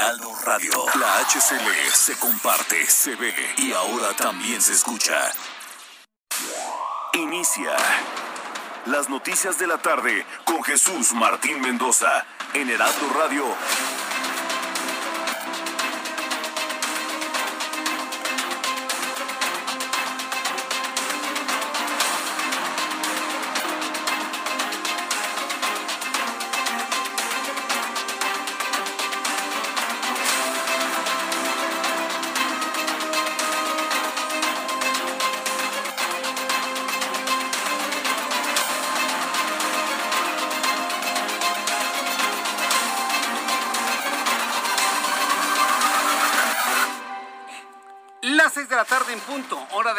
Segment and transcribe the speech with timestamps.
[0.00, 0.72] Heraldo Radio.
[0.98, 5.30] La HCL se comparte, se ve y ahora también se escucha.
[7.12, 7.76] Inicia
[8.86, 12.24] las noticias de la tarde con Jesús Martín Mendoza
[12.54, 13.44] en Heraldo Radio.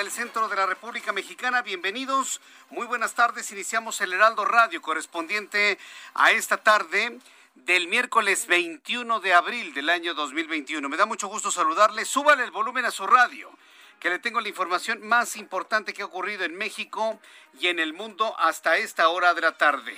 [0.02, 1.62] Del centro de la República Mexicana.
[1.62, 3.52] Bienvenidos, muy buenas tardes.
[3.52, 5.78] Iniciamos el Heraldo Radio correspondiente
[6.16, 7.20] a esta tarde
[7.54, 10.90] del miércoles 21 de abril del año 2021.
[10.90, 12.04] Me da mucho gusto saludarle.
[12.06, 13.52] Súbale el volumen a su radio,
[14.00, 17.20] que le tengo la información más importante que ha ocurrido en México
[17.60, 19.96] y en el mundo hasta esta hora de la tarde.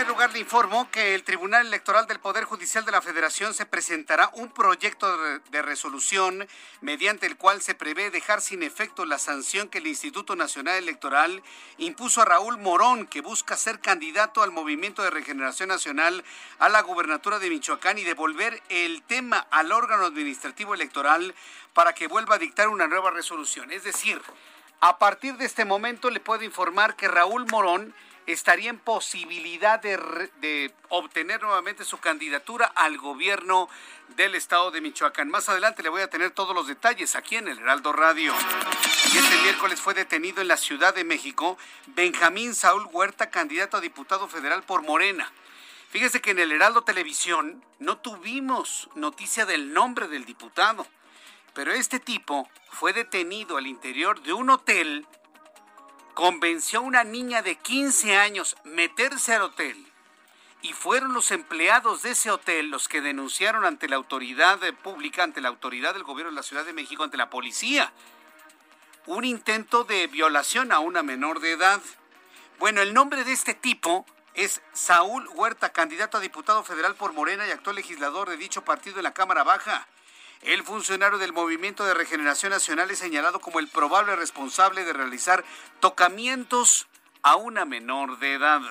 [0.00, 3.66] Primer lugar, le informo que el Tribunal Electoral del Poder Judicial de la Federación se
[3.66, 6.48] presentará un proyecto de, resolución
[6.80, 11.42] mediante el cual se prevé dejar sin efecto la sanción que el Instituto Nacional Electoral
[11.76, 16.24] impuso a Raúl Morón, que busca ser candidato al Movimiento de Regeneración Nacional
[16.58, 21.34] a la gubernatura de Michoacán y devolver el tema al órgano administrativo electoral
[21.74, 23.70] para que vuelva a dictar una nueva resolución.
[23.70, 24.22] Es decir,
[24.80, 27.94] a partir de este momento le puedo informar que Raúl Morón
[28.32, 33.68] estaría en posibilidad de, obtener nuevamente su candidatura al gobierno
[34.16, 35.28] del estado de Michoacán.
[35.28, 38.34] Más adelante le voy a tener todos los detalles aquí en el Heraldo Radio.
[39.12, 43.80] Y este miércoles fue detenido en la Ciudad de México Benjamín Saúl Huerta, candidato a
[43.80, 45.32] diputado federal por Morena.
[45.90, 50.86] Fíjese que en el Heraldo Televisión no tuvimos noticia del nombre del diputado,
[51.52, 55.06] pero este tipo fue detenido al interior de un hotel
[56.20, 59.86] convenció a una niña de 15 años meterse al hotel
[60.60, 65.40] y fueron los empleados de ese hotel los que denunciaron ante la autoridad pública, ante
[65.40, 67.90] la autoridad del gobierno de la Ciudad de México, ante la policía,
[69.06, 71.80] un intento de violación a una menor de edad.
[72.58, 74.04] Bueno, el nombre de este tipo
[74.34, 78.98] es Saúl Huerta, candidato a diputado federal por Morena y actual legislador de dicho partido
[78.98, 79.88] en la Cámara Baja.
[80.42, 85.44] El funcionario del Movimiento de Regeneración Nacional es señalado como el probable responsable de realizar
[85.80, 86.86] tocamientos
[87.22, 88.62] a una menor de edad.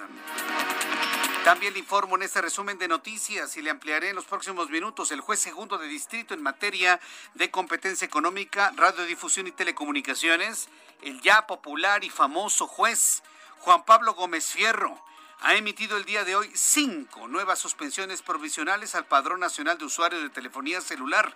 [1.43, 5.11] También le informo en este resumen de noticias y le ampliaré en los próximos minutos.
[5.11, 6.99] El juez segundo de distrito en materia
[7.35, 10.69] de competencia económica, radiodifusión y telecomunicaciones,
[11.03, 13.21] el ya popular y famoso juez
[13.59, 14.99] Juan Pablo Gómez Fierro,
[15.41, 20.21] ha emitido el día de hoy cinco nuevas suspensiones provisionales al Padrón Nacional de Usuarios
[20.21, 21.33] de Telefonía Celular,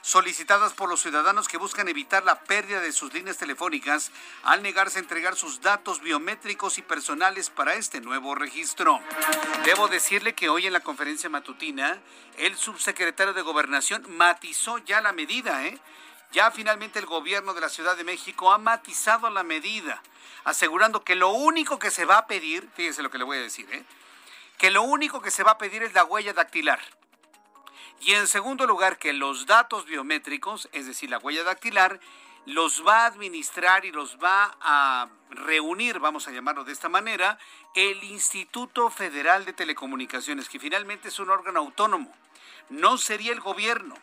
[0.00, 4.10] solicitadas por los ciudadanos que buscan evitar la pérdida de sus líneas telefónicas
[4.42, 9.00] al negarse a entregar sus datos biométricos y personales para este nuevo registro.
[9.64, 12.00] Debo decirle que hoy en la conferencia matutina,
[12.38, 15.78] el subsecretario de Gobernación matizó ya la medida, ¿eh?
[16.32, 20.02] Ya finalmente el gobierno de la Ciudad de México ha matizado la medida,
[20.44, 23.42] asegurando que lo único que se va a pedir, fíjese lo que le voy a
[23.42, 23.84] decir, ¿eh?
[24.56, 26.80] que lo único que se va a pedir es la huella dactilar.
[28.00, 32.00] Y en segundo lugar, que los datos biométricos, es decir, la huella dactilar,
[32.46, 37.38] los va a administrar y los va a reunir, vamos a llamarlo de esta manera,
[37.74, 42.12] el Instituto Federal de Telecomunicaciones, que finalmente es un órgano autónomo.
[42.70, 43.94] No sería el gobierno,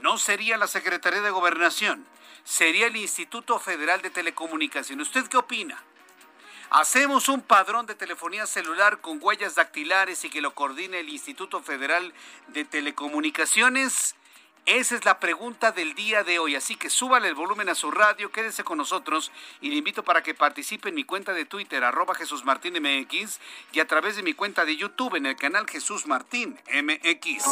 [0.00, 2.06] no sería la Secretaría de Gobernación,
[2.44, 5.08] sería el Instituto Federal de Telecomunicaciones.
[5.08, 5.82] ¿Usted qué opina?
[6.70, 11.62] ¿Hacemos un padrón de telefonía celular con huellas dactilares y que lo coordine el Instituto
[11.62, 12.12] Federal
[12.48, 14.16] de Telecomunicaciones?
[14.66, 17.90] Esa es la pregunta del día de hoy, así que súbale el volumen a su
[17.90, 19.30] radio, quédese con nosotros
[19.60, 23.40] y le invito para que participe en mi cuenta de Twitter, arroba Jesús Martín MX,
[23.72, 27.44] y a través de mi cuenta de YouTube en el canal Jesús Martín MX.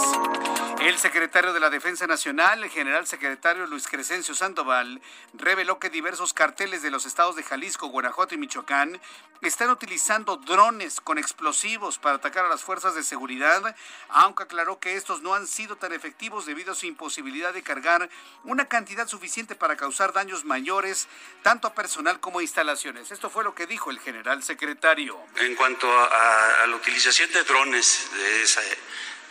[0.80, 5.02] El secretario de la Defensa Nacional, el general secretario Luis Crescencio Sandoval,
[5.34, 8.98] reveló que diversos carteles de los estados de Jalisco, Guanajuato y Michoacán
[9.42, 13.76] están utilizando drones con explosivos para atacar a las fuerzas de seguridad,
[14.08, 18.08] aunque aclaró que estos no han sido tan efectivos debido a su imposibilidad de cargar
[18.44, 21.08] una cantidad suficiente para causar daños mayores,
[21.42, 23.10] tanto a personal como a instalaciones.
[23.10, 25.18] Esto fue lo que dijo el general secretario.
[25.34, 28.06] En cuanto a, la utilización de drones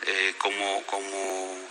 [0.01, 1.69] eh, como, como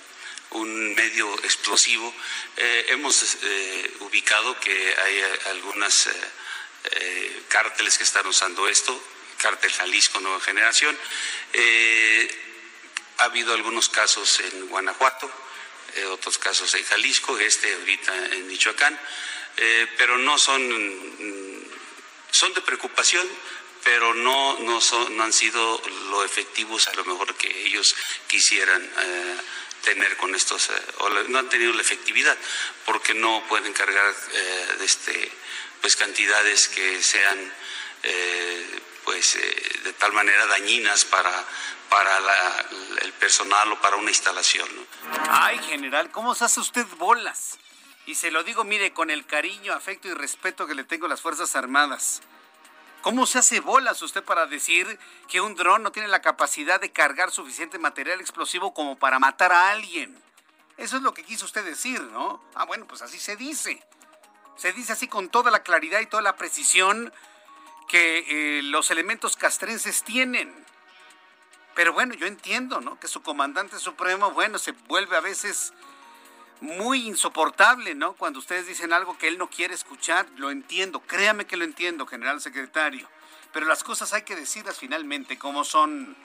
[0.53, 2.15] un medio explosivo,
[2.57, 6.09] eh, hemos eh, ubicado que hay algunas
[7.49, 8.99] cárteles que están usando esto,
[9.37, 10.97] cártel Jalisco Nueva Generación.
[13.19, 15.31] ha habido algunos casos en Guanajuato,
[16.11, 18.99] otros casos en Jalisco, este ahorita en Michoacán,
[19.97, 20.61] pero no son
[22.31, 23.27] son de preocupación,
[23.85, 27.95] pero no, no, son, no han sido lo efectivos a lo mejor que ellos
[28.27, 29.37] quisieran eh,
[29.83, 32.37] tener con estos, eh, o no han tenido la efectividad,
[32.85, 35.31] porque no pueden cargar eh, este,
[35.81, 37.53] pues cantidades que sean
[39.05, 39.39] pues
[39.85, 41.33] de tal manera dañinas para,
[41.89, 42.19] para
[43.03, 44.69] el personal o para una instalación.
[45.29, 47.59] Ay, general, ¿cómo se hace usted bolas?
[48.07, 51.09] Y se lo digo, mire, con el cariño, afecto y respeto que le tengo a
[51.09, 52.23] las Fuerzas Armadas.
[53.03, 56.93] ¿Cómo se hace bolas usted para decir que un dron no tiene la capacidad de
[56.93, 60.21] cargar suficiente material explosivo como para matar a alguien?
[60.77, 62.43] Eso es lo que quiso usted decir, ¿no?
[62.55, 63.83] Ah, bueno, pues así se dice.
[64.57, 67.13] Se dice así con toda la claridad y toda la precisión
[67.91, 70.55] que eh, los elementos castrenses tienen.
[71.75, 73.01] Pero bueno, yo entiendo, ¿no?
[73.01, 75.73] Que su comandante supremo, bueno, se vuelve a veces
[76.61, 78.13] muy insoportable, ¿no?
[78.13, 82.07] Cuando ustedes dicen algo que él no quiere escuchar, lo entiendo, créame que lo entiendo,
[82.07, 83.09] general secretario,
[83.53, 86.17] pero las cosas hay que decirlas finalmente como son.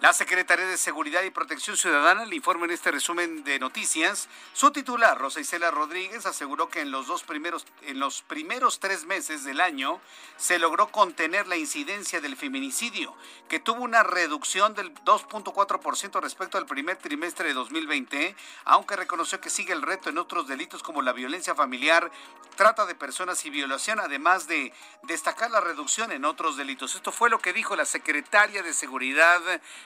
[0.00, 4.28] La Secretaría de Seguridad y Protección Ciudadana le informa en este resumen de noticias.
[4.52, 9.06] Su titular, Rosa Isela Rodríguez, aseguró que en los dos primeros, en los primeros tres
[9.06, 10.00] meses del año
[10.36, 13.12] se logró contener la incidencia del feminicidio,
[13.48, 18.36] que tuvo una reducción del 2.4% respecto al primer trimestre de 2020,
[18.66, 22.12] aunque reconoció que sigue el reto en otros delitos como la violencia familiar,
[22.54, 24.72] trata de personas y violación, además de
[25.02, 26.94] destacar la reducción en otros delitos.
[26.94, 29.40] Esto fue lo que dijo la secretaria de Seguridad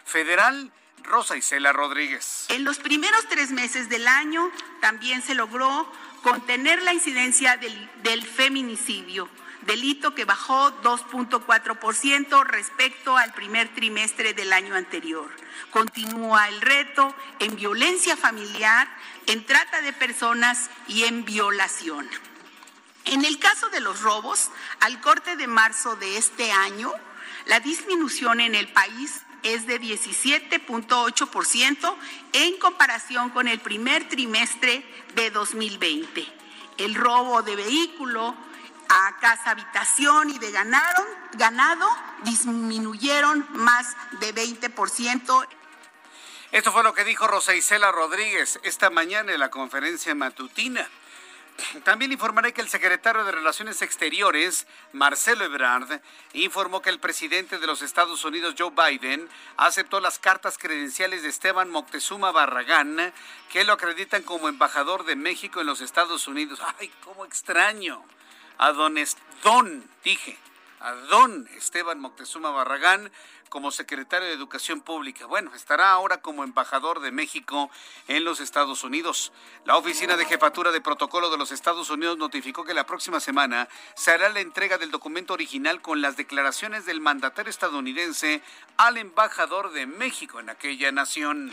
[0.05, 0.73] federal.
[1.05, 2.47] Rosa Isela Rodríguez.
[2.49, 4.51] En los primeros tres meses del año
[4.81, 5.91] también se logró
[6.23, 9.29] contener la incidencia del, del feminicidio,
[9.63, 15.29] delito que bajó 2.4% respecto al primer trimestre del año anterior.
[15.71, 18.89] Continúa el reto en violencia familiar,
[19.27, 22.09] en trata de personas y en violación.
[23.05, 24.51] En el caso de los robos,
[24.81, 26.93] al corte de marzo de este año,
[27.47, 31.97] la disminución en el país es de 17.8%
[32.33, 34.85] en comparación con el primer trimestre
[35.15, 36.27] de 2020.
[36.79, 38.35] El robo de vehículo
[38.89, 41.87] a casa habitación y de ganado, ganado
[42.25, 45.47] disminuyeron más de 20%.
[46.53, 50.87] Esto fue lo que dijo Rosa Isela Rodríguez esta mañana en la conferencia matutina.
[51.85, 56.01] También informaré que el secretario de Relaciones Exteriores, Marcelo Ebrard,
[56.33, 61.29] informó que el presidente de los Estados Unidos, Joe Biden, aceptó las cartas credenciales de
[61.29, 63.13] Esteban Moctezuma Barragán,
[63.51, 66.61] que lo acreditan como embajador de México en los Estados Unidos.
[66.79, 68.05] ¡Ay, cómo extraño!
[68.59, 68.97] A don,
[69.43, 70.39] don dije,
[70.81, 73.11] a don Esteban Moctezuma Barragán
[73.53, 75.27] como secretario de Educación Pública.
[75.27, 77.71] Bueno, estará ahora como embajador de México
[78.09, 79.31] en los Estados Unidos.
[79.67, 83.69] La Oficina de Jefatura de Protocolo de los Estados Unidos notificó que la próxima semana
[83.95, 88.41] se hará la entrega del documento original con las declaraciones del mandatario estadounidense
[88.79, 91.53] al embajador de México en aquella nación.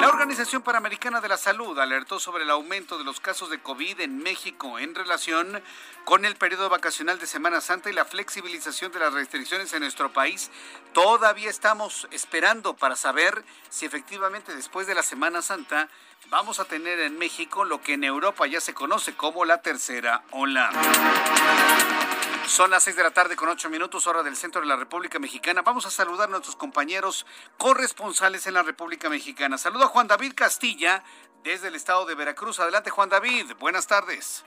[0.00, 4.00] La Organización Panamericana de la Salud alertó sobre el aumento de los casos de COVID
[4.00, 5.62] en México en relación
[6.04, 10.12] con el periodo vacacional de Semana Santa y la flexibilización de las restricciones en nuestro
[10.12, 10.50] país
[11.00, 15.88] Todavía estamos esperando para saber si efectivamente después de la Semana Santa
[16.26, 20.24] vamos a tener en México lo que en Europa ya se conoce como la tercera
[20.32, 20.72] ola.
[22.46, 25.20] Son las seis de la tarde con ocho minutos, hora del centro de la República
[25.20, 25.62] Mexicana.
[25.62, 27.26] Vamos a saludar a nuestros compañeros
[27.58, 29.56] corresponsales en la República Mexicana.
[29.56, 31.04] Saludo a Juan David Castilla
[31.44, 32.58] desde el estado de Veracruz.
[32.58, 33.52] Adelante, Juan David.
[33.60, 34.44] Buenas tardes.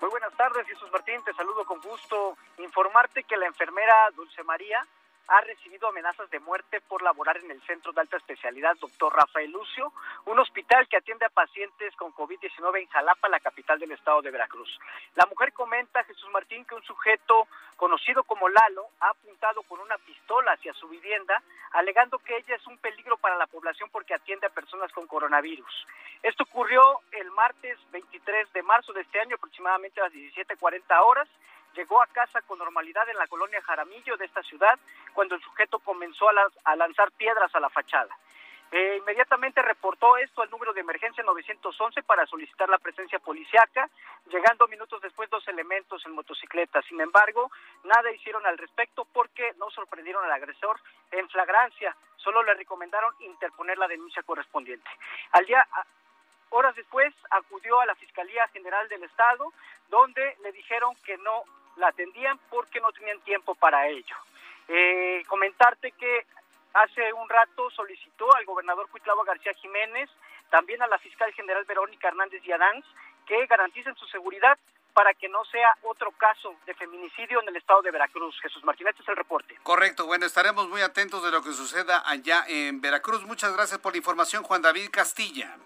[0.00, 1.22] Muy buenas tardes, Jesús Martín.
[1.26, 2.38] Te saludo con gusto.
[2.56, 4.86] Informarte que la enfermera Dulce María
[5.28, 9.12] ha recibido amenazas de muerte por laborar en el Centro de Alta Especialidad Dr.
[9.12, 9.92] Rafael Lucio,
[10.26, 14.30] un hospital que atiende a pacientes con COVID-19 en Jalapa, la capital del estado de
[14.30, 14.78] Veracruz.
[15.14, 17.46] La mujer comenta, Jesús Martín, que un sujeto
[17.76, 22.66] conocido como Lalo ha apuntado con una pistola hacia su vivienda, alegando que ella es
[22.66, 25.86] un peligro para la población porque atiende a personas con coronavirus.
[26.22, 31.28] Esto ocurrió el martes 23 de marzo de este año, aproximadamente a las 17.40 horas
[31.74, 34.78] llegó a casa con normalidad en la colonia Jaramillo de esta ciudad
[35.14, 36.26] cuando el sujeto comenzó
[36.64, 38.16] a, lanzar piedras a la fachada.
[38.72, 43.90] Eh, inmediatamente reportó esto al número de emergencia 911 para solicitar la presencia policiaca,
[44.30, 46.80] llegando minutos después dos elementos en motocicleta.
[46.82, 47.50] Sin embargo,
[47.82, 50.78] nada hicieron al respecto porque no sorprendieron al agresor
[51.10, 54.88] en flagrancia, solo le recomendaron interponer la denuncia correspondiente.
[55.32, 55.66] Al día,
[56.50, 59.52] horas después acudió a la Fiscalía General del Estado,
[59.88, 61.42] donde le dijeron que no
[61.76, 64.16] la atendían porque no tenían tiempo para ello.
[64.68, 66.26] Eh, comentarte que
[66.74, 70.08] hace un rato solicitó al gobernador Cuitlava García Jiménez,
[70.50, 72.84] también a la fiscal general Verónica Hernández Yadanz,
[73.26, 74.58] que garanticen su seguridad
[74.92, 78.38] para que no sea otro caso de feminicidio en el estado de Veracruz.
[78.40, 79.56] Jesús Martínez este es el reporte.
[79.62, 83.24] Correcto, bueno, estaremos muy atentos de lo que suceda allá en Veracruz.
[83.24, 85.56] Muchas gracias por la información, Juan David Castilla.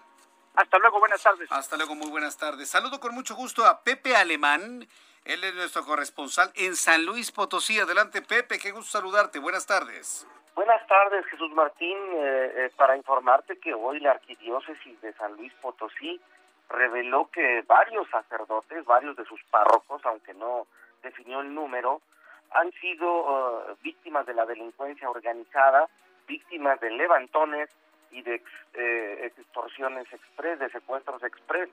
[0.55, 1.51] Hasta luego, buenas tardes.
[1.51, 2.69] Hasta luego, muy buenas tardes.
[2.69, 4.87] Saludo con mucho gusto a Pepe Alemán.
[5.25, 7.79] Él es nuestro corresponsal en San Luis Potosí.
[7.79, 9.39] Adelante, Pepe, qué gusto saludarte.
[9.39, 10.27] Buenas tardes.
[10.53, 11.97] Buenas tardes, Jesús Martín.
[12.13, 16.21] Eh, eh, para informarte que hoy la Arquidiócesis de San Luis Potosí
[16.69, 20.67] reveló que varios sacerdotes, varios de sus párrocos, aunque no
[21.01, 22.01] definió el número,
[22.51, 25.89] han sido eh, víctimas de la delincuencia organizada,
[26.27, 27.69] víctimas de levantones
[28.11, 28.43] y de
[29.23, 31.69] extorsiones express, de secuestros express.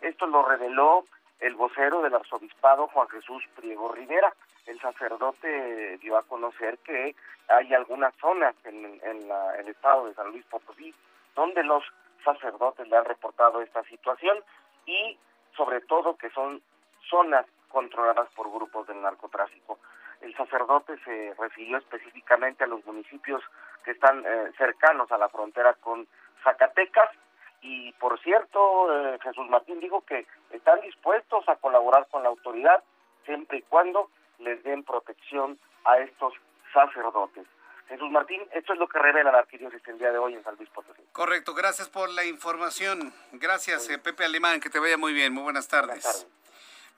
[0.00, 1.04] Esto lo reveló
[1.44, 4.32] el vocero del arzobispado Juan Jesús Priego Rivera.
[4.66, 7.14] El sacerdote dio a conocer que
[7.48, 10.94] hay algunas zonas en, el estado de San Luis Potosí
[11.34, 11.84] donde los
[12.24, 14.38] sacerdotes le han reportado esta situación
[14.86, 15.18] y
[15.54, 16.62] sobre todo que son
[17.10, 19.78] zonas controladas por grupos del narcotráfico.
[20.22, 23.42] El sacerdote se refirió específicamente a los municipios
[23.84, 26.06] que están eh, cercanos a la frontera con
[26.42, 27.10] Zacatecas
[27.64, 32.84] y por cierto, eh, Jesús Martín dijo que están dispuestos a colaborar con la autoridad
[33.24, 36.34] siempre y cuando les den protección a estos
[36.74, 37.46] sacerdotes.
[37.88, 40.56] Jesús Martín, esto es lo que revela la arquidiócesis el día de hoy en San
[40.56, 41.00] Luis Potosí.
[41.12, 43.14] Correcto, gracias por la información.
[43.32, 45.32] Gracias, eh, Pepe Alemán, que te vaya muy bien.
[45.32, 46.26] Muy buenas tardes.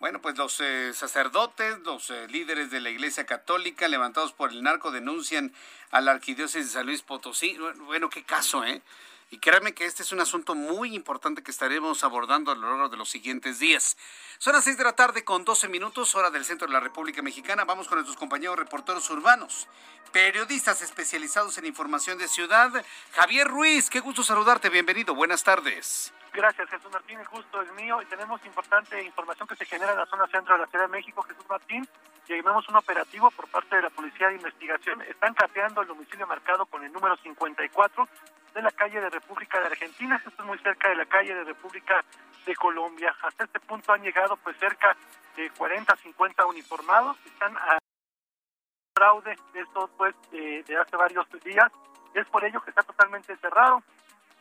[0.00, 4.90] Bueno, pues los eh, sacerdotes, los líderes de la Iglesia Católica levantados por el narco
[4.90, 5.52] denuncian
[5.92, 7.56] a la arquidiócesis de San Luis Potosí.
[7.84, 8.82] Bueno, qué caso, ¿eh?
[9.30, 12.88] Y créanme que este es un asunto muy importante que estaremos abordando a lo largo
[12.88, 13.96] de los siguientes días.
[14.38, 17.22] Son las 6 de la tarde con 12 minutos, hora del centro de la República
[17.22, 17.64] Mexicana.
[17.64, 19.66] Vamos con nuestros compañeros reporteros urbanos,
[20.12, 22.84] periodistas especializados en información de ciudad.
[23.14, 26.12] Javier Ruiz, qué gusto saludarte, bienvenido, buenas tardes.
[26.32, 27.18] Gracias, Jesús Martín.
[27.18, 30.54] El gusto es mío y tenemos importante información que se genera en la zona centro
[30.54, 31.88] de la Ciudad de México, Jesús Martín.
[32.28, 35.00] Llegamos un operativo por parte de la Policía de Investigación.
[35.02, 38.08] Están capeando el domicilio marcado con el número 54
[38.56, 40.16] de la calle de República de Argentina.
[40.16, 42.02] Esto es muy cerca de la calle de República
[42.46, 43.14] de Colombia.
[43.22, 44.96] Hasta este punto han llegado pues cerca
[45.36, 47.18] de 40, 50 uniformados.
[47.26, 47.76] Están a
[48.94, 51.70] fraude de esto pues de hace varios días.
[52.14, 53.82] Es por ello que está totalmente cerrado.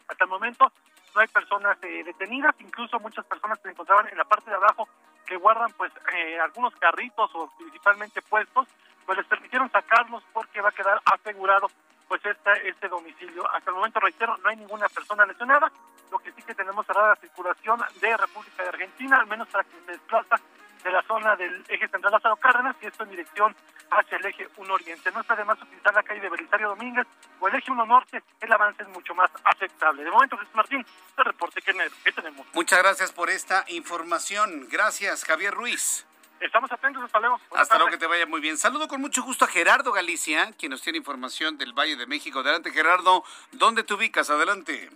[0.08, 0.72] Hasta el momento
[1.14, 4.88] no hay personas eh, detenidas, incluso muchas personas se encontraban en la parte de abajo
[5.26, 8.68] que guardan pues eh, algunos carritos o principalmente puestos,
[9.06, 11.68] pues les permitieron sacarlos porque va a quedar asegurado
[12.08, 13.50] pues este, este domicilio.
[13.52, 15.72] Hasta el momento, reitero, no hay ninguna persona lesionada,
[16.12, 19.64] lo que sí que tenemos cerrada la circulación de República de Argentina, al menos para
[19.64, 20.40] que se desplaza
[20.86, 23.56] de la zona del eje central Lázaro Cárdenas y esto en dirección
[23.90, 25.12] hacia el eje 1 Oriente.
[25.12, 27.08] No está de más utilizar la calle de Belisario Domínguez
[27.40, 30.04] o el eje 1 Norte, el avance es mucho más aceptable.
[30.04, 30.86] De momento, Jesús Martín,
[31.18, 31.74] el reporte que,
[32.12, 32.46] tenemos.
[32.54, 34.68] Muchas gracias por esta información.
[34.70, 36.06] Gracias, Javier Ruiz.
[36.40, 37.40] Estamos atentos, hasta luego.
[37.56, 38.58] hasta luego, que te vaya muy bien.
[38.58, 42.40] Saludo con mucho gusto a Gerardo Galicia, quien nos tiene información del Valle de México.
[42.40, 43.24] Adelante, Gerardo.
[43.52, 44.30] ¿Dónde te ubicas?
[44.30, 44.90] Adelante.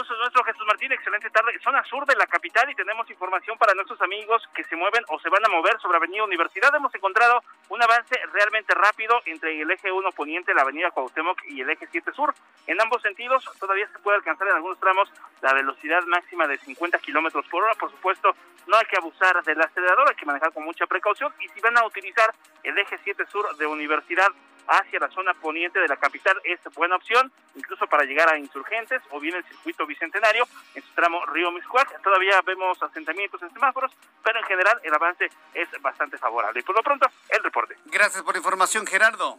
[0.00, 0.90] Es nuestro, Jesús Martín.
[0.92, 1.58] Excelente tarde.
[1.62, 5.20] Zona sur de la capital y tenemos información para nuestros amigos que se mueven o
[5.20, 6.74] se van a mover sobre Avenida Universidad.
[6.74, 11.60] Hemos encontrado un avance realmente rápido entre el eje 1 poniente, la Avenida Cuauhtémoc y
[11.60, 12.34] el eje 7 sur.
[12.66, 16.98] En ambos sentidos, todavía se puede alcanzar en algunos tramos la velocidad máxima de 50
[17.00, 17.74] kilómetros por hora.
[17.74, 18.34] Por supuesto,
[18.68, 21.30] no hay que abusar del acelerador, hay que manejar con mucha precaución.
[21.40, 24.28] Y si van a utilizar el eje 7 sur de Universidad
[24.70, 29.02] hacia la zona poniente de la capital es buena opción, incluso para llegar a Insurgentes
[29.10, 32.00] o bien el circuito bicentenario en su tramo Río Miscuac.
[32.02, 33.90] Todavía vemos asentamientos en semáforos,
[34.22, 36.60] pero en general el avance es bastante favorable.
[36.60, 37.76] Y por lo pronto, el reporte.
[37.86, 39.38] Gracias por la información, Gerardo.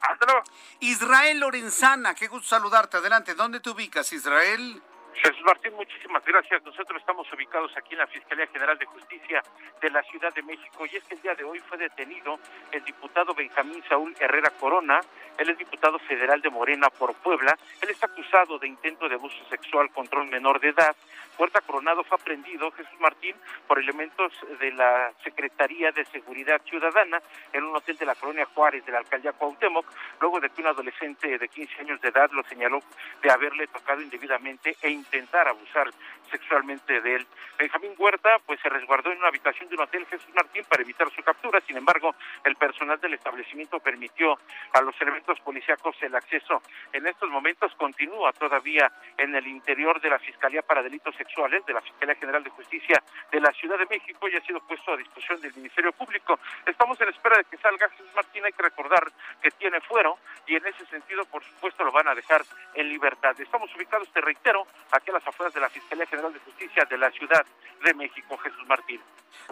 [0.00, 0.42] Hasta luego.
[0.80, 2.98] Israel Lorenzana, qué gusto saludarte.
[2.98, 4.82] Adelante, ¿dónde te ubicas, Israel?
[5.22, 6.62] Jesús Martín, muchísimas gracias.
[6.64, 9.42] Nosotros estamos ubicados aquí en la Fiscalía General de Justicia
[9.80, 12.38] de la Ciudad de México y es que el día de hoy fue detenido
[12.70, 15.00] el diputado Benjamín Saúl Herrera Corona.
[15.36, 17.56] Él es diputado federal de Morena por Puebla.
[17.80, 20.94] Él está acusado de intento de abuso sexual contra un menor de edad.
[21.38, 23.36] Puerta Coronado fue aprendido, Jesús Martín,
[23.68, 28.84] por elementos de la Secretaría de Seguridad Ciudadana en un hotel de la colonia Juárez
[28.84, 29.86] de la alcaldía Cuauhtémoc,
[30.20, 32.82] luego de que un adolescente de 15 años de edad lo señaló
[33.22, 35.88] de haberle tocado indebidamente e intentar abusar
[36.30, 37.26] sexualmente de él.
[37.58, 41.10] Benjamín Huerta pues se resguardó en una habitación de un hotel Jesús Martín para evitar
[41.10, 44.38] su captura, sin embargo el personal del establecimiento permitió
[44.72, 46.62] a los elementos policíacos el acceso.
[46.92, 51.72] En estos momentos continúa todavía en el interior de la Fiscalía para Delitos Sexuales de
[51.72, 54.96] la Fiscalía General de Justicia de la Ciudad de México y ha sido puesto a
[54.96, 56.38] disposición del Ministerio Público.
[56.66, 59.10] Estamos en espera de que salga Jesús Martín, hay que recordar
[59.42, 62.42] que tiene fuero y en ese sentido por supuesto lo van a dejar
[62.74, 63.38] en libertad.
[63.40, 66.98] Estamos ubicados, te reitero, aquí a las afueras de la Fiscalía General de Justicia de
[66.98, 67.46] la Ciudad
[67.84, 69.00] de México, Jesús Martín.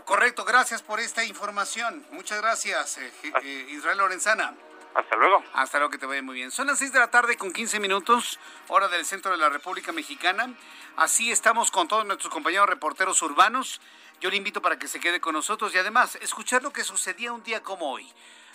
[0.05, 2.05] Correcto, gracias por esta información.
[2.11, 4.53] Muchas gracias, eh, eh, Israel Lorenzana.
[4.95, 5.45] Hasta luego.
[5.53, 6.51] Hasta luego, que te vaya muy bien.
[6.51, 9.93] Son las 6 de la tarde con 15 minutos, hora del centro de la República
[9.93, 10.55] Mexicana.
[10.97, 13.81] Así estamos con todos nuestros compañeros reporteros urbanos.
[14.21, 17.33] Yo le invito para que se quede con nosotros y además escuchar lo que sucedía
[17.33, 18.11] un día como hoy.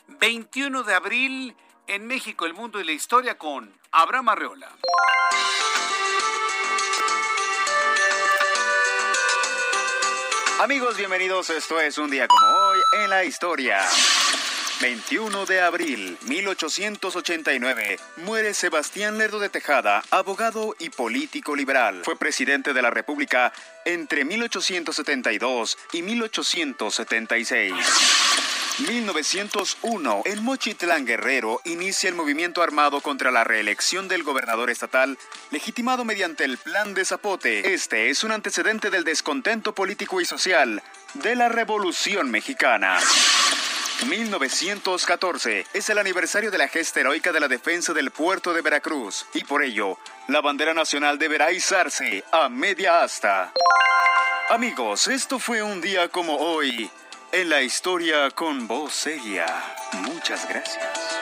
[0.08, 1.56] 21 de abril
[1.88, 4.72] en México, el mundo y la historia con Abraham Arreola.
[10.62, 11.50] Amigos, bienvenidos.
[11.50, 13.80] Esto es un día como hoy en la historia.
[14.80, 22.02] 21 de abril 1889 muere Sebastián Lerdo de Tejada, abogado y político liberal.
[22.04, 23.52] Fue presidente de la República
[23.86, 27.74] entre 1872 y 1876.
[28.80, 35.18] 1901, en Mochitlán Guerrero inicia el movimiento armado contra la reelección del gobernador estatal,
[35.52, 37.74] legitimado mediante el Plan de Zapote.
[37.74, 40.82] Este es un antecedente del descontento político y social
[41.16, 42.98] de la Revolución Mexicana.
[44.08, 49.28] 1914 es el aniversario de la gesta heroica de la defensa del puerto de Veracruz
[49.34, 53.52] y por ello la bandera nacional deberá izarse a media asta.
[54.50, 56.90] Amigos, esto fue un día como hoy
[57.32, 59.46] en la historia con voz seria.
[60.02, 61.22] Muchas gracias.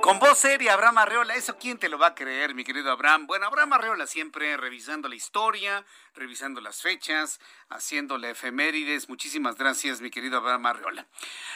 [0.00, 3.26] Con voz seria, Abraham Arreola, ¿eso quién te lo va a creer, mi querido Abraham?
[3.26, 5.84] Bueno, Abraham Arreola siempre revisando la historia,
[6.14, 9.08] revisando las fechas, haciendo la efemérides.
[9.08, 11.06] Muchísimas gracias, mi querido Abraham Arreola.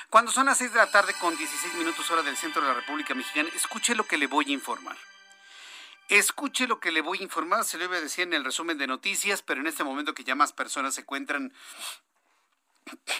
[0.08, 2.74] Cuando son las 6 de la tarde con 16 minutos hora del centro de la
[2.74, 4.96] República Mexicana, escuche lo que le voy a informar.
[6.08, 8.78] Escuche lo que le voy a informar, se lo voy a decir en el resumen
[8.78, 11.52] de noticias, pero en este momento que ya más personas se encuentran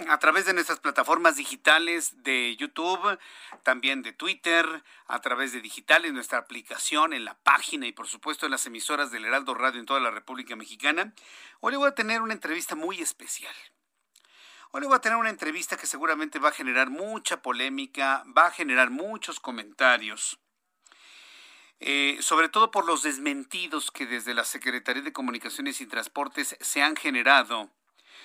[0.09, 3.19] a través de nuestras plataformas digitales de YouTube,
[3.63, 4.67] también de Twitter,
[5.07, 9.11] a través de digitales, nuestra aplicación, en la página y por supuesto en las emisoras
[9.11, 11.15] del Heraldo Radio en toda la República Mexicana.
[11.61, 13.55] Hoy le voy a tener una entrevista muy especial.
[14.73, 18.47] Hoy le voy a tener una entrevista que seguramente va a generar mucha polémica, va
[18.47, 20.39] a generar muchos comentarios.
[21.81, 26.83] Eh, sobre todo por los desmentidos que desde la Secretaría de Comunicaciones y Transportes se
[26.83, 27.71] han generado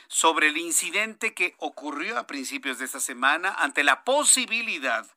[0.08, 5.08] sobre el incidente que ocurrió a principios de esta semana ante la posibilidad,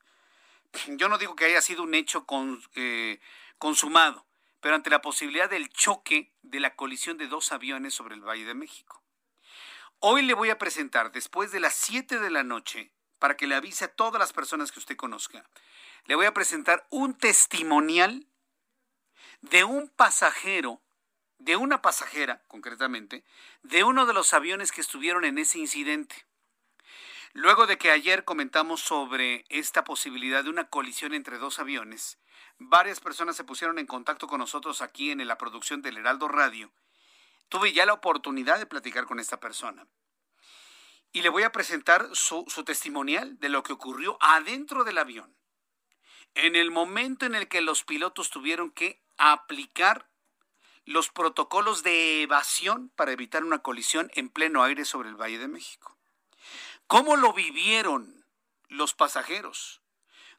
[0.86, 2.26] yo no digo que haya sido un hecho
[2.74, 3.20] eh,
[3.58, 4.26] consumado,
[4.60, 8.44] pero ante la posibilidad del choque de la colisión de dos aviones sobre el Valle
[8.44, 9.02] de México.
[10.00, 13.56] Hoy le voy a presentar, después de las 7 de la noche, para que le
[13.56, 15.44] avise a todas las personas que usted conozca,
[16.04, 18.26] le voy a presentar un testimonial
[19.40, 20.80] de un pasajero
[21.38, 23.24] de una pasajera, concretamente,
[23.62, 26.26] de uno de los aviones que estuvieron en ese incidente.
[27.32, 32.18] Luego de que ayer comentamos sobre esta posibilidad de una colisión entre dos aviones,
[32.58, 36.72] varias personas se pusieron en contacto con nosotros aquí en la producción del Heraldo Radio.
[37.48, 39.86] Tuve ya la oportunidad de platicar con esta persona.
[41.12, 45.34] Y le voy a presentar su, su testimonial de lo que ocurrió adentro del avión.
[46.34, 50.08] En el momento en el que los pilotos tuvieron que aplicar
[50.88, 55.46] los protocolos de evasión para evitar una colisión en pleno aire sobre el Valle de
[55.46, 55.94] México.
[56.86, 58.24] ¿Cómo lo vivieron
[58.68, 59.82] los pasajeros?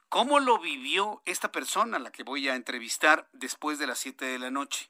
[0.10, 4.26] ¿Cómo lo vivió esta persona a la que voy a entrevistar después de las 7
[4.26, 4.90] de la noche?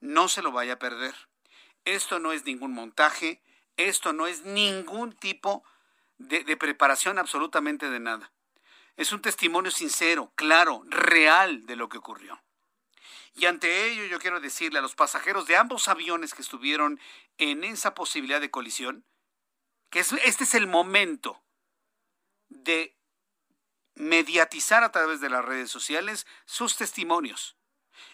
[0.00, 1.14] No se lo vaya a perder.
[1.84, 3.42] Esto no es ningún montaje,
[3.76, 5.64] esto no es ningún tipo
[6.16, 8.32] de, de preparación absolutamente de nada.
[8.96, 12.40] Es un testimonio sincero, claro, real de lo que ocurrió.
[13.34, 17.00] Y ante ello yo quiero decirle a los pasajeros de ambos aviones que estuvieron
[17.38, 19.04] en esa posibilidad de colisión,
[19.90, 21.42] que este es el momento
[22.48, 22.96] de
[23.94, 27.56] mediatizar a través de las redes sociales sus testimonios.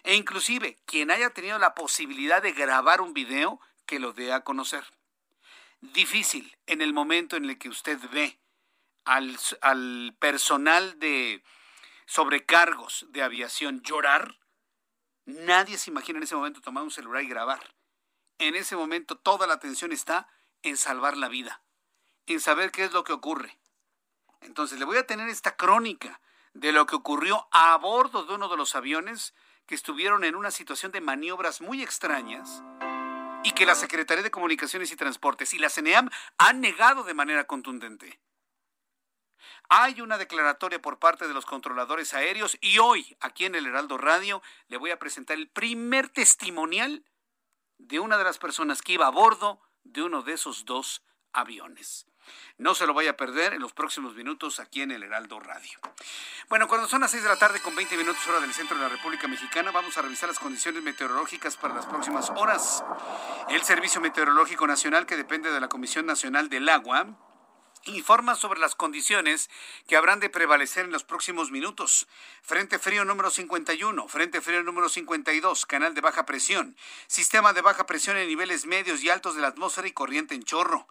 [0.03, 4.43] E inclusive quien haya tenido la posibilidad de grabar un video, que lo dé a
[4.43, 4.85] conocer.
[5.81, 8.39] Difícil en el momento en el que usted ve
[9.03, 11.43] al, al personal de
[12.05, 14.40] sobrecargos de aviación llorar,
[15.25, 17.75] nadie se imagina en ese momento tomar un celular y grabar.
[18.37, 20.27] En ese momento toda la atención está
[20.63, 21.63] en salvar la vida,
[22.25, 23.59] en saber qué es lo que ocurre.
[24.41, 26.21] Entonces le voy a tener esta crónica
[26.53, 29.33] de lo que ocurrió a bordo de uno de los aviones
[29.65, 32.63] que estuvieron en una situación de maniobras muy extrañas
[33.43, 37.45] y que la Secretaría de Comunicaciones y Transportes y la CNEAM han negado de manera
[37.45, 38.19] contundente.
[39.73, 43.97] Hay una declaratoria por parte de los controladores aéreos y hoy, aquí en el Heraldo
[43.97, 47.05] Radio, le voy a presentar el primer testimonial
[47.77, 52.05] de una de las personas que iba a bordo de uno de esos dos aviones.
[52.57, 55.79] No se lo vaya a perder en los próximos minutos aquí en el Heraldo Radio.
[56.49, 58.83] Bueno, cuando son las 6 de la tarde con 20 minutos hora del centro de
[58.83, 62.83] la República Mexicana, vamos a revisar las condiciones meteorológicas para las próximas horas.
[63.47, 67.30] El Servicio Meteorológico Nacional, que depende de la Comisión Nacional del Agua,
[67.85, 69.49] informa sobre las condiciones
[69.87, 72.07] que habrán de prevalecer en los próximos minutos.
[72.41, 76.75] Frente frío número 51, frente frío número 52, canal de baja presión,
[77.07, 80.43] sistema de baja presión en niveles medios y altos de la atmósfera y corriente en
[80.43, 80.87] chorro.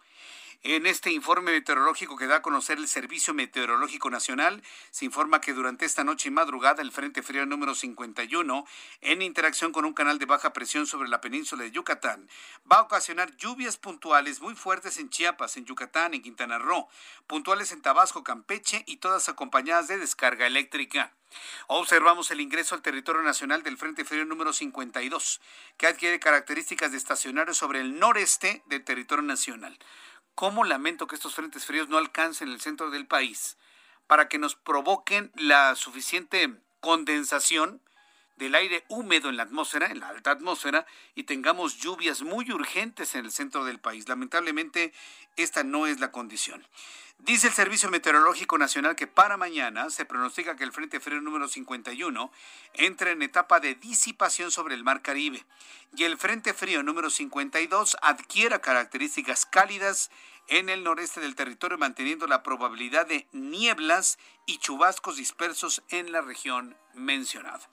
[0.63, 5.53] En este informe meteorológico que da a conocer el Servicio Meteorológico Nacional, se informa que
[5.53, 8.67] durante esta noche y madrugada el Frente Frío número 51,
[9.01, 12.29] en interacción con un canal de baja presión sobre la península de Yucatán,
[12.71, 16.87] va a ocasionar lluvias puntuales muy fuertes en Chiapas, en Yucatán, en Quintana Roo,
[17.25, 21.11] puntuales en Tabasco, Campeche y todas acompañadas de descarga eléctrica.
[21.67, 25.41] Observamos el ingreso al territorio nacional del Frente Frío número 52,
[25.77, 29.79] que adquiere características de estacionario sobre el noreste del territorio nacional.
[30.35, 33.57] ¿Cómo lamento que estos frentes fríos no alcancen el centro del país
[34.07, 37.81] para que nos provoquen la suficiente condensación
[38.41, 43.13] del aire húmedo en la atmósfera, en la alta atmósfera, y tengamos lluvias muy urgentes
[43.13, 44.09] en el centro del país.
[44.09, 44.93] Lamentablemente,
[45.37, 46.65] esta no es la condición.
[47.19, 51.47] Dice el Servicio Meteorológico Nacional que para mañana se pronostica que el Frente Frío número
[51.47, 52.31] 51
[52.73, 55.45] entre en etapa de disipación sobre el Mar Caribe
[55.95, 60.09] y el Frente Frío número 52 adquiera características cálidas
[60.51, 66.19] en el noreste del territorio, manteniendo la probabilidad de nieblas y chubascos dispersos en la
[66.19, 67.69] región mencionada.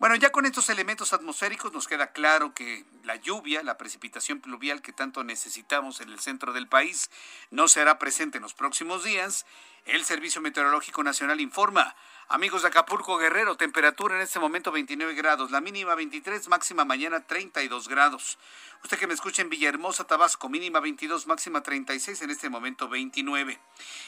[0.00, 4.82] Bueno, ya con estos elementos atmosféricos nos queda claro que la lluvia, la precipitación pluvial
[4.82, 7.08] que tanto necesitamos en el centro del país,
[7.52, 9.46] no será presente en los próximos días.
[9.84, 11.94] El Servicio Meteorológico Nacional informa
[12.30, 17.26] Amigos de Acapulco Guerrero, temperatura en este momento 29 grados, la mínima 23, máxima mañana
[17.26, 18.38] 32 grados.
[18.84, 23.58] Usted que me escucha en Villahermosa, Tabasco, mínima 22, máxima 36, en este momento 29.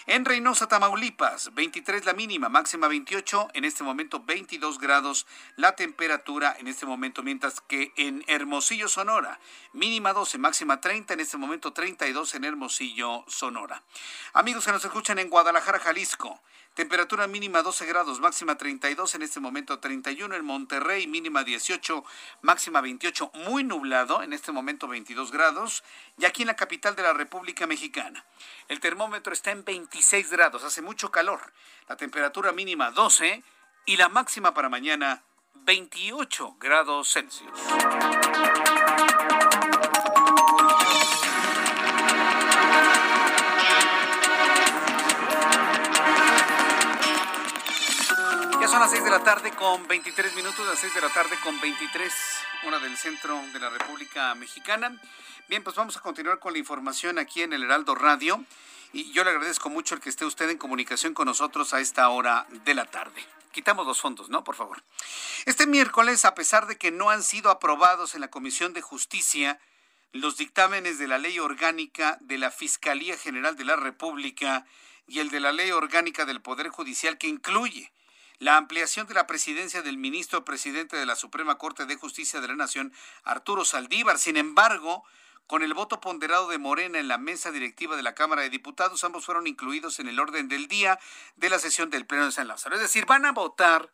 [0.04, 6.54] En Reynosa, Tamaulipas, 23 la mínima, máxima 28, en este momento 22 grados la temperatura
[6.58, 9.40] en este momento, mientras que en Hermosillo, Sonora,
[9.72, 13.82] mínima 12, máxima 30, en este momento 32 en Hermosillo, Sonora.
[14.34, 16.38] Amigos que nos escuchan en Guadalajara, Jalisco,
[16.74, 22.04] Temperatura mínima 12 grados, máxima 32, en este momento 31 en Monterrey, mínima 18,
[22.42, 25.82] máxima 28, muy nublado, en este momento 22 grados,
[26.16, 28.24] y aquí en la capital de la República Mexicana.
[28.68, 31.52] El termómetro está en 26 grados, hace mucho calor.
[31.88, 33.42] La temperatura mínima 12
[33.86, 37.50] y la máxima para mañana 28 grados Celsius.
[48.80, 51.60] Son las 6 de la tarde con 23 minutos, las 6 de la tarde con
[51.60, 52.14] 23,
[52.66, 54.98] hora del centro de la República Mexicana.
[55.50, 58.42] Bien, pues vamos a continuar con la información aquí en el Heraldo Radio.
[58.94, 62.08] Y yo le agradezco mucho el que esté usted en comunicación con nosotros a esta
[62.08, 63.22] hora de la tarde.
[63.52, 64.44] Quitamos los fondos, ¿no?
[64.44, 64.82] Por favor.
[65.44, 69.60] Este miércoles, a pesar de que no han sido aprobados en la Comisión de Justicia
[70.12, 74.64] los dictámenes de la Ley Orgánica de la Fiscalía General de la República
[75.06, 77.92] y el de la Ley Orgánica del Poder Judicial que incluye
[78.40, 82.48] la ampliación de la presidencia del ministro presidente de la Suprema Corte de Justicia de
[82.48, 82.90] la Nación,
[83.22, 84.18] Arturo Saldívar.
[84.18, 85.04] Sin embargo,
[85.46, 89.04] con el voto ponderado de Morena en la mesa directiva de la Cámara de Diputados,
[89.04, 90.98] ambos fueron incluidos en el orden del día
[91.36, 92.76] de la sesión del Pleno de San Lázaro.
[92.76, 93.92] Es decir, van a votar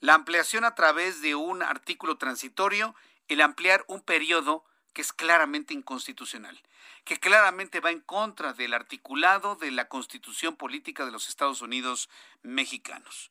[0.00, 2.96] la ampliación a través de un artículo transitorio,
[3.28, 6.60] el ampliar un periodo que es claramente inconstitucional,
[7.04, 12.10] que claramente va en contra del articulado de la Constitución Política de los Estados Unidos
[12.42, 13.30] mexicanos.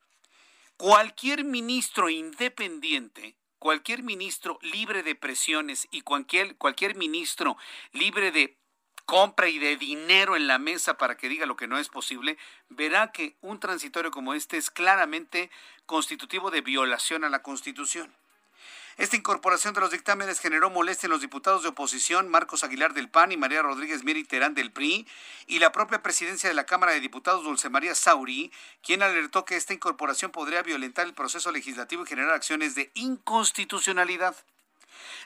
[0.77, 7.55] Cualquier ministro independiente, cualquier ministro libre de presiones y cualquier, cualquier ministro
[7.93, 8.57] libre de
[9.05, 12.37] compra y de dinero en la mesa para que diga lo que no es posible,
[12.67, 15.49] verá que un transitorio como este es claramente
[15.85, 18.13] constitutivo de violación a la Constitución.
[18.97, 23.09] Esta incorporación de los dictámenes generó molestia en los diputados de oposición Marcos Aguilar del
[23.09, 25.05] PAN y María Rodríguez Mieri Terán del PRI
[25.47, 29.57] y la propia presidencia de la Cámara de Diputados Dulce María Sauri, quien alertó que
[29.57, 34.33] esta incorporación podría violentar el proceso legislativo y generar acciones de inconstitucionalidad.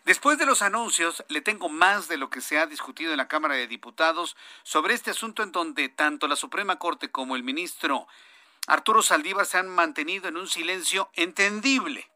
[0.04, 3.28] Después de los anuncios, le tengo más de lo que se ha discutido en la
[3.28, 8.08] Cámara de Diputados sobre este asunto en donde tanto la Suprema Corte como el ministro
[8.66, 12.09] Arturo Saldívar se han mantenido en un silencio entendible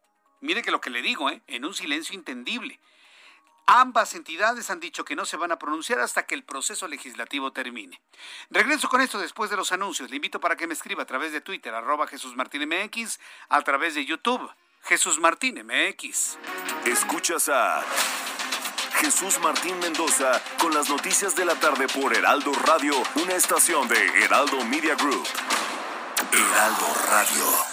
[0.43, 1.41] Mire que lo que le digo, ¿eh?
[1.47, 2.77] en un silencio entendible.
[3.65, 7.53] Ambas entidades han dicho que no se van a pronunciar hasta que el proceso legislativo
[7.53, 8.01] termine.
[8.49, 10.09] Regreso con esto después de los anuncios.
[10.09, 13.61] Le invito para que me escriba a través de Twitter, arroba Jesús Martín MX, a
[13.61, 14.51] través de YouTube,
[14.83, 16.37] Jesús Martín MX.
[16.87, 17.81] Escuchas a
[18.95, 24.25] Jesús Martín Mendoza con las noticias de la tarde por Heraldo Radio, una estación de
[24.25, 25.25] Heraldo Media Group.
[26.33, 27.72] Heraldo Radio.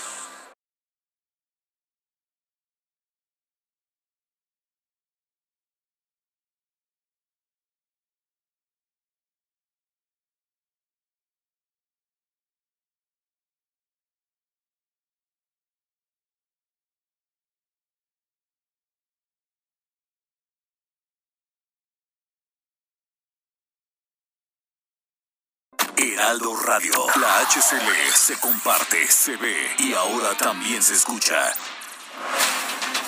[26.21, 26.93] Heraldo Radio.
[27.19, 31.35] La HCL se comparte, se ve y ahora también se escucha.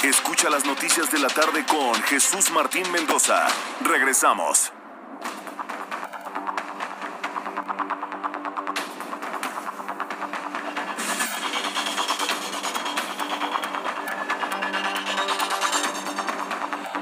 [0.03, 3.47] Escucha las noticias de la tarde con Jesús Martín Mendoza.
[3.83, 4.73] Regresamos.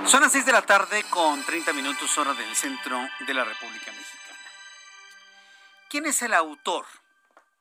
[0.06, 3.92] Son las 6 de la tarde con 30 minutos hora del centro de la República.
[5.90, 6.86] ¿Quién es el autor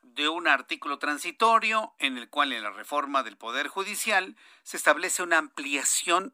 [0.02, 5.24] de un artículo transitorio en el cual en la reforma del Poder Judicial se establece
[5.24, 6.32] una ampliación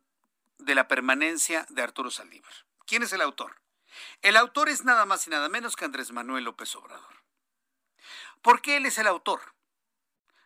[0.59, 2.53] de la permanencia de Arturo Saldívar?
[2.85, 3.63] ¿Quién es el autor?
[4.21, 7.23] El autor es nada más y nada menos que Andrés Manuel López Obrador.
[8.43, 9.55] ¿Por qué él es el autor?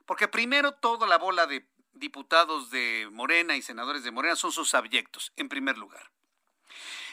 [0.06, 4.72] Porque primero toda la bola de diputados de Morena y senadores de Morena son sus
[4.74, 6.12] abyectos, en primer lugar.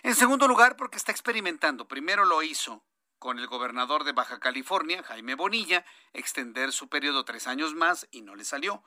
[0.04, 1.88] En segundo lugar, porque está experimentando.
[1.88, 2.84] Primero lo hizo
[3.20, 8.22] con el gobernador de Baja California, Jaime Bonilla, extender su periodo tres años más y
[8.22, 8.84] no le salió.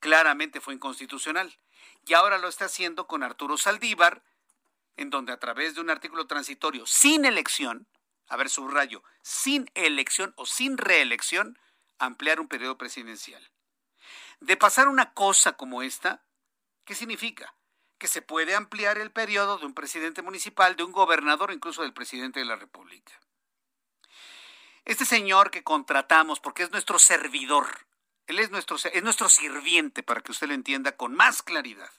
[0.00, 1.58] Claramente fue inconstitucional.
[2.06, 4.22] Y ahora lo está haciendo con Arturo Saldívar,
[4.96, 7.88] en donde a través de un artículo transitorio sin elección,
[8.28, 11.58] a ver, subrayo, sin elección o sin reelección,
[11.98, 13.50] ampliar un periodo presidencial.
[14.40, 16.24] De pasar una cosa como esta,
[16.84, 17.54] ¿qué significa?
[17.98, 21.92] Que se puede ampliar el periodo de un presidente municipal, de un gobernador, incluso del
[21.92, 23.21] presidente de la República.
[24.84, 27.86] Este señor que contratamos, porque es nuestro servidor,
[28.26, 31.90] él es nuestro, es nuestro sirviente, para que usted lo entienda con más claridad.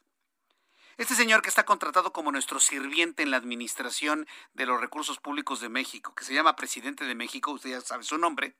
[0.98, 5.60] Este señor que está contratado como nuestro sirviente en la administración de los recursos públicos
[5.60, 8.56] de México, que se llama presidente de México, usted ya sabe su nombre,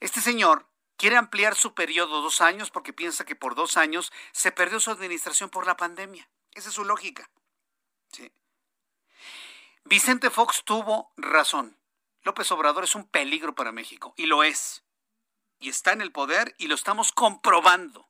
[0.00, 4.52] este señor quiere ampliar su periodo dos años porque piensa que por dos años se
[4.52, 6.28] perdió su administración por la pandemia.
[6.52, 7.30] Esa es su lógica.
[9.84, 11.76] Vicente Fox tuvo razón.
[12.24, 14.82] López Obrador es un peligro para México, y lo es.
[15.58, 18.08] Y está en el poder y lo estamos comprobando.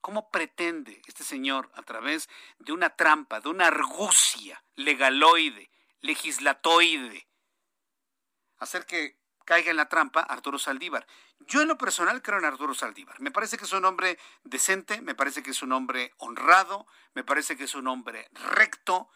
[0.00, 7.26] ¿Cómo pretende este señor, a través de una trampa, de una argucia legaloide, legislatoide,
[8.58, 11.06] hacer que caiga en la trampa Arturo Saldívar?
[11.40, 13.20] Yo en lo personal creo en Arturo Saldívar.
[13.20, 17.24] Me parece que es un hombre decente, me parece que es un hombre honrado, me
[17.24, 19.08] parece que es un hombre recto,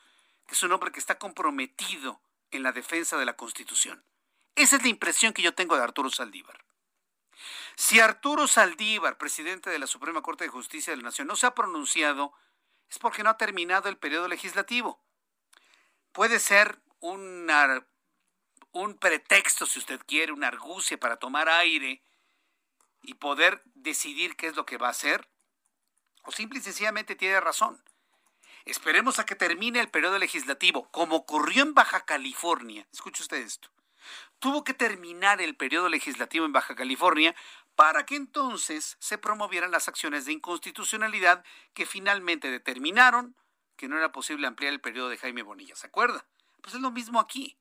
[0.46, 2.20] que es un hombre que está comprometido
[2.51, 4.05] en la defensa de la Constitución.
[4.55, 6.65] Esa es la impresión que yo tengo de Arturo Saldívar.
[7.77, 11.47] Si Arturo Saldívar, presidente de la Suprema Corte de Justicia de la Nación, no se
[11.47, 12.33] ha pronunciado,
[12.91, 15.01] es porque no ha terminado el periodo legislativo.
[16.13, 17.47] Puede ser un
[18.99, 22.03] pretexto, si usted quiere, una argucia para tomar aire
[23.03, 25.31] y poder decidir qué es lo que va a hacer,
[26.25, 27.81] o simple y sencillamente tiene razón.
[28.69, 32.87] Esperemos a que termine el periodo legislativo, como ocurrió en Baja California.
[32.93, 33.71] Escuche usted esto.
[34.41, 37.35] Tuvo que terminar el periodo legislativo en Baja California
[37.77, 43.35] para que entonces se promovieran las acciones de inconstitucionalidad que finalmente determinaron
[43.77, 45.75] que no era posible ampliar el periodo de Jaime Bonilla.
[45.75, 46.27] ¿Se acuerda?
[46.61, 47.57] Pues es lo mismo aquí.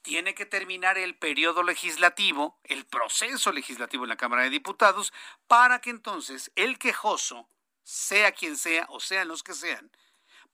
[0.00, 5.12] Tiene que terminar el periodo legislativo, el proceso legislativo en la Cámara de Diputados,
[5.46, 7.46] para que entonces el quejoso,
[7.82, 9.90] sea quien sea o sean los que sean,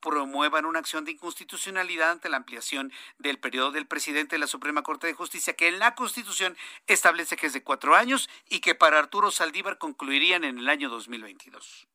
[0.00, 4.82] promuevan una acción de inconstitucionalidad ante la ampliación del periodo del presidente de la Suprema
[4.82, 6.56] Corte de Justicia, que en la Constitución
[6.86, 10.88] establece que es de cuatro años y que para Arturo Saldívar concluirían en el año
[10.88, 11.86] 2022.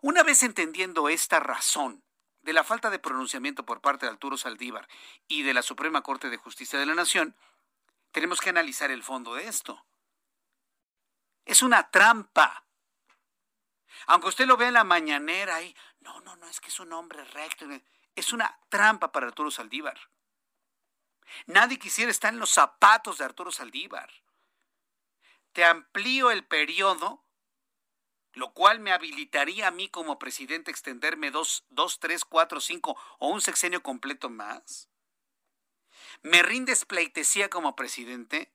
[0.00, 2.02] Una vez entendiendo esta razón
[2.42, 4.86] de la falta de pronunciamiento por parte de Arturo Saldívar
[5.26, 7.34] y de la Suprema Corte de Justicia de la Nación,
[8.12, 9.84] tenemos que analizar el fondo de esto.
[11.44, 12.64] Es una trampa.
[14.06, 16.92] Aunque usted lo vea en la mañanera y no, no, no, es que es un
[16.92, 17.66] hombre recto.
[18.14, 19.98] Es una trampa para Arturo Saldívar.
[21.46, 24.10] Nadie quisiera estar en los zapatos de Arturo Saldívar.
[25.52, 27.24] Te amplío el periodo,
[28.32, 33.28] lo cual me habilitaría a mí como presidente extenderme dos, dos, tres, cuatro, cinco o
[33.28, 34.90] un sexenio completo más.
[36.22, 38.52] Me rindes pleitesía como presidente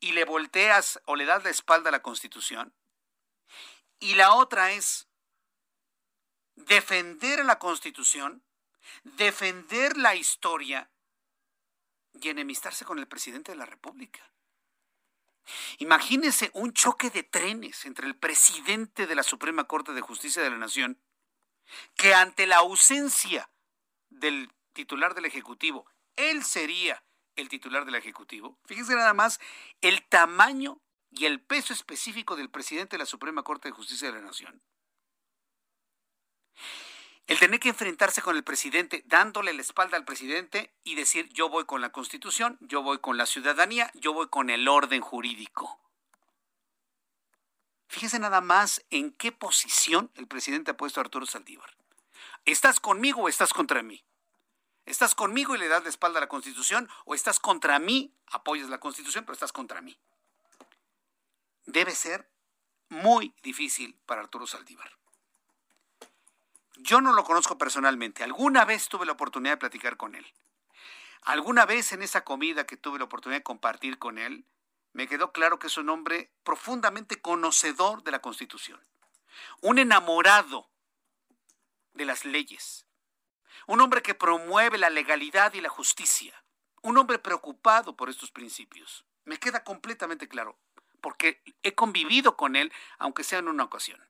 [0.00, 2.74] y le volteas o le das la espalda a la Constitución.
[3.98, 5.09] Y la otra es
[6.66, 8.42] defender la Constitución,
[9.02, 10.90] defender la historia
[12.14, 14.30] y enemistarse con el presidente de la República.
[15.78, 20.50] Imagínense un choque de trenes entre el presidente de la Suprema Corte de Justicia de
[20.50, 21.00] la Nación,
[21.96, 23.50] que ante la ausencia
[24.08, 27.02] del titular del Ejecutivo, él sería
[27.36, 28.58] el titular del Ejecutivo.
[28.66, 29.40] Fíjense nada más
[29.80, 34.18] el tamaño y el peso específico del presidente de la Suprema Corte de Justicia de
[34.18, 34.62] la Nación.
[37.26, 41.48] El tener que enfrentarse con el presidente, dándole la espalda al presidente y decir yo
[41.48, 45.78] voy con la constitución, yo voy con la ciudadanía, yo voy con el orden jurídico.
[47.86, 51.76] Fíjese nada más en qué posición el presidente ha puesto a Arturo Saldívar.
[52.44, 54.04] ¿Estás conmigo o estás contra mí?
[54.86, 58.68] ¿Estás conmigo y le das la espalda a la Constitución o estás contra mí, apoyas
[58.68, 59.96] la Constitución, pero estás contra mí?
[61.66, 62.28] Debe ser
[62.88, 64.99] muy difícil para Arturo Saldívar.
[66.82, 68.24] Yo no lo conozco personalmente.
[68.24, 70.26] Alguna vez tuve la oportunidad de platicar con él.
[71.22, 74.46] Alguna vez en esa comida que tuve la oportunidad de compartir con él,
[74.92, 78.80] me quedó claro que es un hombre profundamente conocedor de la Constitución.
[79.60, 80.70] Un enamorado
[81.92, 82.86] de las leyes.
[83.66, 86.44] Un hombre que promueve la legalidad y la justicia.
[86.82, 89.04] Un hombre preocupado por estos principios.
[89.24, 90.58] Me queda completamente claro,
[91.02, 94.09] porque he convivido con él, aunque sea en una ocasión.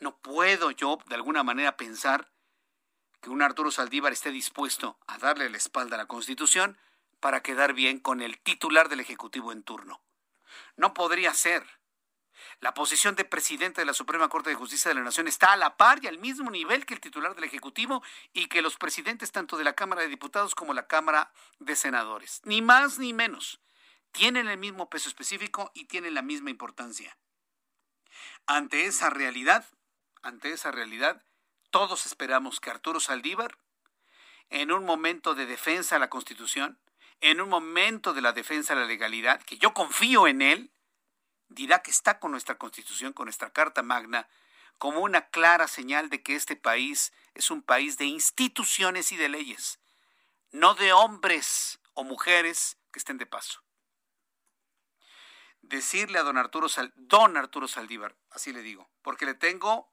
[0.00, 2.30] No puedo yo, de alguna manera, pensar
[3.20, 6.78] que un Arturo Saldívar esté dispuesto a darle la espalda a la Constitución
[7.20, 10.00] para quedar bien con el titular del Ejecutivo en turno.
[10.76, 11.64] No podría ser.
[12.60, 15.56] La posición de presidente de la Suprema Corte de Justicia de la Nación está a
[15.56, 19.32] la par y al mismo nivel que el titular del Ejecutivo y que los presidentes
[19.32, 22.40] tanto de la Cámara de Diputados como la Cámara de Senadores.
[22.44, 23.60] Ni más ni menos.
[24.12, 27.18] Tienen el mismo peso específico y tienen la misma importancia.
[28.46, 29.66] Ante esa realidad,
[30.22, 31.22] ante esa realidad,
[31.70, 33.58] todos esperamos que Arturo Saldívar,
[34.50, 36.78] en un momento de defensa a la Constitución,
[37.20, 40.70] en un momento de la defensa de la legalidad, que yo confío en él,
[41.48, 44.28] dirá que está con nuestra Constitución, con nuestra Carta Magna,
[44.78, 49.28] como una clara señal de que este país es un país de instituciones y de
[49.28, 49.80] leyes,
[50.52, 53.62] no de hombres o mujeres que estén de paso.
[55.60, 59.92] Decirle a don Arturo, don Arturo Saldívar, así le digo, porque le tengo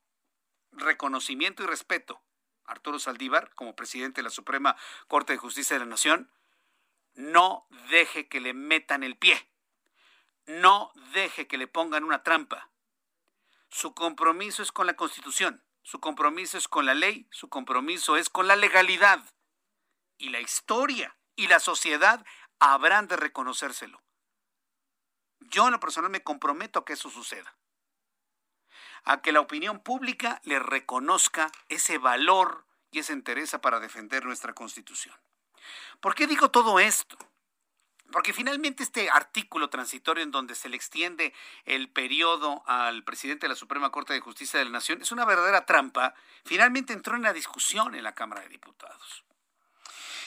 [0.78, 2.22] reconocimiento y respeto
[2.66, 4.76] Arturo Saldívar como presidente de la Suprema
[5.08, 6.32] Corte de Justicia de la Nación,
[7.14, 9.50] no deje que le metan el pie,
[10.46, 12.70] no deje que le pongan una trampa.
[13.70, 18.30] Su compromiso es con la Constitución, su compromiso es con la ley, su compromiso es
[18.30, 19.24] con la legalidad.
[20.18, 22.26] Y la historia y la sociedad
[22.60, 24.02] habrán de reconocérselo.
[25.40, 27.56] Yo en lo personal me comprometo a que eso suceda
[29.06, 34.54] a que la opinión pública le reconozca ese valor y esa interés para defender nuestra
[34.54, 35.16] Constitución.
[36.00, 37.18] ¿Por qué digo todo esto?
[38.12, 41.34] Porque finalmente este artículo transitorio en donde se le extiende
[41.66, 45.26] el periodo al presidente de la Suprema Corte de Justicia de la Nación es una
[45.26, 46.14] verdadera trampa,
[46.46, 49.25] finalmente entró en la discusión en la Cámara de Diputados.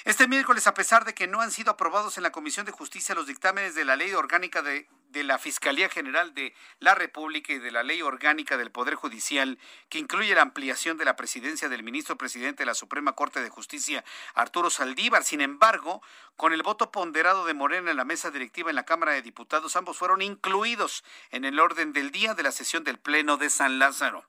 [0.09, 3.15] Este miércoles, a pesar de que no han sido aprobados en la Comisión de Justicia
[3.15, 7.71] los dictámenes de la Ley Orgánica de, la Fiscalía General de la República y de
[7.71, 9.59] la Ley Orgánica del Poder Judicial,
[9.91, 13.51] que incluye la ampliación de la presidencia del ministro presidente de la Suprema Corte de
[13.51, 14.03] Justicia,
[14.33, 15.25] Arturo Saldívar.
[15.25, 16.01] Sin embargo,
[16.37, 19.77] con el voto ponderado de Morena en la mesa directiva en la Cámara de Diputados,
[19.77, 23.79] ambos fueron incluidos en el orden del día de la sesión del Pleno de San
[23.79, 24.25] Lázaro.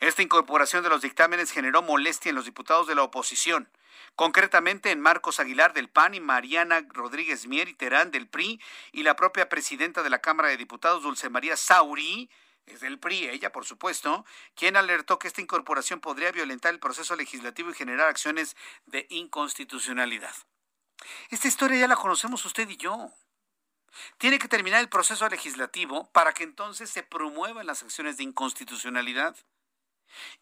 [0.00, 3.68] Esta incorporación de los dictámenes generó molestia en los diputados de la oposición
[4.16, 8.60] concretamente en Marcos Aguilar del PAN y Mariana Rodríguez Mier y Terán del PRI
[8.92, 12.30] y la propia presidenta de la Cámara de Diputados, Dulce María Sauri,
[12.66, 17.14] es del PRI, ella por supuesto, quien alertó que esta incorporación podría violentar el proceso
[17.14, 18.56] legislativo y generar acciones
[18.86, 20.34] de inconstitucionalidad.
[21.28, 23.10] Esta historia ya la conocemos usted y yo.
[24.18, 29.36] Tiene que terminar el proceso legislativo para que entonces se promuevan las acciones de inconstitucionalidad.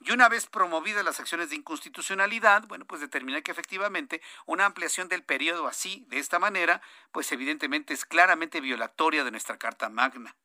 [0.01, 5.09] Y una vez promovidas las acciones de inconstitucionalidad, bueno, pues determinar que efectivamente una ampliación
[5.09, 10.37] del periodo así, de esta manera, pues evidentemente es claramente violatoria de nuestra Carta Magna.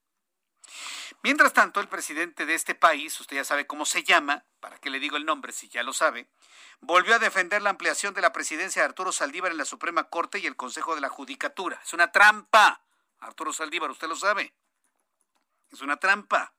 [1.23, 4.89] Mientras tanto, el presidente de este país, usted ya sabe cómo se llama, para qué
[4.89, 6.27] le digo el nombre si ya lo sabe,
[6.79, 10.39] volvió a defender la ampliación de la presidencia de Arturo Saldívar en la Suprema Corte
[10.39, 11.79] y el Consejo de la Judicatura.
[11.83, 12.81] Es una trampa.
[13.19, 14.53] Arturo Saldívar, usted lo sabe.
[15.71, 16.53] Es una trampa.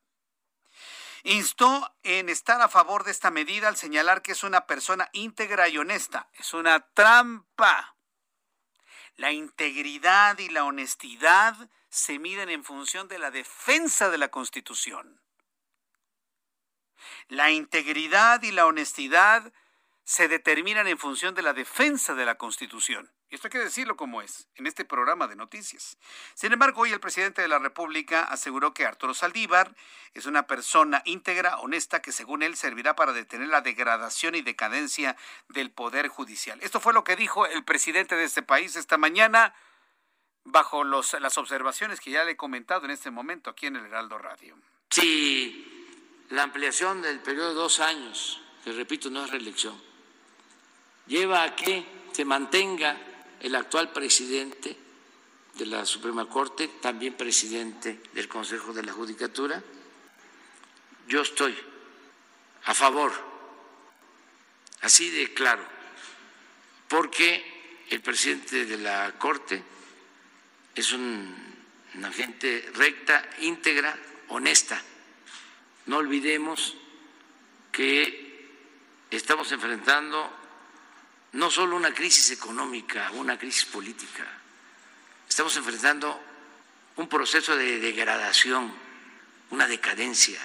[1.24, 5.68] Instó en estar a favor de esta medida al señalar que es una persona íntegra
[5.68, 6.28] y honesta.
[6.34, 7.96] Es una trampa.
[9.16, 11.56] La integridad y la honestidad
[11.90, 15.20] se miden en función de la defensa de la Constitución.
[17.28, 19.52] La integridad y la honestidad
[20.08, 23.12] se determinan en función de la defensa de la Constitución.
[23.28, 25.98] Y esto hay que decirlo como es, en este programa de noticias.
[26.32, 29.74] Sin embargo, hoy el presidente de la República aseguró que Arturo Saldívar
[30.14, 35.14] es una persona íntegra, honesta, que según él servirá para detener la degradación y decadencia
[35.50, 36.58] del Poder Judicial.
[36.62, 39.54] Esto fue lo que dijo el presidente de este país esta mañana,
[40.44, 44.16] bajo las observaciones que ya le he comentado en este momento aquí en el Heraldo
[44.16, 44.56] Radio.
[44.88, 49.87] Si la ampliación del periodo de dos años, que repito, no es reelección,
[51.08, 52.96] lleva a que se mantenga
[53.40, 54.76] el actual presidente
[55.54, 59.62] de la Suprema Corte, también presidente del Consejo de la Judicatura.
[61.08, 61.56] Yo estoy
[62.64, 63.12] a favor,
[64.82, 65.64] así de claro,
[66.86, 69.62] porque el presidente de la Corte
[70.74, 71.34] es un,
[71.94, 73.98] una gente recta, íntegra,
[74.28, 74.80] honesta.
[75.86, 76.76] No olvidemos
[77.72, 78.50] que
[79.10, 80.37] estamos enfrentando
[81.32, 84.26] no solo una crisis económica, una crisis política,
[85.28, 86.20] estamos enfrentando
[86.96, 88.72] un proceso de degradación,
[89.50, 90.40] una decadencia.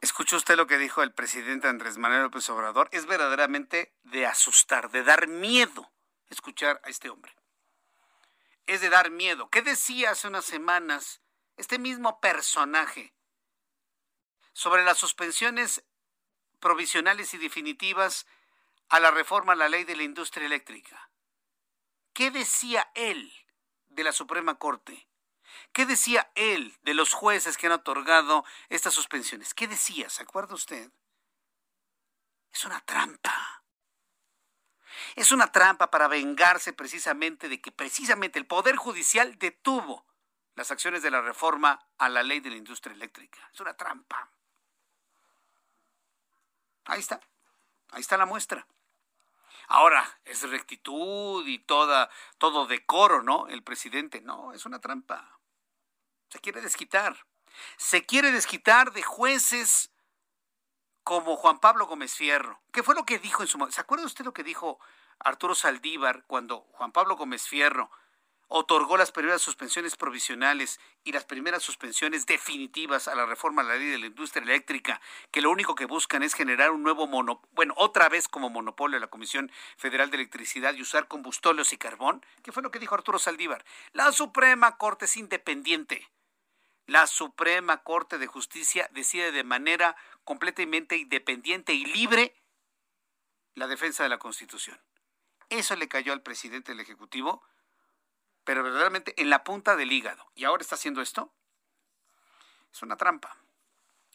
[0.00, 2.88] ¿Escuchó usted lo que dijo el presidente Andrés Manuel López Obrador?
[2.92, 5.90] Es verdaderamente de asustar, de dar miedo
[6.30, 7.34] escuchar a este hombre.
[8.66, 9.48] Es de dar miedo.
[9.50, 11.20] ¿Qué decía hace unas semanas
[11.56, 13.14] este mismo personaje
[14.52, 15.84] sobre las suspensiones
[16.60, 18.26] provisionales y definitivas
[18.94, 21.10] a la reforma a la ley de la industria eléctrica.
[22.12, 23.32] ¿Qué decía él
[23.88, 25.08] de la Suprema Corte?
[25.72, 29.52] ¿Qué decía él de los jueces que han otorgado estas suspensiones?
[29.52, 30.08] ¿Qué decía?
[30.10, 30.92] ¿Se acuerda usted?
[32.52, 33.64] Es una trampa.
[35.16, 40.06] Es una trampa para vengarse precisamente de que precisamente el Poder Judicial detuvo
[40.54, 43.40] las acciones de la reforma a la ley de la industria eléctrica.
[43.52, 44.30] Es una trampa.
[46.84, 47.20] Ahí está.
[47.90, 48.64] Ahí está la muestra.
[49.68, 53.48] Ahora, es rectitud y toda, todo decoro, ¿no?
[53.48, 55.38] El presidente, no, es una trampa.
[56.28, 57.26] Se quiere desquitar.
[57.76, 59.90] Se quiere desquitar de jueces
[61.04, 62.62] como Juan Pablo Gómez Fierro.
[62.72, 63.74] ¿Qué fue lo que dijo en su momento?
[63.74, 64.80] ¿Se acuerda usted lo que dijo
[65.18, 67.90] Arturo Saldívar cuando Juan Pablo Gómez Fierro
[68.56, 73.74] otorgó las primeras suspensiones provisionales y las primeras suspensiones definitivas a la reforma a la
[73.74, 75.00] ley de la industria eléctrica,
[75.32, 78.94] que lo único que buscan es generar un nuevo monopolio, bueno, otra vez como monopolio
[78.94, 82.78] de la Comisión Federal de Electricidad y usar combustóleos y carbón, ¿qué fue lo que
[82.78, 83.64] dijo Arturo Saldívar?
[83.92, 86.08] La Suprema Corte es independiente.
[86.86, 92.36] La Suprema Corte de Justicia decide de manera completamente independiente y libre
[93.56, 94.80] la defensa de la Constitución.
[95.48, 97.42] Eso le cayó al presidente del Ejecutivo
[98.44, 100.30] pero verdaderamente en la punta del hígado.
[100.34, 101.32] Y ahora está haciendo esto.
[102.72, 103.36] Es una trampa.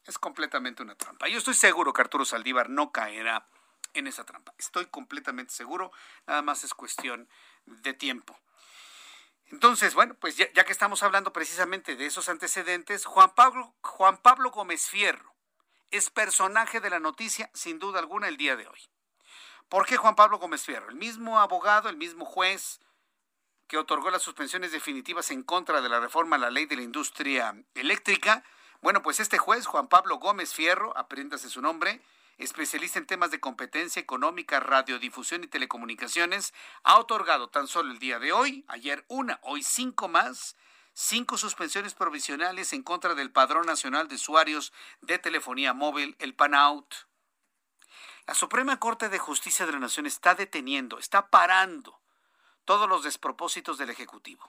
[0.06, 1.28] Es completamente una trampa.
[1.28, 3.48] Yo estoy seguro que Arturo Saldívar no caerá
[3.94, 4.54] en esa trampa.
[4.58, 5.92] Estoy completamente seguro.
[6.28, 7.30] Nada más es cuestión
[7.66, 8.40] de tiempo.
[9.52, 14.52] Entonces, bueno, pues ya, que estamos hablando precisamente de esos antecedentes, Juan Pablo, Juan Pablo
[14.52, 15.34] Gómez Fierro
[15.90, 18.80] es personaje de la noticia, sin duda alguna, el día de hoy.
[19.70, 20.90] ¿Por qué Juan Pablo Gómez Fierro?
[20.90, 22.80] El mismo abogado, el mismo juez,
[23.70, 26.82] que otorgó las suspensiones definitivas en contra de la reforma a la ley de la
[26.82, 28.44] industria eléctrica.
[28.82, 32.02] Bueno, pues este juez, Juan Pablo Gómez Fierro, apréndase su nombre,
[32.40, 36.52] especialista en temas de competencia económica, radiodifusión y telecomunicaciones,
[36.84, 40.56] ha otorgado tan solo el día de hoy, ayer una, hoy cinco más,
[40.94, 46.92] cinco suspensiones provisionales en contra del Padrón Nacional de Usuarios de Telefonía Móvil, el PANOUT.
[48.26, 51.99] La Suprema Corte de Justicia de la Nación está deteniendo, está parando
[52.70, 54.48] todos los despropósitos del Ejecutivo.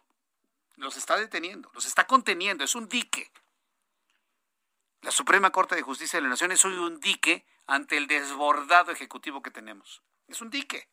[0.77, 3.33] Los está deteniendo, los está conteniendo, es un dique.
[5.01, 8.93] La Suprema Corte de Justicia de la Nación es hoy un dique ante el desbordado
[8.93, 10.03] ejecutivo que tenemos.
[10.29, 10.87] Es un dique.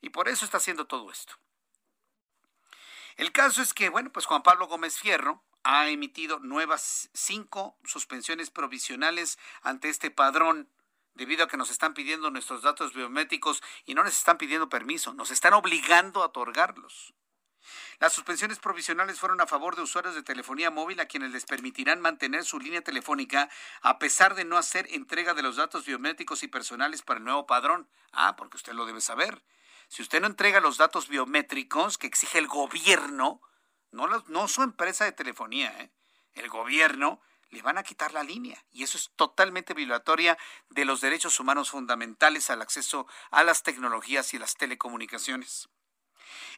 [0.00, 1.34] Y por eso está haciendo todo esto.
[3.14, 8.50] El caso es que, bueno, pues Juan Pablo Gómez Fierro ha emitido nuevas cinco suspensiones
[8.50, 10.68] provisionales ante este padrón
[11.14, 15.12] debido a que nos están pidiendo nuestros datos biométricos y no nos están pidiendo permiso,
[15.12, 17.14] nos están obligando a otorgarlos.
[17.98, 22.00] Las suspensiones provisionales fueron a favor de usuarios de telefonía móvil a quienes les permitirán
[22.00, 23.50] mantener su línea telefónica
[23.82, 27.46] a pesar de no hacer entrega de los datos biométricos y personales para el nuevo
[27.46, 27.88] padrón.
[28.12, 29.42] Ah, porque usted lo debe saber.
[29.88, 33.42] Si usted no entrega los datos biométricos que exige el gobierno,
[33.90, 35.90] no, no su empresa de telefonía, ¿eh?
[36.34, 37.20] el gobierno,
[37.50, 38.64] le van a quitar la línea.
[38.72, 40.38] Y eso es totalmente violatoria
[40.68, 45.68] de los derechos humanos fundamentales al acceso a las tecnologías y las telecomunicaciones.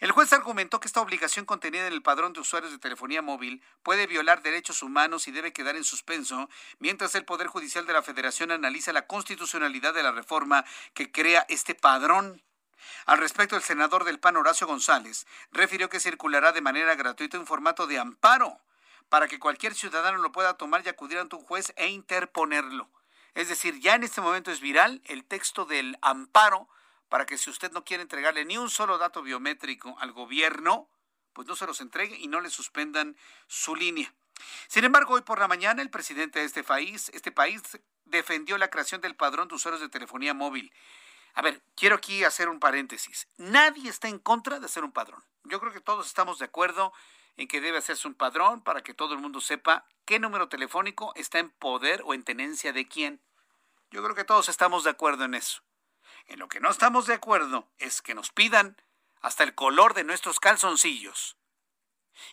[0.00, 3.62] El juez argumentó que esta obligación contenida en el padrón de usuarios de telefonía móvil
[3.82, 8.02] puede violar derechos humanos y debe quedar en suspenso mientras el Poder Judicial de la
[8.02, 12.42] Federación analiza la constitucionalidad de la reforma que crea este padrón.
[13.06, 17.46] Al respecto, el senador del PAN, Horacio González, refirió que circulará de manera gratuita un
[17.46, 18.60] formato de amparo
[19.12, 22.88] para que cualquier ciudadano lo pueda tomar y acudir ante un juez e interponerlo.
[23.34, 26.66] Es decir, ya en este momento es viral el texto del amparo
[27.10, 30.88] para que si usted no quiere entregarle ni un solo dato biométrico al gobierno,
[31.34, 33.14] pues no se los entregue y no le suspendan
[33.48, 34.14] su línea.
[34.66, 37.60] Sin embargo, hoy por la mañana el presidente de este país, este país
[38.06, 40.72] defendió la creación del padrón de usuarios de telefonía móvil.
[41.34, 43.28] A ver, quiero aquí hacer un paréntesis.
[43.36, 45.22] Nadie está en contra de hacer un padrón.
[45.44, 46.94] Yo creo que todos estamos de acuerdo
[47.36, 51.12] en que debe hacerse un padrón para que todo el mundo sepa qué número telefónico
[51.16, 53.20] está en poder o en tenencia de quién.
[53.90, 55.62] Yo creo que todos estamos de acuerdo en eso.
[56.26, 58.80] En lo que no estamos de acuerdo es que nos pidan
[59.20, 61.36] hasta el color de nuestros calzoncillos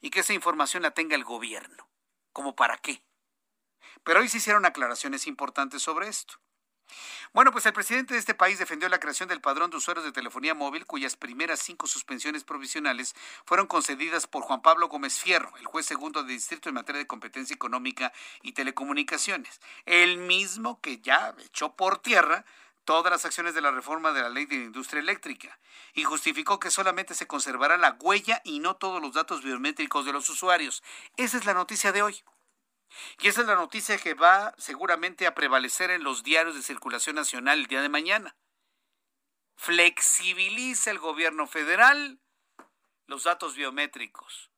[0.02, 1.90] y que esa información la tenga el gobierno.
[2.34, 3.04] ¿Cómo para qué?
[4.04, 6.40] Pero hoy se hicieron aclaraciones importantes sobre esto.
[7.34, 10.12] Bueno, pues el presidente de este país defendió la creación del padrón de usuarios de
[10.12, 13.16] telefonía móvil, cuyas primeras cinco suspensiones provisionales
[13.46, 17.08] fueron concedidas por Juan Pablo Gómez Fierro, el juez segundo de distrito en materia de
[17.08, 18.12] competencia económica
[18.42, 22.46] y telecomunicaciones, el mismo que ya echó por tierra
[22.90, 25.60] todas las acciones de la reforma de la ley de la industria eléctrica
[25.94, 30.14] y justificó que solamente se conservará la huella y no todos los datos biométricos de
[30.14, 30.82] los usuarios.
[31.16, 32.24] Esa es la noticia de hoy.
[33.20, 37.16] Y esa es la noticia que va seguramente a prevalecer en los diarios de circulación
[37.16, 38.36] nacional el día de mañana.
[39.56, 42.20] Flexibiliza el gobierno federal
[43.08, 44.52] los datos biométricos.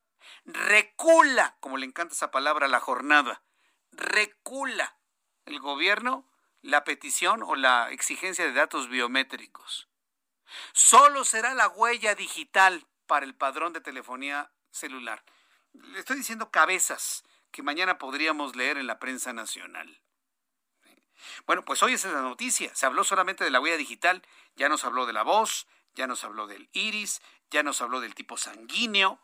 [0.46, 3.44] Recula, como le encanta esa palabra, la jornada.
[3.92, 4.98] Recula
[5.46, 6.28] el gobierno
[6.62, 9.90] la petición o la exigencia de datos biométricos.
[10.74, 15.24] Solo será la huella digital para el padrón de telefonía celular.
[15.74, 20.02] Le estoy diciendo cabezas que mañana podríamos leer en la prensa nacional.
[21.46, 22.74] Bueno, pues hoy es la noticia.
[22.76, 24.24] Se habló solamente de la huella digital,
[24.56, 28.16] ya nos habló de la voz, ya nos habló del iris, ya nos habló del
[28.16, 29.20] tipo sanguíneo.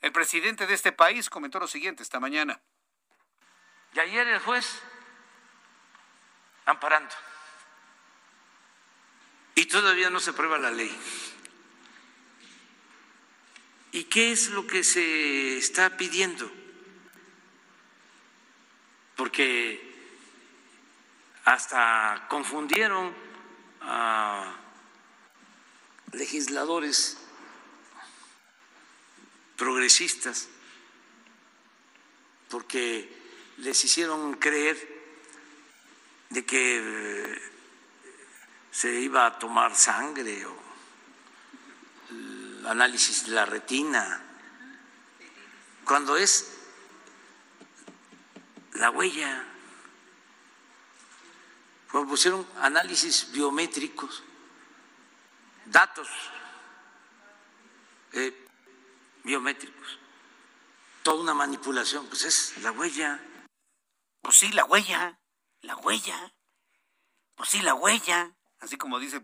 [0.00, 2.60] El presidente de este país comentó lo siguiente esta mañana.
[3.94, 4.82] Y ayer el juez
[6.64, 7.14] amparando.
[9.54, 10.94] Y todavía no se aprueba la ley.
[13.92, 16.50] ¿Y qué es lo que se está pidiendo?
[19.16, 19.82] Porque
[21.44, 23.14] hasta confundieron
[23.80, 24.54] a
[26.12, 27.18] legisladores
[29.56, 30.48] progresistas
[32.48, 33.12] porque
[33.58, 34.76] les hicieron creer
[36.30, 37.42] de que eh,
[38.70, 40.56] se iba a tomar sangre o
[42.10, 44.22] el análisis de la retina,
[45.84, 46.55] cuando es
[48.78, 49.44] la huella,
[51.90, 54.22] cuando pusieron análisis biométricos,
[55.66, 56.08] datos
[58.12, 58.46] eh,
[59.24, 59.98] biométricos,
[61.02, 63.20] toda una manipulación, pues es la huella.
[64.22, 65.18] Pues sí, la huella.
[65.62, 66.34] La huella.
[67.36, 68.34] Pues sí, la huella.
[68.58, 69.22] Así como dice,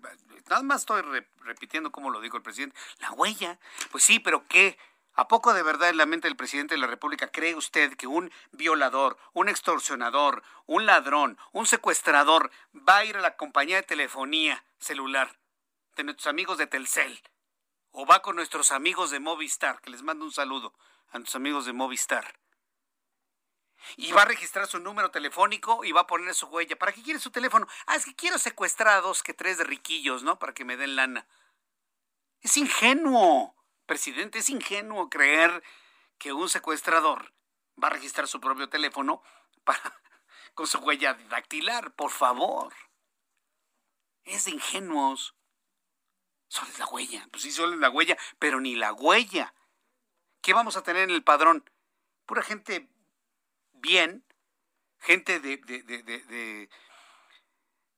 [0.48, 1.02] nada más estoy
[1.40, 2.76] repitiendo como lo dijo el presidente.
[3.00, 3.58] La huella.
[3.90, 4.78] Pues sí, pero ¿qué?
[5.14, 8.06] ¿A poco de verdad en la mente del presidente de la República cree usted que
[8.06, 13.82] un violador, un extorsionador, un ladrón, un secuestrador va a ir a la compañía de
[13.82, 15.38] telefonía celular
[15.96, 17.22] de nuestros amigos de Telcel?
[17.90, 19.80] ¿O va con nuestros amigos de Movistar?
[19.82, 20.72] Que les mando un saludo
[21.10, 22.38] a nuestros amigos de Movistar
[23.96, 26.76] y va a registrar su número telefónico y va a poner su huella.
[26.76, 27.66] ¿Para qué quiere su teléfono?
[27.86, 30.38] Ah, es que quiero secuestrar a dos que tres de riquillos, ¿no?
[30.38, 31.26] Para que me den lana.
[32.40, 33.54] Es ingenuo,
[33.92, 35.62] presidente, es ingenuo creer
[36.16, 37.34] que un secuestrador
[37.82, 39.22] va a registrar su propio teléfono
[39.64, 40.00] para,
[40.54, 42.72] con su huella dactilar, por favor.
[44.24, 45.34] Es de ingenuos.
[46.48, 47.28] Solo es la huella.
[47.30, 49.52] Pues sí, solo es la huella, pero ni la huella.
[50.40, 51.70] ¿Qué vamos a tener en el padrón?
[52.24, 52.88] Pura gente
[53.72, 54.24] bien,
[55.00, 56.68] gente de, de, de,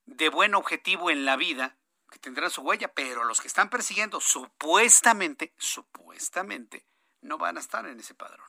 [0.07, 1.77] de, buen objetivo en la vida,
[2.15, 6.87] que tendrán su huella, pero los que están persiguiendo supuestamente, supuestamente,
[7.23, 8.47] no van a estar en ese padrón.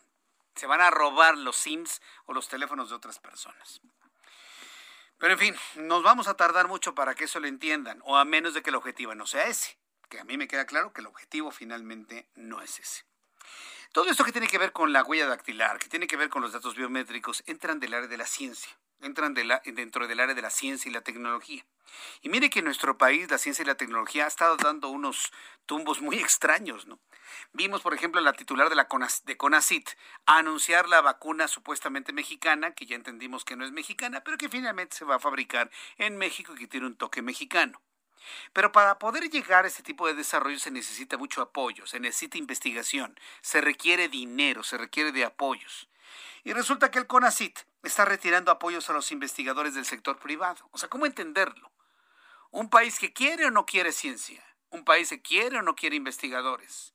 [0.53, 3.81] Se van a robar los SIMs o los teléfonos de otras personas.
[5.17, 8.23] Pero en fin, nos vamos a tardar mucho para que eso lo entiendan, o a
[8.23, 11.01] menos de que el objetivo no sea ese, que a mí me queda claro que
[11.01, 13.03] el objetivo finalmente no es ese.
[13.95, 16.41] Todo esto que tiene que ver con la huella dactilar, que tiene que ver con
[16.41, 20.49] los datos biométricos, entran del área de la ciencia, entran dentro del área de la
[20.49, 21.65] ciencia y la tecnología.
[22.21, 25.31] Y mire que en nuestro país la ciencia y la tecnología ha estado dando unos
[25.65, 26.99] tumbos muy extraños, ¿no?
[27.53, 28.89] Vimos, por ejemplo, la titular de la
[29.23, 29.89] de CONACIT
[30.25, 34.97] anunciar la vacuna supuestamente mexicana, que ya entendimos que no es mexicana, pero que finalmente
[34.97, 37.81] se va a fabricar en México y que tiene un toque mexicano.
[38.53, 42.37] Pero para poder llegar a este tipo de desarrollo se necesita mucho apoyo, se necesita
[42.37, 45.89] investigación, se requiere dinero, se requiere de apoyos.
[46.43, 50.67] Y resulta que el CONACIT está retirando apoyos a los investigadores del sector privado.
[50.71, 51.71] O sea, ¿cómo entenderlo?
[52.51, 55.95] Un país que quiere o no quiere ciencia, un país que quiere o no quiere
[55.95, 56.94] investigadores.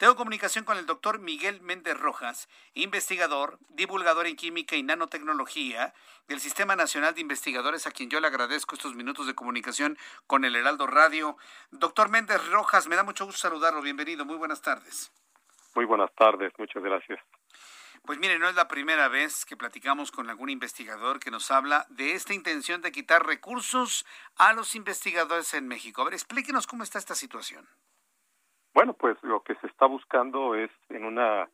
[0.00, 5.92] Tengo comunicación con el doctor Miguel Méndez Rojas, investigador, divulgador en química y nanotecnología
[6.26, 10.46] del Sistema Nacional de Investigadores, a quien yo le agradezco estos minutos de comunicación con
[10.46, 11.36] el Heraldo Radio.
[11.70, 13.82] Doctor Méndez Rojas, me da mucho gusto saludarlo.
[13.82, 14.24] Bienvenido.
[14.24, 15.12] Muy buenas tardes.
[15.74, 16.50] Muy buenas tardes.
[16.56, 17.20] Muchas gracias.
[18.06, 21.84] Pues mire, no es la primera vez que platicamos con algún investigador que nos habla
[21.90, 26.00] de esta intención de quitar recursos a los investigadores en México.
[26.00, 27.68] A ver, explíquenos cómo está esta situación.
[28.72, 31.48] Bueno, pues lo que se está buscando es en una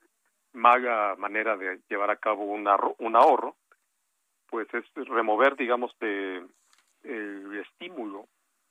[0.53, 3.57] maga manera de llevar a cabo un, un ahorro,
[4.49, 6.45] pues es remover, digamos, de,
[7.05, 8.27] el estímulo.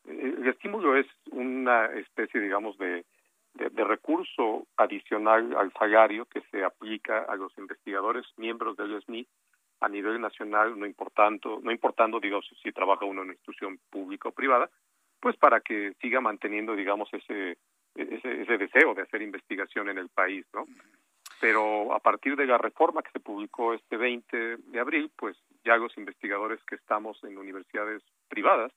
[0.06, 3.06] El estímulo es una especie, digamos, de,
[3.56, 9.28] de, recurso adicional al salario que se aplica a los investigadores miembros del SNI
[9.82, 14.30] a nivel nacional, no importando, no importando, digamos, si trabaja uno en una institución pública
[14.30, 14.70] o privada,
[15.20, 17.58] pues para que siga manteniendo, digamos, ese
[17.96, 20.66] ese, ese deseo de hacer investigación en el país, ¿no?
[21.40, 25.76] Pero a partir de la reforma que se publicó este 20 de abril, pues ya
[25.78, 28.72] los investigadores que estamos en universidades privadas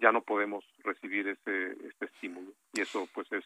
[0.00, 3.44] ya no podemos recibir ese, ese estímulo y eso pues es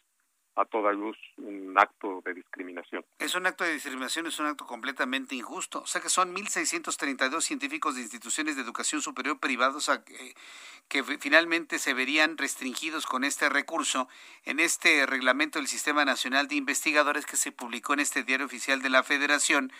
[0.56, 3.04] a toda luz un acto de discriminación.
[3.18, 5.80] Es un acto de discriminación, es un acto completamente injusto.
[5.82, 9.90] O sea que son 1.632 científicos de instituciones de educación superior privados
[10.88, 14.08] que finalmente se verían restringidos con este recurso
[14.44, 18.82] en este reglamento del Sistema Nacional de Investigadores que se publicó en este diario oficial
[18.82, 19.72] de la Federación,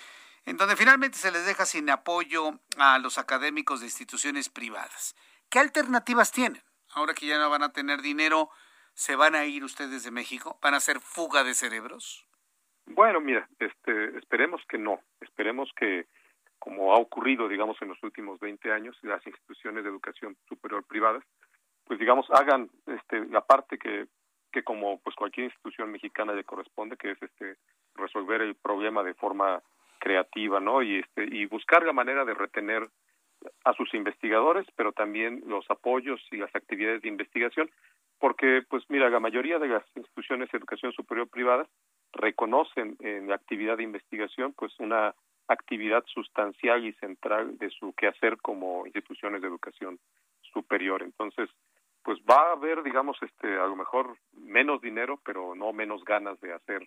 [0.47, 5.17] en donde finalmente se les deja sin apoyo a los académicos de instituciones privadas.
[5.49, 6.63] ¿Qué alternativas tienen?
[6.93, 8.51] Ahora que ya no van a tener dinero
[9.01, 10.59] ¿Se van a ir ustedes de México?
[10.61, 12.27] ¿Van a hacer fuga de cerebros?
[12.85, 15.01] Bueno, mira, este, esperemos que no.
[15.23, 16.05] Esperemos que,
[16.59, 21.25] como ha ocurrido, digamos, en los últimos 20 años, las instituciones de educación superior privadas,
[21.85, 24.07] pues, digamos, hagan este, la parte que,
[24.53, 27.57] que como pues cualquier institución mexicana le corresponde, que es este
[27.95, 29.63] resolver el problema de forma
[29.99, 30.83] creativa, ¿no?
[30.83, 32.87] Y este y buscar la manera de retener
[33.65, 37.71] a sus investigadores, pero también los apoyos y las actividades de investigación
[38.21, 41.67] porque pues mira, la mayoría de las instituciones de educación superior privadas
[42.13, 45.15] reconocen en la actividad de investigación pues una
[45.49, 49.99] actividad sustancial y central de su quehacer como instituciones de educación
[50.53, 51.03] superior.
[51.03, 51.49] Entonces,
[52.03, 56.39] pues va a haber, digamos, este, a lo mejor menos dinero, pero no menos ganas
[56.41, 56.87] de hacer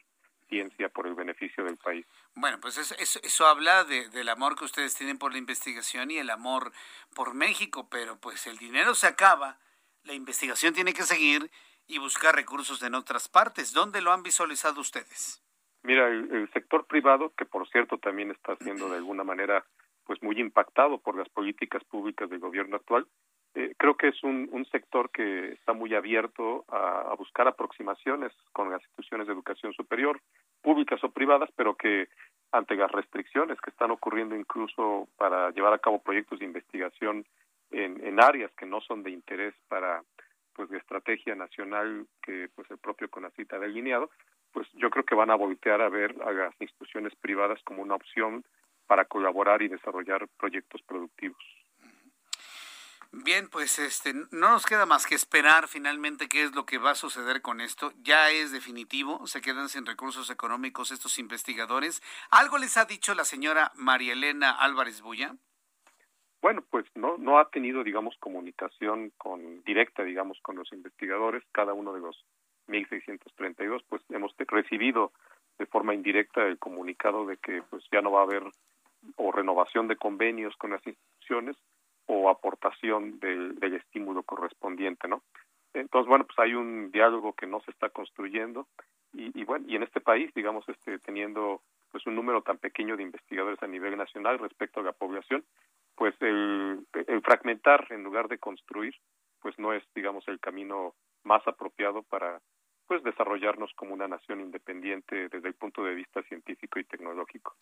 [0.94, 2.06] por el beneficio del país.
[2.36, 6.18] Bueno, pues eso, eso, habla de, del amor que ustedes tienen por la investigación y
[6.18, 6.72] el amor
[7.16, 9.58] por México, pero pues el dinero se acaba
[10.04, 11.50] la investigación tiene que seguir
[11.88, 13.74] y buscar recursos en otras partes.
[13.74, 15.42] ¿Dónde lo han visualizado ustedes?
[15.84, 19.66] Mira, el, sector privado, que por cierto también está siendo de alguna manera
[20.06, 23.08] pues muy impactado por las políticas públicas del gobierno actual,
[23.56, 28.72] eh, creo que es un, sector que está muy abierto a, a, buscar aproximaciones con
[28.72, 30.20] las instituciones de educación superior,
[30.62, 32.08] públicas o privadas, pero que
[32.52, 37.26] ante las restricciones que están ocurriendo incluso para llevar a cabo proyectos de investigación
[37.70, 40.02] en, en áreas que no son de interés para
[40.56, 44.10] pues de estrategia nacional que pues el propio CONACIT ha delineado,
[44.52, 47.96] pues yo creo que van a voltear a ver a las instituciones privadas como una
[47.96, 48.44] opción
[48.88, 51.44] para colaborar y desarrollar proyectos productivos.
[53.14, 56.92] Bien, pues este no nos queda más que esperar finalmente qué es lo que va
[56.92, 57.94] a suceder con esto.
[58.02, 62.02] Ya es definitivo, se quedan sin recursos económicos estos investigadores.
[62.32, 65.36] ¿Algo les ha dicho la señora María Elena Álvarez Bulla?
[66.44, 71.74] bueno, pues no, no ha tenido, digamos, comunicación con directa, digamos, con los investigadores, cada
[71.74, 72.26] uno de los
[72.68, 75.14] 1.632, pues hemos recibido
[75.58, 78.44] de forma indirecta el comunicado de que pues ya no va a haber
[79.16, 81.56] o renovación de convenios con las instituciones
[82.14, 85.24] o aportación del, estímulo correspondiente, ¿no?
[85.74, 88.68] Entonces, bueno, pues hay un diálogo que no se está construyendo
[89.14, 91.62] y, y bueno, y en este país, digamos, este teniendo
[91.92, 95.44] pues un número tan pequeño de investigadores a nivel nacional respecto a la población,
[95.96, 98.96] pues el, el fragmentar en lugar de construir,
[99.42, 102.42] pues no es, digamos, el camino más apropiado para
[102.88, 107.56] pues desarrollarnos como una nación independiente desde el punto de vista científico y tecnológico.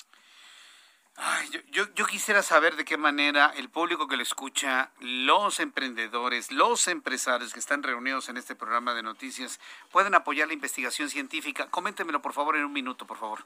[1.17, 6.51] Ay, yo, yo, quisiera saber de qué manera el público que lo escucha, los emprendedores,
[6.51, 9.59] los empresarios que están reunidos en este programa de noticias,
[9.91, 11.69] pueden apoyar la investigación científica.
[11.69, 13.39] Coméntemelo, por favor, en un minuto, por favor.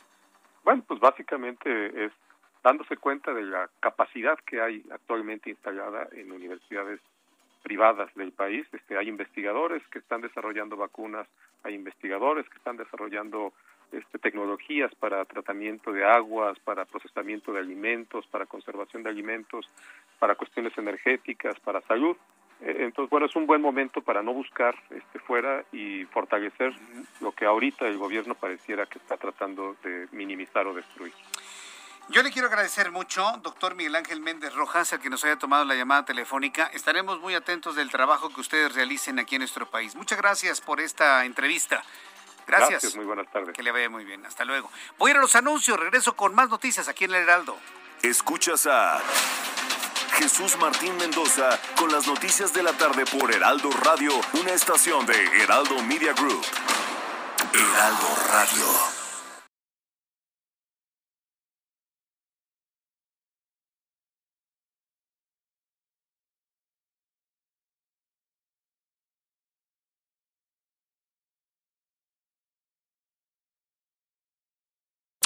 [0.63, 2.11] Bueno, pues básicamente es
[2.63, 6.99] dándose cuenta de la capacidad que hay actualmente instalada en universidades
[7.61, 8.65] privadas del país.
[8.71, 11.27] Este, hay investigadores que están desarrollando vacunas,
[11.63, 13.53] hay investigadores que están desarrollando
[13.91, 19.69] este, tecnologías para tratamiento de aguas, para procesamiento de alimentos, para conservación de alimentos,
[20.19, 22.15] para cuestiones energéticas, para salud.
[22.61, 26.73] Eh, entonces, bueno, es un buen momento para no buscar este, fuera y fortalecer
[27.21, 31.13] lo que ahorita el gobierno pareciera que está tratando de minimizar o destruir.
[32.09, 35.65] Yo le quiero agradecer mucho, doctor Miguel Ángel Méndez Rojas, al que nos haya tomado
[35.65, 36.69] la llamada telefónica.
[36.71, 39.95] Estaremos muy atentos del trabajo que ustedes realicen aquí en nuestro país.
[39.95, 41.83] Muchas gracias por esta entrevista.
[42.47, 42.95] Gracias.
[42.95, 43.55] muy buenas tardes.
[43.55, 44.25] Que le vaya muy bien.
[44.25, 44.69] Hasta luego.
[44.97, 45.79] Voy a ir a los anuncios.
[45.79, 47.57] Regreso con más noticias aquí en El Heraldo.
[48.01, 49.01] Escuchas a
[50.13, 55.41] Jesús Martín Mendoza con las noticias de la tarde por Heraldo Radio, una estación de
[55.41, 56.45] Heraldo Media Group.
[57.53, 59.04] Heraldo Radio.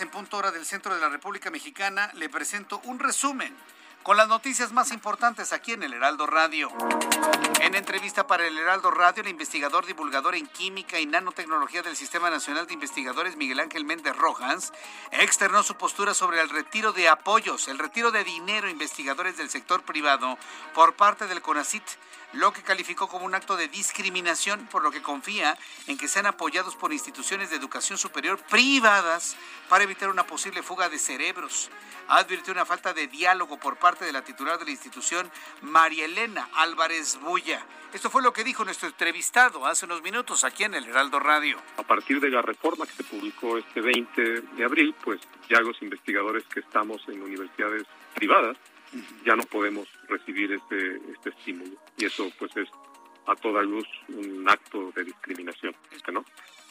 [0.00, 3.54] En punto hora del centro de la República Mexicana, le presento un resumen
[4.02, 6.70] con las noticias más importantes aquí en el Heraldo Radio.
[7.60, 12.28] En entrevista para el Heraldo Radio, el investigador divulgador en química y nanotecnología del Sistema
[12.28, 14.72] Nacional de Investigadores, Miguel Ángel Méndez Rojas,
[15.12, 19.48] externó su postura sobre el retiro de apoyos, el retiro de dinero a investigadores del
[19.48, 20.38] sector privado
[20.74, 21.84] por parte del CONACIT
[22.34, 25.56] lo que calificó como un acto de discriminación, por lo que confía
[25.86, 29.36] en que sean apoyados por instituciones de educación superior privadas
[29.68, 31.70] para evitar una posible fuga de cerebros.
[32.08, 35.30] Advirtió una falta de diálogo por parte de la titular de la institución,
[35.62, 37.64] María Elena Álvarez Bulla.
[37.92, 41.58] Esto fue lo que dijo nuestro entrevistado hace unos minutos aquí en el Heraldo Radio.
[41.76, 45.80] A partir de la reforma que se publicó este 20 de abril, pues ya los
[45.80, 48.56] investigadores que estamos en universidades privadas
[49.24, 51.72] ya no podemos recibir este, este estímulo.
[51.96, 52.68] Y eso pues es
[53.26, 55.74] a toda luz un acto de discriminación.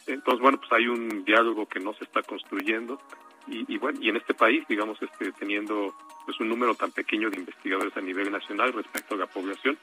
[0.06, 3.00] Entonces, bueno, pues hay un diálogo que no se está construyendo
[3.48, 5.94] y, bueno, y en este país, digamos, este, teniendo
[6.26, 9.78] pues un número tan pequeño de investigadores a nivel nacional respecto a la población,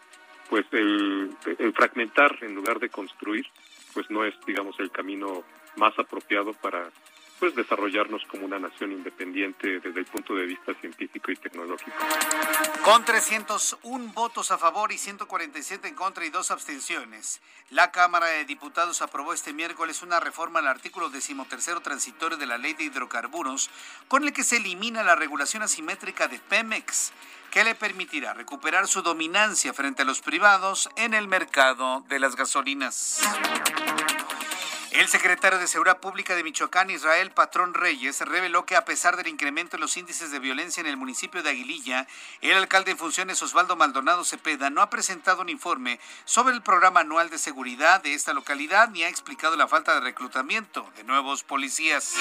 [0.48, 3.46] pues el, el fragmentar en lugar de construir,
[3.92, 5.44] pues no es, digamos, el camino
[5.76, 6.90] más apropiado para
[7.40, 11.96] pues desarrollarnos como una nación independiente desde el punto de vista científico y tecnológico.
[12.84, 18.44] Con 301 votos a favor y 147 en contra y dos abstenciones, la Cámara de
[18.44, 23.70] Diputados aprobó este miércoles una reforma al artículo decimotercero transitorio de la Ley de Hidrocarburos,
[24.06, 27.12] con el que se elimina la regulación asimétrica de Pemex,
[27.50, 32.36] que le permitirá recuperar su dominancia frente a los privados en el mercado de las
[32.36, 33.22] gasolinas.
[34.92, 39.28] El secretario de Seguridad Pública de Michoacán, Israel Patrón Reyes, reveló que a pesar del
[39.28, 42.08] incremento en los índices de violencia en el municipio de Aguililla,
[42.40, 47.00] el alcalde en funciones Osvaldo Maldonado Cepeda no ha presentado un informe sobre el programa
[47.00, 51.44] anual de seguridad de esta localidad ni ha explicado la falta de reclutamiento de nuevos
[51.44, 52.16] policías.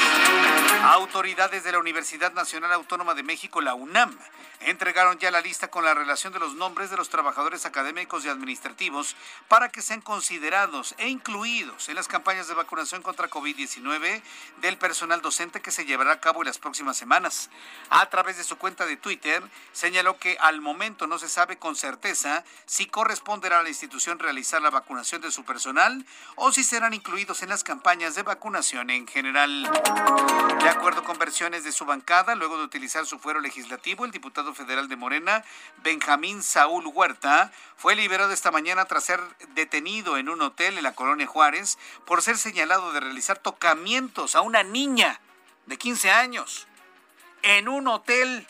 [0.83, 4.15] Autoridades de la Universidad Nacional Autónoma de México, la UNAM,
[4.61, 8.29] entregaron ya la lista con la relación de los nombres de los trabajadores académicos y
[8.29, 9.15] administrativos
[9.47, 14.21] para que sean considerados e incluidos en las campañas de vacunación contra COVID-19
[14.61, 17.49] del personal docente que se llevará a cabo en las próximas semanas.
[17.89, 21.75] A través de su cuenta de Twitter, señaló que al momento no se sabe con
[21.75, 26.05] certeza si corresponderá a la institución realizar la vacunación de su personal
[26.35, 29.69] o si serán incluidos en las campañas de vacunación en general.
[30.61, 34.48] De acuerdo con versiones de su bancada, luego de utilizar su fuero legislativo, el diputado
[34.55, 35.43] federal de Morena,
[35.83, 39.21] Benjamín Saúl Huerta, fue liberado esta mañana tras ser
[39.53, 44.41] detenido en un hotel en la colonia Juárez por ser señalado de realizar tocamientos a
[44.41, 45.19] una niña
[45.65, 46.67] de 15 años
[47.41, 48.47] en un hotel.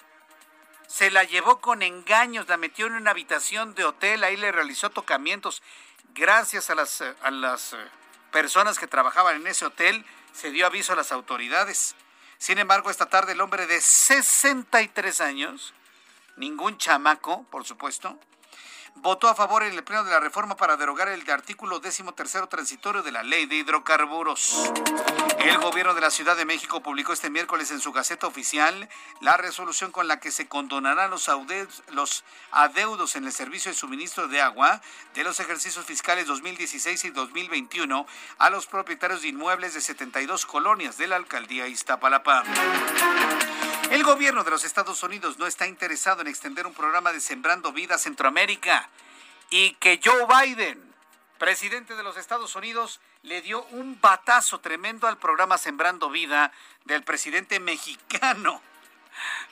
[0.87, 4.89] Se la llevó con engaños, la metió en una habitación de hotel, ahí le realizó
[4.89, 5.61] tocamientos.
[6.15, 7.75] Gracias a las, a las
[8.31, 11.95] personas que trabajaban en ese hotel, se dio aviso a las autoridades.
[12.39, 15.73] Sin embargo, esta tarde el hombre de 63 años,
[16.39, 18.17] ningún chamaco, por supuesto,
[18.95, 22.47] votó a favor en el pleno de la reforma para derogar el artículo décimo tercero
[22.47, 24.71] transitorio de la ley de hidrocarburos.
[25.39, 28.89] El gobierno de la Ciudad de México publicó este miércoles en su Gaceta Oficial
[29.21, 31.29] la resolución con la que se condonarán los,
[31.91, 34.81] los adeudos en el servicio de suministro de agua
[35.13, 38.05] de los ejercicios fiscales 2016 y 2021
[38.37, 42.43] a los propietarios de inmuebles de 72 colonias de la alcaldía Iztapalapa.
[43.89, 47.71] El gobierno de los Estados Unidos no está interesado en extender un programa de Sembrando
[47.73, 48.87] Vida a Centroamérica
[49.49, 50.93] y que Joe Biden,
[51.39, 56.51] presidente de los Estados Unidos, le dio un batazo tremendo al programa Sembrando Vida
[56.85, 58.61] del presidente mexicano.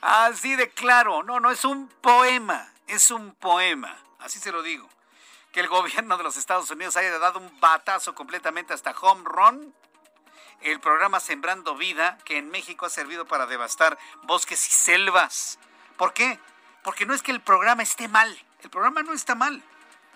[0.01, 4.88] Así de claro, no, no es un poema, es un poema, así se lo digo.
[5.51, 9.73] Que el gobierno de los Estados Unidos haya dado un batazo completamente hasta home run
[10.62, 15.60] el programa Sembrando Vida, que en México ha servido para devastar bosques y selvas.
[15.97, 16.39] ¿Por qué?
[16.84, 19.64] Porque no es que el programa esté mal, el programa no está mal.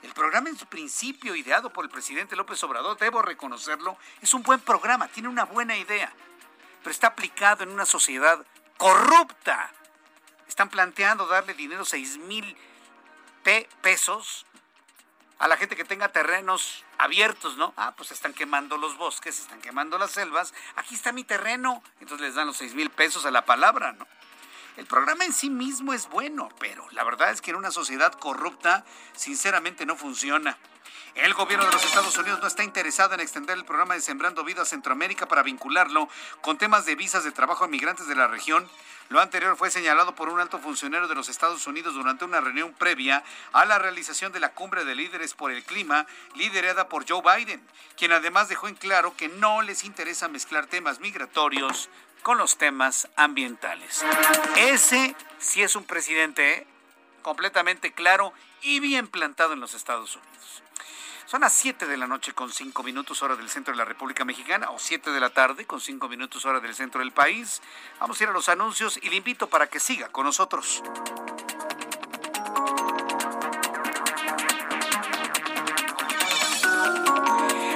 [0.03, 4.41] El programa en su principio, ideado por el presidente López Obrador, debo reconocerlo, es un
[4.41, 6.11] buen programa, tiene una buena idea,
[6.79, 8.43] pero está aplicado en una sociedad
[8.77, 9.71] corrupta.
[10.47, 12.57] Están planteando darle dinero, 6 mil
[13.81, 14.45] pesos
[15.37, 17.73] a la gente que tenga terrenos abiertos, ¿no?
[17.77, 20.53] Ah, pues están quemando los bosques, están quemando las selvas.
[20.75, 21.83] Aquí está mi terreno.
[21.99, 24.07] Entonces les dan los seis mil pesos a la palabra, ¿no?
[24.77, 28.13] El programa en sí mismo es bueno, pero la verdad es que en una sociedad
[28.13, 30.57] corrupta, sinceramente no funciona.
[31.15, 34.45] El gobierno de los Estados Unidos no está interesado en extender el programa de Sembrando
[34.45, 36.07] Vida a Centroamérica para vincularlo
[36.39, 38.65] con temas de visas de trabajo a migrantes de la región.
[39.09, 42.73] Lo anterior fue señalado por un alto funcionario de los Estados Unidos durante una reunión
[42.73, 47.21] previa a la realización de la cumbre de líderes por el clima liderada por Joe
[47.21, 47.61] Biden,
[47.97, 51.89] quien además dejó en claro que no les interesa mezclar temas migratorios
[52.21, 54.03] con los temas ambientales.
[54.57, 56.67] Ese sí es un presidente
[57.21, 60.63] completamente claro y bien plantado en los Estados Unidos.
[61.25, 64.25] Son las 7 de la noche con 5 minutos hora del centro de la República
[64.25, 67.61] Mexicana o 7 de la tarde con 5 minutos hora del centro del país.
[68.01, 70.83] Vamos a ir a los anuncios y le invito para que siga con nosotros.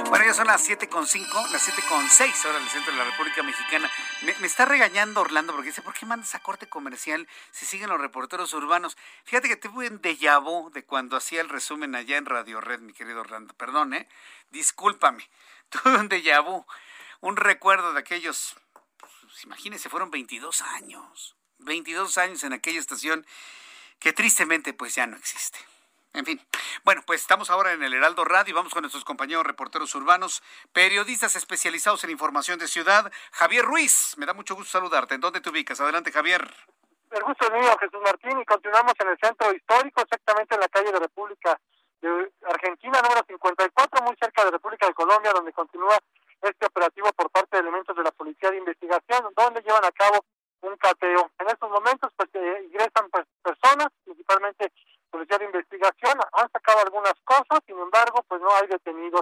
[0.10, 3.90] Bueno, ya son las 7.5, las 7.6 horas del centro de la República Mexicana.
[4.22, 8.00] Me, está regañando Orlando porque dice, ¿por qué mandas a corte comercial si siguen los
[8.00, 8.98] reporteros urbanos?
[9.24, 12.82] Fíjate que tuve un déjà vu de cuando hacía el resumen allá en Radio Red,
[12.82, 13.54] mi querido Orlando.
[13.56, 14.08] Perdón, ¿eh?
[14.52, 15.28] Discúlpame.
[15.70, 16.66] Tuve un déjà vu,
[17.22, 18.56] un recuerdo de aquellos,
[19.00, 21.36] pues, imagínense, fueron 22 años.
[21.60, 23.26] 22 años en aquella estación
[24.00, 25.58] que tristemente pues ya no existe.
[26.16, 26.40] En fin.
[26.86, 30.42] Bueno, pues estamos ahora en el Heraldo Radio y vamos con nuestros compañeros reporteros urbanos,
[30.72, 33.12] periodistas especializados en información de ciudad.
[33.34, 35.16] Javier Ruiz, me da mucho gusto saludarte.
[35.16, 35.82] ¿En dónde te ubicas?
[35.82, 36.50] Adelante, Javier.
[37.12, 40.70] El gusto es mío, Jesús Martín, y continuamos en el centro histórico, exactamente en la
[40.70, 41.60] calle de República
[42.02, 45.98] de Argentina, número 54, muy cerca de República de Colombia, donde continúa
[46.42, 50.24] este operativo por parte de elementos de la Policía de Investigación, donde llevan a cabo
[50.62, 51.30] un cateo.
[51.40, 54.72] En estos momentos, pues, eh, ingresan pues, personas, principalmente
[55.16, 59.22] Policía de Investigación han sacado algunas cosas, sin embargo, pues no hay detenidos.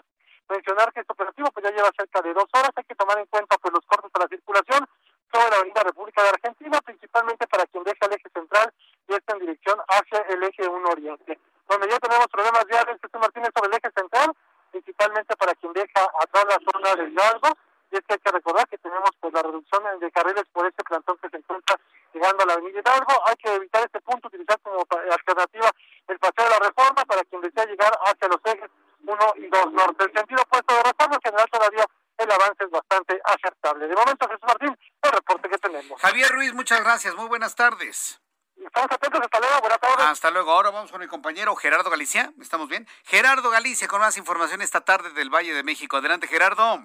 [0.50, 3.28] Mencionar que este operativo pues ya lleva cerca de dos horas, hay que tomar en
[3.28, 4.89] cuenta pues los cortes para la circulación
[5.32, 8.74] sobre la República de Argentina, principalmente para quien deja el eje central
[9.08, 11.39] y está en dirección hacia el eje 1 Oriente.
[11.70, 14.34] Donde ya tenemos problemas viales, Jesús Martínez, sobre el eje central,
[14.72, 17.50] principalmente para quien deja atrás la zona del Hidalgo,
[17.94, 20.84] y es que hay que recordar que tenemos pues la reducción de carriles por este
[20.84, 21.80] plantón que se encuentra
[22.12, 23.14] llegando a la avenida Hidalgo.
[23.28, 25.70] Hay que evitar este punto, utilizar como alternativa
[26.08, 28.70] el paseo de la reforma para quien desea llegar hacia los ejes
[29.06, 30.06] 1 y 2 norte.
[30.06, 31.86] El sentido opuesto de reforma, en general todavía
[32.18, 33.88] el avance es bastante aceptable.
[33.88, 36.02] De momento, Jesús Martín, el reporte que tenemos.
[36.02, 37.16] Javier Ruiz, muchas gracias.
[37.16, 38.20] Muy buenas tardes.
[38.56, 40.06] Estamos atentos, hasta luego, buenas tardes.
[40.06, 40.52] Hasta luego.
[40.52, 42.34] Ahora vamos con mi compañero Gerardo Galicia.
[42.41, 42.88] ¿Estamos bien?
[43.04, 45.98] Gerardo Galicia con más información esta tarde del Valle de México.
[45.98, 46.82] Adelante, Gerardo.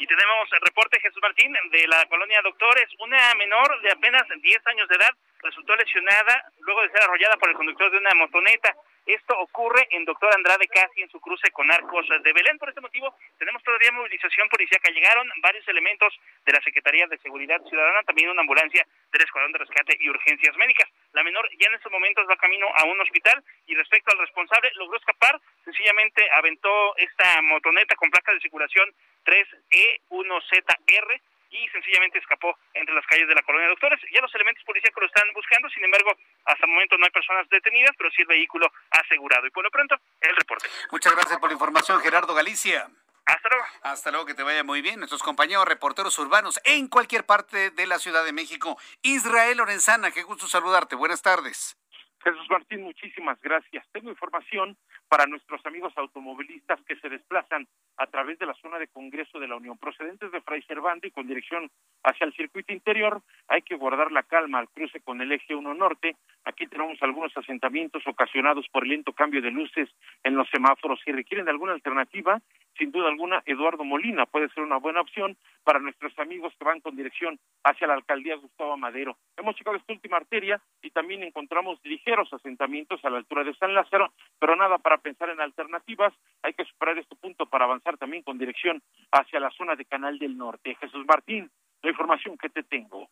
[0.00, 2.88] Y tenemos el reporte Jesús Martín de la colonia Doctores.
[3.00, 7.50] Una menor de apenas 10 años de edad resultó lesionada luego de ser arrollada por
[7.50, 8.74] el conductor de una motoneta.
[9.04, 12.58] Esto ocurre en Doctor Andrade casi en su cruce con Arcos de Belén.
[12.58, 14.90] Por este motivo, tenemos todavía movilización policíaca.
[14.90, 16.14] Llegaron varios elementos
[16.46, 20.56] de la Secretaría de Seguridad Ciudadana, también una ambulancia del Escuadrón de Rescate y Urgencias
[20.56, 20.88] Médicas.
[21.12, 24.70] La menor ya en estos momentos va camino a un hospital y respecto al responsable,
[24.76, 28.94] logró escapar, sencillamente aventó esta motoneta con placa de circulación
[29.24, 34.00] 3E1ZR y sencillamente escapó entre las calles de la colonia de Doctores.
[34.12, 37.48] Ya los elementos policíacos lo están buscando, sin embargo, hasta el momento no hay personas
[37.48, 39.46] detenidas, pero sí el vehículo asegurado.
[39.46, 40.68] Y por lo pronto, el reporte.
[40.90, 42.88] Muchas gracias por la información, Gerardo Galicia.
[43.26, 43.64] Hasta luego.
[43.82, 44.98] Hasta luego, que te vaya muy bien.
[44.98, 48.78] Nuestros compañeros reporteros urbanos en cualquier parte de la Ciudad de México.
[49.02, 50.96] Israel Lorenzana, qué gusto saludarte.
[50.96, 51.79] Buenas tardes.
[52.22, 53.86] Jesús Martín, muchísimas gracias.
[53.92, 54.76] Tengo información
[55.08, 57.66] para nuestros amigos automovilistas que se desplazan
[57.96, 61.10] a través de la zona de Congreso de la Unión, procedentes de Fray Servando y
[61.10, 61.70] con dirección
[62.04, 63.22] hacia el circuito interior.
[63.48, 66.16] Hay que guardar la calma al cruce con el eje 1 norte.
[66.44, 69.88] Aquí tenemos algunos asentamientos ocasionados por el lento cambio de luces
[70.22, 71.00] en los semáforos.
[71.04, 72.40] Si requieren de alguna alternativa,
[72.78, 76.80] sin duda alguna, Eduardo Molina puede ser una buena opción para nuestros amigos que van
[76.80, 79.16] con dirección hacia la alcaldía Gustavo Madero.
[79.36, 83.54] Hemos llegado a esta última arteria y también encontramos ligeros asentamientos a la altura de
[83.54, 86.12] San Lázaro, pero nada para pensar en alternativas.
[86.42, 90.18] Hay que superar este punto para avanzar también con dirección hacia la zona de Canal
[90.18, 90.76] del Norte.
[90.76, 91.50] Jesús Martín,
[91.82, 93.08] la información que te tengo.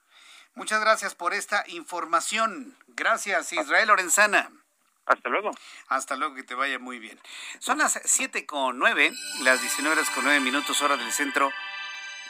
[0.54, 2.74] Muchas gracias por esta información.
[2.88, 4.50] Gracias, Israel Lorenzana.
[5.08, 5.50] Hasta luego.
[5.88, 7.18] Hasta luego, que te vaya muy bien.
[7.58, 11.50] Son las siete con nueve, las 19 horas con nueve minutos, hora del centro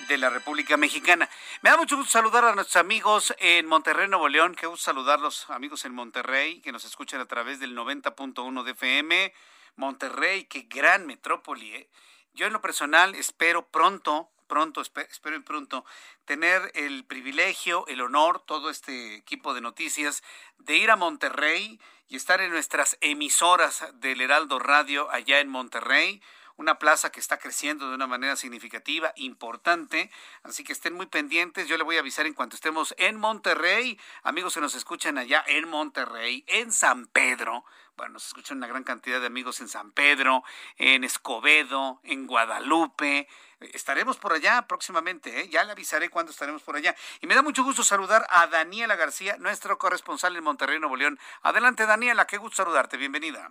[0.06, 1.28] de la República Mexicana.
[1.62, 4.54] Me da mucho gusto saludar a nuestros amigos en Monterrey, Nuevo León.
[4.54, 8.62] Qué gusto saludar a los amigos en Monterrey que nos escuchan a través del 90.1
[8.62, 9.34] de FM.
[9.74, 11.74] Monterrey, qué gran metrópoli.
[11.74, 11.90] ¿eh?
[12.32, 15.84] Yo en lo personal espero pronto pronto, espero pronto,
[16.24, 20.24] tener el privilegio, el honor, todo este equipo de noticias,
[20.58, 21.78] de ir a Monterrey
[22.08, 26.20] y estar en nuestras emisoras del Heraldo Radio allá en Monterrey
[26.58, 30.10] una plaza que está creciendo de una manera significativa, importante,
[30.42, 33.98] así que estén muy pendientes, yo le voy a avisar en cuanto estemos en Monterrey,
[34.24, 37.64] amigos que nos escuchan allá en Monterrey, en San Pedro,
[37.96, 40.44] bueno, nos escuchan una gran cantidad de amigos en San Pedro,
[40.76, 43.28] en Escobedo, en Guadalupe,
[43.60, 45.48] estaremos por allá próximamente, ¿eh?
[45.48, 46.94] ya le avisaré cuándo estaremos por allá.
[47.20, 51.18] Y me da mucho gusto saludar a Daniela García, nuestro corresponsal en Monterrey, Nuevo León.
[51.42, 53.50] Adelante, Daniela, qué gusto saludarte, bienvenida.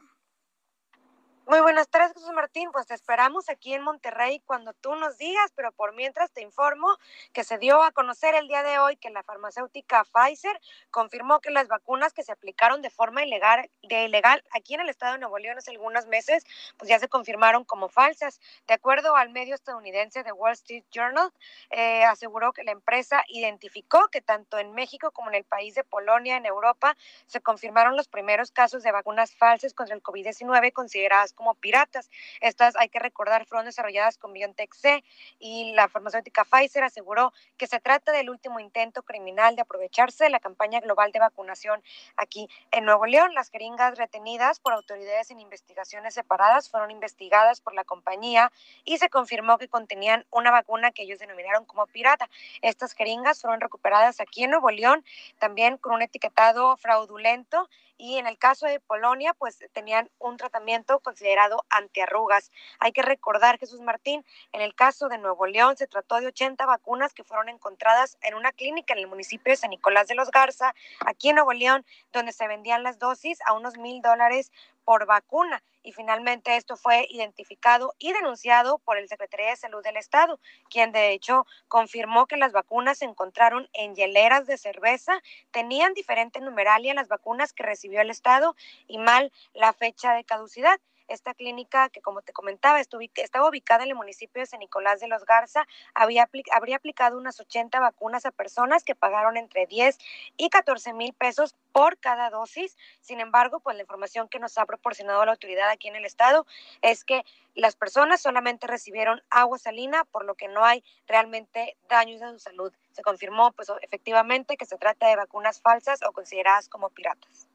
[1.49, 2.73] Muy buenas tardes, Jesús Martín.
[2.73, 6.89] Pues te esperamos aquí en Monterrey cuando tú nos digas, pero por mientras te informo
[7.31, 10.59] que se dio a conocer el día de hoy que la farmacéutica Pfizer
[10.91, 14.89] confirmó que las vacunas que se aplicaron de forma ilegal, de ilegal aquí en el
[14.89, 16.43] estado de Nuevo León hace algunos meses,
[16.75, 18.41] pues ya se confirmaron como falsas.
[18.67, 21.31] De acuerdo al medio estadounidense de Wall Street Journal,
[21.69, 25.85] eh, aseguró que la empresa identificó que tanto en México como en el país de
[25.85, 31.36] Polonia, en Europa, se confirmaron los primeros casos de vacunas falsas contra el COVID-19 consideradas
[31.38, 32.09] como piratas.
[32.41, 35.03] Estas, hay que recordar, fueron desarrolladas con BioNTech C
[35.39, 40.29] y la farmacéutica Pfizer aseguró que se trata del último intento criminal de aprovecharse de
[40.29, 41.81] la campaña global de vacunación
[42.17, 43.33] aquí en Nuevo León.
[43.33, 48.51] Las jeringas retenidas por autoridades en investigaciones separadas fueron investigadas por la compañía
[48.83, 52.29] y se confirmó que contenían una vacuna que ellos denominaron como pirata.
[52.61, 55.05] Estas jeringas fueron recuperadas aquí en Nuevo León,
[55.38, 60.99] también con un etiquetado fraudulento y en el caso de Polonia, pues tenían un tratamiento
[60.99, 62.51] considerado antiarrugas.
[62.79, 66.65] Hay que recordar, Jesús Martín, en el caso de Nuevo León se trató de 80
[66.65, 70.31] vacunas que fueron encontradas en una clínica en el municipio de San Nicolás de los
[70.31, 70.75] Garza,
[71.05, 74.51] aquí en Nuevo León, donde se vendían las dosis a unos mil dólares
[74.88, 79.97] por vacuna y finalmente esto fue identificado y denunciado por el Secretaría de Salud del
[79.97, 85.21] Estado, quien de hecho confirmó que las vacunas se encontraron en hieleras de cerveza,
[85.51, 88.55] tenían diferente numeralia las vacunas que recibió el Estado
[88.88, 90.79] y mal la fecha de caducidad.
[91.08, 95.08] Esta clínica, que como te comentaba, estaba ubicada en el municipio de San Nicolás de
[95.08, 99.97] los Garza, había, habría aplicado unas 80 vacunas a personas que pagaron entre 10
[100.36, 102.76] y 14 mil pesos por cada dosis.
[103.01, 106.45] Sin embargo, pues la información que nos ha proporcionado la autoridad aquí en el estado
[106.82, 107.24] es que
[107.55, 112.39] las personas solamente recibieron agua salina, por lo que no hay realmente daños a su
[112.39, 112.74] salud.
[112.91, 117.46] Se confirmó pues efectivamente que se trata de vacunas falsas o consideradas como piratas.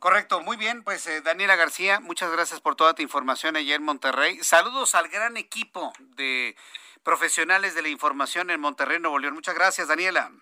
[0.00, 3.82] Correcto, muy bien, pues eh, Daniela García, muchas gracias por toda tu información allá en
[3.82, 4.42] Monterrey.
[4.42, 6.56] Saludos al gran equipo de
[7.02, 9.34] profesionales de la información en Monterrey, Nuevo León.
[9.34, 10.32] Muchas gracias, Daniela.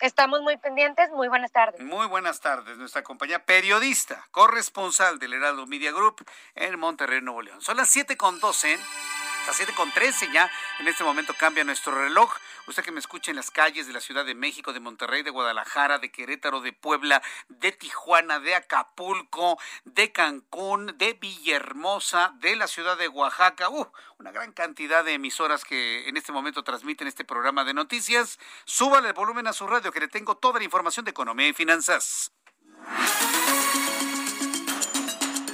[0.00, 1.80] Estamos muy pendientes, muy buenas tardes.
[1.80, 6.22] Muy buenas tardes, nuestra compañía periodista, corresponsal del Heraldo Media Group
[6.54, 7.62] en Monterrey, Nuevo León.
[7.62, 8.78] Son las 7 con 12.
[9.46, 12.34] Las 7 con 13 ya en este momento cambia nuestro reloj.
[12.66, 15.30] Usted que me escucha en las calles de la Ciudad de México, de Monterrey, de
[15.30, 22.66] Guadalajara, de Querétaro, de Puebla, de Tijuana, de Acapulco, de Cancún, de Villahermosa, de la
[22.66, 23.70] ciudad de Oaxaca.
[23.70, 28.38] Uh, una gran cantidad de emisoras que en este momento transmiten este programa de noticias.
[28.66, 31.54] Súbale el volumen a su radio que le tengo toda la información de economía y
[31.54, 32.32] finanzas.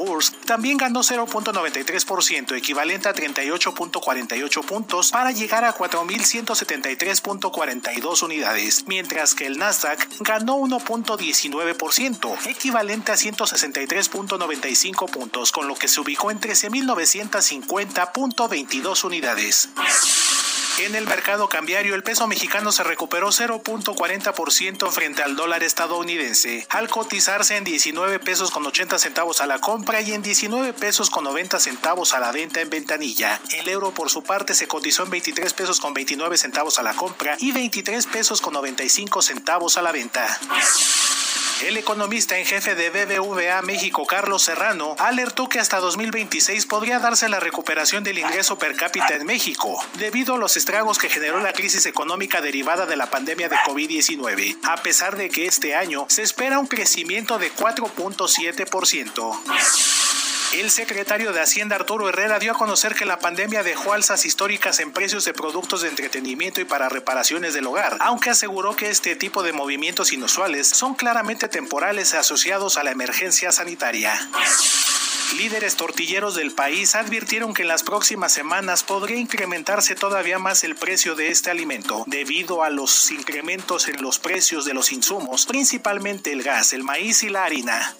[0.45, 9.57] también ganó 0.93%, equivalente a 38.48 puntos, para llegar a 4.173.42 unidades, mientras que el
[9.57, 19.03] Nasdaq ganó 1.19%, equivalente a 163.95 puntos, con lo que se ubicó en 13.900 950.22
[19.03, 19.69] unidades.
[20.79, 26.87] En el mercado cambiario, el peso mexicano se recuperó 0.40% frente al dólar estadounidense, al
[26.87, 31.23] cotizarse en 19 pesos con 80 centavos a la compra y en 19 pesos con
[31.23, 33.39] 90 centavos a la venta en ventanilla.
[33.53, 36.93] El euro, por su parte, se cotizó en 23 pesos con 29 centavos a la
[36.93, 40.27] compra y 23 pesos con 95 centavos a la venta.
[41.65, 47.29] El economista en jefe de BBVA México, Carlos Serrano, alertó que hasta 2026 podría darse
[47.29, 51.53] la recuperación del ingreso per cápita en México, debido a los estragos que generó la
[51.53, 56.21] crisis económica derivada de la pandemia de COVID-19, a pesar de que este año se
[56.21, 60.36] espera un crecimiento de 4.7%.
[60.53, 64.79] El secretario de Hacienda Arturo Herrera dio a conocer que la pandemia dejó alzas históricas
[64.79, 69.15] en precios de productos de entretenimiento y para reparaciones del hogar, aunque aseguró que este
[69.15, 74.17] tipo de movimientos inusuales son claramente temporales asociados a la emergencia sanitaria.
[75.35, 80.75] Líderes tortilleros del país advirtieron que en las próximas semanas podría incrementarse todavía más el
[80.75, 86.31] precio de este alimento debido a los incrementos en los precios de los insumos, principalmente
[86.31, 87.95] el gas, el maíz y la harina.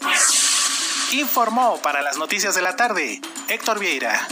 [1.12, 4.28] Informó para las noticias de la tarde Héctor Vieira.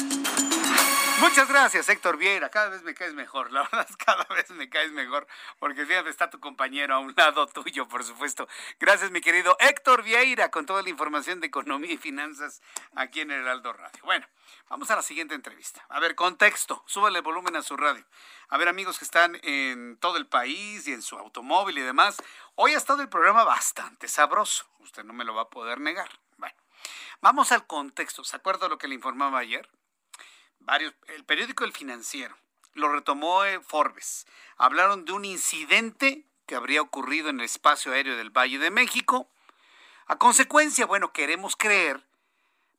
[1.22, 2.49] Muchas gracias, Héctor Vieira.
[2.49, 5.26] Cada vez me caes mejor, la verdad, cada vez me caes mejor,
[5.59, 8.47] porque fíjate, está tu compañero a un lado tuyo, por supuesto.
[8.80, 12.61] Gracias, mi querido Héctor Vieira, con toda la información de economía y finanzas
[12.95, 14.01] aquí en Heraldo Radio.
[14.03, 14.28] Bueno,
[14.70, 15.86] vamos a la siguiente entrevista.
[15.88, 18.05] A ver, contexto, súbale el volumen a su radio.
[18.49, 22.18] A ver, amigos que están en todo el país y en su automóvil y demás,
[22.55, 24.66] hoy ha estado el programa bastante sabroso.
[24.80, 26.09] Usted no me lo va a poder negar.
[27.26, 28.23] Vamos al contexto.
[28.23, 29.67] ¿Se acuerda lo que le informaba ayer?
[30.59, 32.38] varios, el periódico El Financiero,
[32.73, 34.28] lo retomó eh, Forbes.
[34.57, 39.28] Hablaron de un incidente que habría ocurrido en el espacio aéreo del Valle de México.
[40.05, 42.05] A consecuencia, bueno, queremos creer,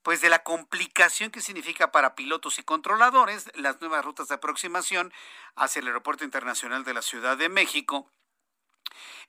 [0.05, 5.12] pues de la complicación que significa para pilotos y controladores las nuevas rutas de aproximación
[5.57, 8.12] hacia el Aeropuerto Internacional de la Ciudad de México.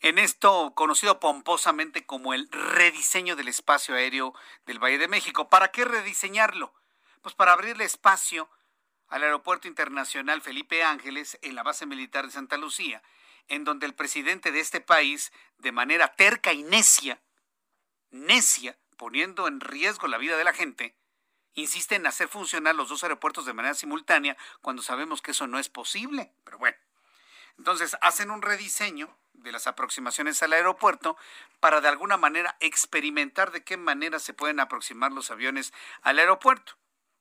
[0.01, 4.33] En esto conocido pomposamente como el rediseño del espacio aéreo
[4.65, 5.49] del Valle de México.
[5.49, 6.73] ¿Para qué rediseñarlo?
[7.21, 8.49] Pues para abrirle espacio
[9.09, 13.01] al Aeropuerto Internacional Felipe Ángeles en la base militar de Santa Lucía,
[13.47, 17.21] en donde el presidente de este país, de manera terca y necia,
[18.09, 20.95] necia, poniendo en riesgo la vida de la gente,
[21.53, 25.59] insiste en hacer funcionar los dos aeropuertos de manera simultánea cuando sabemos que eso no
[25.59, 26.33] es posible.
[26.43, 26.77] Pero bueno,
[27.57, 31.17] entonces hacen un rediseño de las aproximaciones al aeropuerto
[31.59, 36.77] para de alguna manera experimentar de qué manera se pueden aproximar los aviones al aeropuerto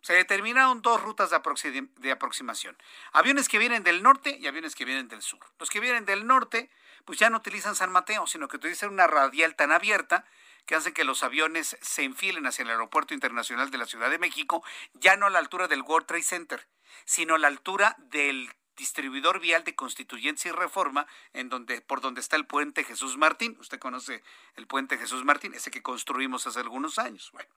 [0.06, 2.78] se determinaron dos rutas de, aproximación.
[3.10, 5.40] Aviones que vienen del norte y aviones que vienen del sur.
[5.58, 6.70] Los que vienen del norte,
[7.04, 10.24] pues ya no utilizan San Mateo, sino que utilizan una radial tan abierta
[10.64, 14.20] que hace que los aviones se enfilen hacia el Aeropuerto Internacional de la Ciudad de
[14.20, 14.62] México,
[14.94, 16.68] ya no a la altura del World Trade Center,
[17.04, 22.20] sino a la altura del distribuidor vial de Constituyentes y Reforma, en donde, por donde
[22.20, 23.56] está el puente Jesús Martín.
[23.60, 24.22] Usted conoce
[24.54, 27.30] el puente Jesús Martín, ese que construimos hace algunos años.
[27.32, 27.50] Bueno,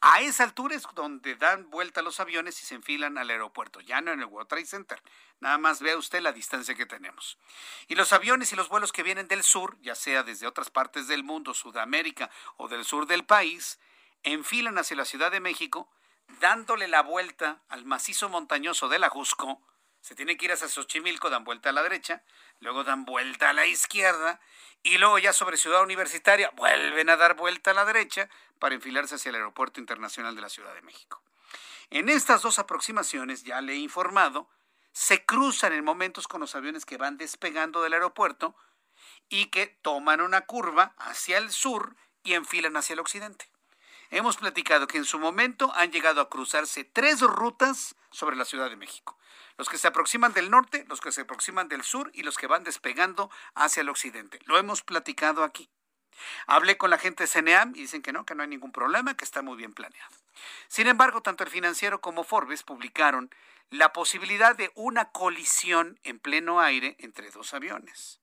[0.00, 4.00] a esa altura es donde dan vuelta los aviones y se enfilan al aeropuerto, ya
[4.00, 5.02] no en el World Trade Center.
[5.40, 7.38] Nada más vea usted la distancia que tenemos.
[7.86, 11.06] Y los aviones y los vuelos que vienen del sur, ya sea desde otras partes
[11.06, 13.78] del mundo, Sudamérica o del sur del país,
[14.22, 15.90] enfilan hacia la Ciudad de México,
[16.40, 19.60] dándole la vuelta al macizo montañoso de la Jusco.
[20.00, 22.22] Se tiene que ir hacia Xochimilco, dan vuelta a la derecha,
[22.60, 24.40] luego dan vuelta a la izquierda
[24.82, 28.28] y luego ya sobre Ciudad Universitaria vuelven a dar vuelta a la derecha
[28.58, 31.22] para enfilarse hacia el Aeropuerto Internacional de la Ciudad de México.
[31.90, 34.48] En estas dos aproximaciones, ya le he informado,
[34.92, 38.54] se cruzan en momentos con los aviones que van despegando del aeropuerto
[39.28, 43.50] y que toman una curva hacia el sur y enfilan hacia el occidente.
[44.10, 48.68] Hemos platicado que en su momento han llegado a cruzarse tres rutas sobre la Ciudad
[48.68, 49.16] de México.
[49.60, 52.46] Los que se aproximan del norte, los que se aproximan del sur y los que
[52.46, 54.38] van despegando hacia el occidente.
[54.46, 55.68] Lo hemos platicado aquí.
[56.46, 59.18] Hablé con la gente de CNEAM y dicen que no, que no hay ningún problema,
[59.18, 60.16] que está muy bien planeado.
[60.68, 63.34] Sin embargo, tanto el financiero como Forbes publicaron
[63.68, 68.18] la posibilidad de una colisión en pleno aire entre dos aviones.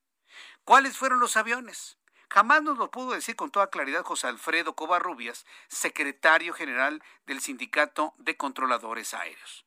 [0.64, 2.00] ¿Cuáles fueron los aviones?
[2.32, 8.16] Jamás nos lo pudo decir con toda claridad José Alfredo Covarrubias, secretario general del Sindicato
[8.18, 9.67] de Controladores Aéreos.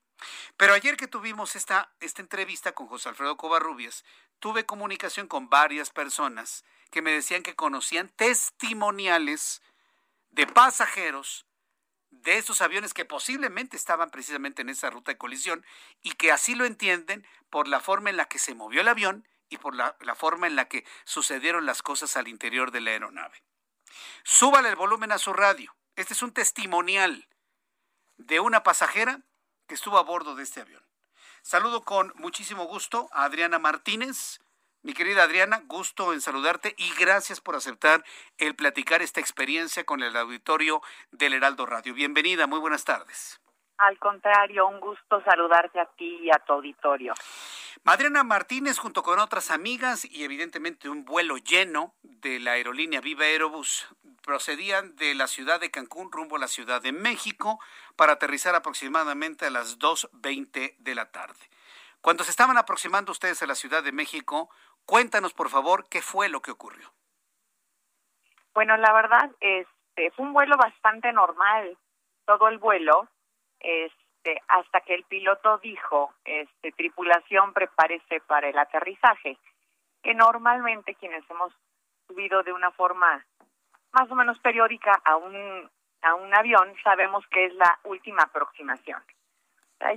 [0.57, 4.05] Pero ayer que tuvimos esta, esta entrevista con José Alfredo Covarrubias,
[4.39, 9.63] tuve comunicación con varias personas que me decían que conocían testimoniales
[10.31, 11.47] de pasajeros
[12.11, 15.65] de esos aviones que posiblemente estaban precisamente en esa ruta de colisión
[16.03, 19.27] y que así lo entienden por la forma en la que se movió el avión
[19.49, 23.43] y por la, forma en la que sucedieron las cosas al interior de la aeronave.
[24.23, 25.75] Súbale el volumen a su radio.
[25.97, 27.29] Este es un testimonial
[28.17, 29.23] de una pasajera
[29.71, 30.83] que estuvo a bordo de este avión.
[31.43, 34.41] Saludo con muchísimo gusto a Adriana Martínez.
[34.83, 38.05] Mi querida Adriana, gusto en saludarte y gracias por aceptar
[38.39, 40.83] el platicar esta experiencia con el auditorio
[41.13, 41.95] del Heraldo Radio.
[41.95, 43.41] Bienvenida, muy buenas tardes.
[43.79, 47.15] Al contrario, un gusto saludarte a ti y a tu auditorio.
[47.85, 53.25] Adriana Martínez, junto con otras amigas y evidentemente un vuelo lleno de la aerolínea Viva
[53.25, 53.87] Aerobús,
[54.23, 57.59] procedían de la ciudad de Cancún rumbo a la Ciudad de México
[57.97, 61.41] para aterrizar aproximadamente a las 2.20 de la tarde.
[62.01, 64.51] Cuando se estaban aproximando ustedes a la Ciudad de México,
[64.87, 66.93] cuéntanos por favor qué fue lo que ocurrió.
[68.55, 71.77] Bueno, la verdad, este, fue un vuelo bastante normal,
[72.25, 73.09] todo el vuelo.
[73.61, 73.93] Es,
[74.23, 79.39] este, hasta que el piloto dijo, este, tripulación, prepárese para el aterrizaje,
[80.03, 81.53] que normalmente quienes hemos
[82.07, 83.25] subido de una forma
[83.93, 85.71] más o menos periódica a un,
[86.03, 89.03] a un avión, sabemos que es la última aproximación.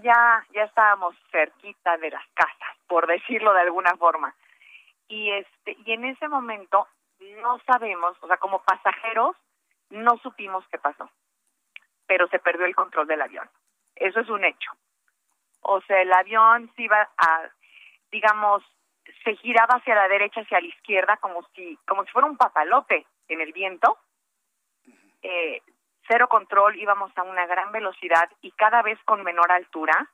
[0.01, 4.33] ya, ya estábamos cerquita de las casas, por decirlo de alguna forma.
[5.07, 6.87] Y este, y en ese momento
[7.41, 9.35] no sabemos, o sea, como pasajeros,
[9.89, 11.09] no supimos qué pasó,
[12.07, 13.49] pero se perdió el control del avión.
[13.95, 14.71] Eso es un hecho.
[15.61, 17.49] O sea, el avión se iba a,
[18.11, 18.63] digamos,
[19.23, 23.05] se giraba hacia la derecha, hacia la izquierda, como si, como si fuera un papalote
[23.27, 23.97] en el viento.
[25.21, 25.61] Eh,
[26.07, 30.09] cero control, íbamos a una gran velocidad y cada vez con menor altura.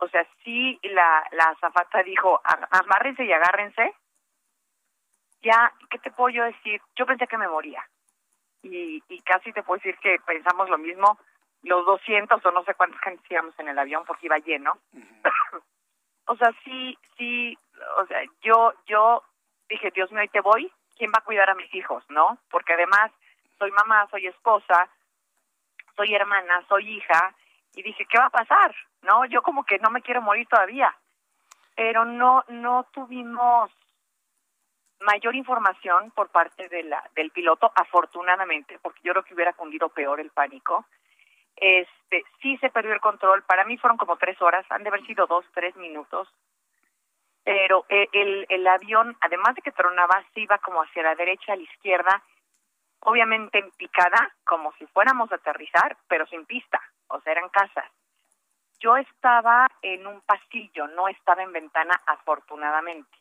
[0.00, 2.40] O sea, sí, la, la azafata dijo,
[2.70, 3.94] amárrense y agárrense.
[5.42, 6.80] Ya, ¿qué te puedo yo decir?
[6.96, 7.84] Yo pensé que me moría.
[8.62, 11.18] Y, y casi te puedo decir que pensamos lo mismo
[11.62, 14.78] los 200 o no sé cuántos gente íbamos en el avión porque iba lleno.
[16.28, 17.58] o sea, sí, sí,
[17.96, 19.22] o sea, yo, yo
[19.68, 22.38] dije, Dios mío, ahí te voy, ¿quién va a cuidar a mis hijos, no?
[22.50, 23.10] Porque además
[23.58, 24.88] soy mamá, soy esposa,
[25.96, 27.34] soy hermana, soy hija,
[27.74, 28.74] y dije, ¿qué va a pasar?
[29.02, 30.94] No, yo como que no me quiero morir todavía.
[31.74, 33.70] Pero no, no tuvimos
[35.00, 39.88] mayor información por parte de la, del piloto, afortunadamente, porque yo creo que hubiera cundido
[39.88, 40.86] peor el pánico.
[41.60, 43.42] Este, sí se perdió el control.
[43.42, 46.28] Para mí fueron como tres horas, han de haber sido dos, tres minutos.
[47.44, 51.52] Pero eh, el, el avión, además de que tronaba, se iba como hacia la derecha,
[51.52, 52.22] a la izquierda,
[53.00, 57.90] obviamente en picada, como si fuéramos a aterrizar, pero sin pista, o sea, eran casas.
[58.80, 63.16] Yo estaba en un pasillo, no estaba en ventana, afortunadamente.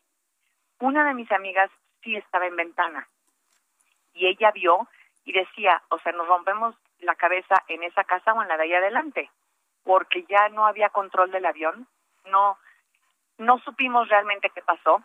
[0.80, 1.72] Una de mis amigas
[2.04, 3.08] sí estaba en ventana
[4.14, 4.88] y ella vio
[5.26, 8.64] y decía, o sea, nos rompemos la cabeza en esa casa o en la de
[8.64, 9.30] ahí adelante,
[9.84, 11.88] porque ya no había control del avión,
[12.26, 12.58] no,
[13.38, 15.02] no supimos realmente qué pasó.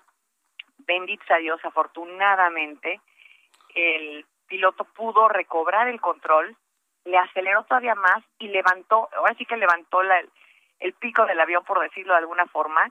[0.78, 3.00] Bendito sea Dios, afortunadamente,
[3.74, 6.56] el piloto pudo recobrar el control,
[7.04, 10.20] le aceleró todavía más y levantó, ahora sí que levantó la,
[10.80, 12.90] el pico del avión, por decirlo de alguna forma,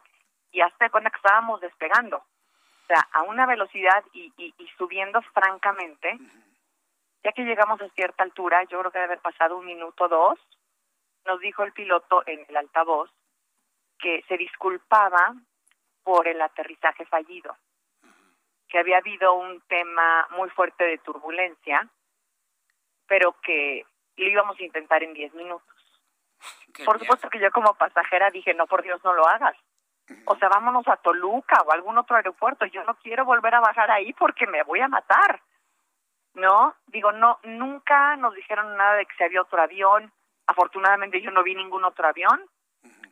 [0.51, 2.17] y hasta que estábamos despegando.
[2.17, 6.17] O sea, a una velocidad y, y, y subiendo francamente,
[7.23, 10.09] ya que llegamos a cierta altura, yo creo que debe haber pasado un minuto o
[10.09, 10.39] dos,
[11.25, 13.11] nos dijo el piloto en el altavoz
[13.99, 15.35] que se disculpaba
[16.03, 17.55] por el aterrizaje fallido,
[18.67, 21.87] que había habido un tema muy fuerte de turbulencia,
[23.07, 23.85] pero que
[24.17, 25.67] lo íbamos a intentar en diez minutos.
[26.85, 29.55] por supuesto que yo como pasajera dije, no, por Dios, no lo hagas.
[30.25, 32.65] O sea, vámonos a Toluca o a algún otro aeropuerto.
[32.65, 35.41] Yo no quiero volver a bajar ahí porque me voy a matar.
[36.33, 36.75] ¿No?
[36.87, 40.11] Digo, no, nunca nos dijeron nada de que se había otro avión,
[40.51, 42.41] Afortunadamente yo no vi ningún otro avión,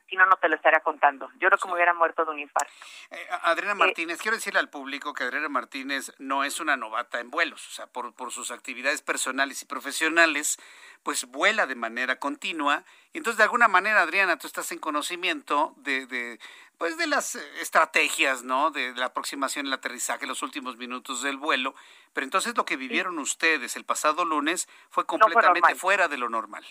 [0.10, 1.30] si no, no te lo estaría contando.
[1.40, 2.72] Yo creo que me hubiera muerto de un infarto.
[3.11, 7.30] Eh, Adriana Martínez, quiero decirle al público que Adriana Martínez no es una novata en
[7.30, 10.57] vuelos, o sea, por, por sus actividades personales y profesionales,
[11.03, 12.84] pues vuela de manera continua.
[13.14, 16.40] Y entonces, de alguna manera, Adriana, tú estás en conocimiento de, de
[16.77, 18.72] pues de las estrategias, ¿no?
[18.72, 21.76] De, la aproximación, el aterrizaje, los últimos minutos del vuelo.
[22.14, 26.65] Pero entonces lo que vivieron ustedes el pasado lunes fue completamente fuera de lo normal.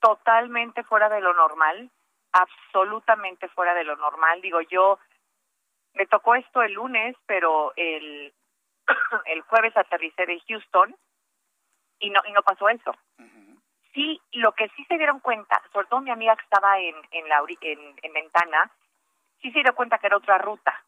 [0.00, 1.90] Totalmente fuera de lo normal
[2.34, 4.40] absolutamente fuera de lo normal.
[4.42, 4.98] Digo, yo
[5.94, 8.34] me tocó esto el lunes, pero el,
[9.26, 10.94] el jueves aterricé de Houston
[12.00, 12.94] y no y no pasó eso.
[13.92, 17.28] Sí, lo que sí se dieron cuenta, sobre todo mi amiga que estaba en en
[17.28, 18.70] la en, en ventana,
[19.40, 20.84] sí se dio cuenta que era otra ruta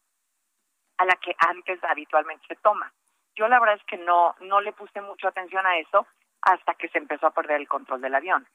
[0.98, 2.93] a la que antes habitualmente se toma.
[3.36, 6.09] Yo la verdad es que no no le puse mucha atención a eso
[6.43, 8.48] hasta que se empezó a perder el control del avión.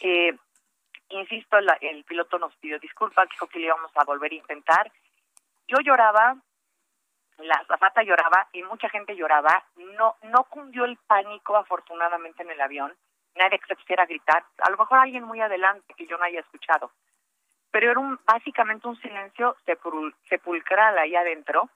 [0.00, 0.34] eh,
[1.10, 4.90] insisto, el piloto nos pidió disculpas, dijo que le íbamos a volver a intentar.
[5.68, 6.36] Yo lloraba,
[7.38, 9.64] la azafata lloraba y mucha gente lloraba.
[9.76, 12.94] No, no cundió el pánico, afortunadamente, en el avión.
[13.36, 14.44] Nadie se pusiera a gritar.
[14.58, 16.90] A lo mejor alguien muy adelante que yo no haya escuchado.
[17.70, 19.56] Pero era un, básicamente un silencio
[20.28, 21.70] sepulcral ahí adentro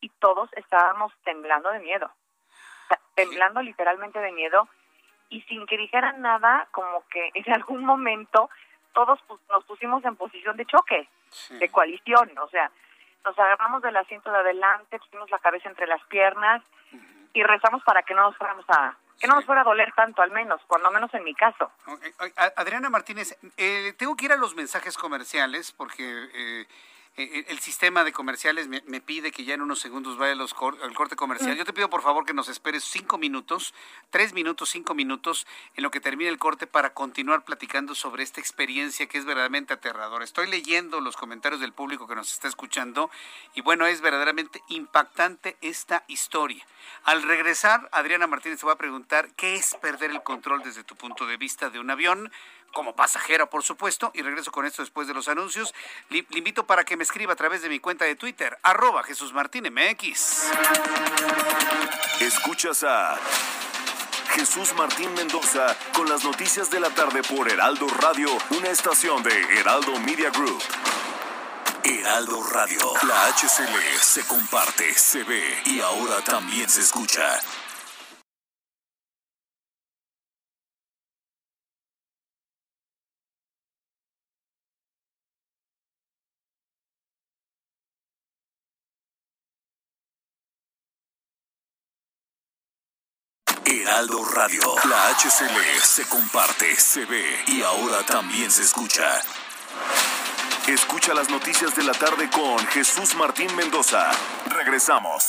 [0.00, 2.10] y todos estábamos temblando de miedo.
[3.14, 4.68] temblando literalmente de miedo
[5.28, 8.48] y sin que dijeran nada, como que en algún momento
[8.92, 9.18] todos
[9.50, 11.08] nos pusimos en posición de choque,
[11.50, 12.70] de coalición, o sea,
[13.24, 16.62] nos agarramos del asiento de adelante, pusimos la cabeza entre las piernas
[17.32, 20.22] y rezamos para que no nos fuéramos a que no nos fuera a doler tanto,
[20.22, 21.72] al menos, cuando menos en mi caso.
[22.56, 26.66] Adriana Martínez, eh, tengo que ir a los mensajes comerciales porque eh, eh,
[27.18, 31.16] el sistema de comerciales me, pide que ya en unos segundos vaya los al corte
[31.16, 31.54] comercial.
[31.54, 31.58] Mm.
[31.58, 33.74] Yo te pido por favor que nos esperes cinco minutos,
[34.10, 38.40] tres minutos, cinco minutos, en lo que termine el corte para continuar platicando sobre esta
[38.40, 40.24] experiencia que es verdaderamente aterradora.
[40.24, 43.10] Estoy leyendo los comentarios del público que nos está escuchando
[43.54, 46.64] y bueno, es verdaderamente impactante esta historia.
[47.04, 50.94] Al regresar, Adriana Martínez te va a preguntar qué es perder el control desde tu
[50.94, 52.30] punto de vista de un avión
[52.72, 55.74] como pasajera, por supuesto, y regreso con esto después de los anuncios.
[56.10, 59.32] Le, invito para que me escriba a través de mi cuenta de Twitter, arroba Jesús
[59.32, 60.50] Martín MX.
[62.20, 63.18] Escuchas a
[64.34, 69.58] Jesús Martín Mendoza con las noticias de la tarde por Heraldo Radio, una estación de
[69.58, 70.62] Heraldo Media Group.
[71.82, 77.40] Heraldo Radio, la HCL se comparte, se ve y ahora también se escucha.
[93.88, 94.60] Heraldo Radio.
[94.84, 99.02] La HCL se comparte, se ve y ahora también se escucha.
[100.66, 104.10] Escucha las noticias de la tarde con Jesús Martín Mendoza.
[104.44, 105.24] Regresamos.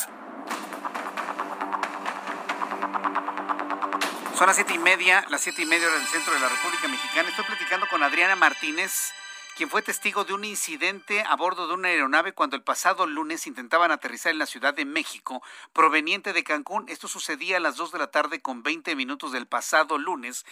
[4.38, 7.30] Son las siete y media, las siete y media del centro de la República Mexicana.
[7.30, 9.14] Estoy platicando con Adriana Martínez
[9.60, 13.46] quien fue testigo de un incidente a bordo de una aeronave cuando el pasado lunes
[13.46, 16.88] intentaban aterrizar en la Ciudad de México proveniente de Cancún.
[16.88, 20.46] Esto sucedía a las 2 de la tarde con 20 minutos del pasado lunes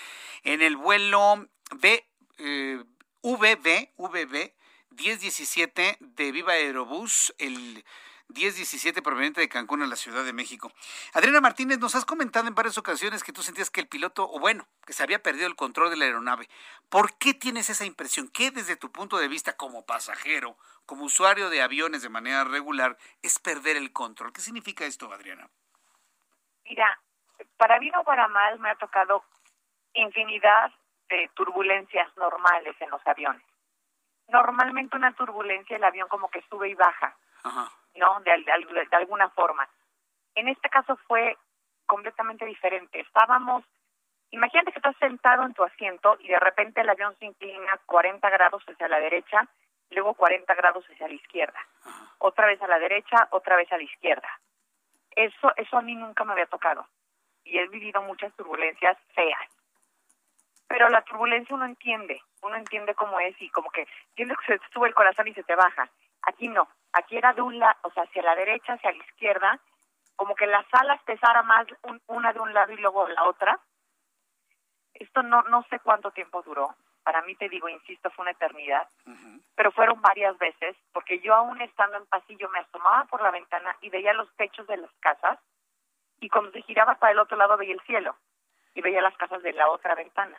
[0.44, 1.48] en el vuelo
[1.78, 2.06] B,
[2.38, 2.84] eh,
[3.24, 4.54] VB, VB
[4.90, 7.86] 1017 de Viva Aerobús, el
[8.30, 10.72] 1017 proveniente de Cancún a la Ciudad de México.
[11.14, 14.40] Adriana Martínez, nos has comentado en varias ocasiones que tú sentías que el piloto, o
[14.40, 16.50] bueno, que se había perdido el control de la aeronave.
[16.90, 18.30] ¿Por qué tienes esa impresión?
[18.30, 22.98] ¿Qué desde tu punto de vista como pasajero, como usuario de aviones de manera regular,
[23.22, 24.34] es perder el control?
[24.34, 25.50] ¿Qué significa esto, Adriana?
[26.66, 27.00] Mira,
[27.58, 29.24] para bien o para mal me ha tocado
[29.94, 30.72] infinidad
[31.10, 33.44] de turbulencias normales en los aviones.
[34.28, 37.16] Normalmente una turbulencia el avión como que sube y baja.
[37.44, 37.72] Ajá.
[37.98, 38.20] ¿No?
[38.22, 39.68] De, de, alguna forma.
[40.36, 41.38] En este caso fue
[41.86, 43.00] completamente diferente.
[43.00, 43.64] Estábamos,
[44.32, 48.30] imagínate que estás sentado en tu asiento y de repente el avión se inclina 40
[48.30, 49.48] grados hacia la derecha,
[49.90, 51.60] luego 40 grados hacia la izquierda.
[52.20, 54.30] Otra vez a la derecha, otra vez a la izquierda.
[55.16, 56.88] Eso, eso a mí nunca me había tocado.
[57.44, 59.50] Y he vivido muchas turbulencias feas.
[60.68, 64.60] Pero la turbulencia uno entiende, uno entiende cómo es y como que entiende que se
[64.60, 65.90] te sube el corazón y se te baja.
[66.28, 69.60] Aquí no, aquí era de un lado, o sea, hacia la derecha, hacia la izquierda,
[70.18, 71.66] como que las alas pesara más
[72.08, 73.58] una de un lado y luego la otra.
[74.94, 76.76] Esto no, no sé cuánto tiempo duró.
[77.04, 78.90] Para mí, te digo, insisto, fue una eternidad.
[79.56, 83.78] Pero fueron varias veces, porque yo aún estando en pasillo me asomaba por la ventana
[83.80, 85.40] y veía los techos de las casas
[86.20, 88.18] y cuando se giraba para el otro lado veía el cielo
[88.74, 90.38] y veía las casas de la otra ventana.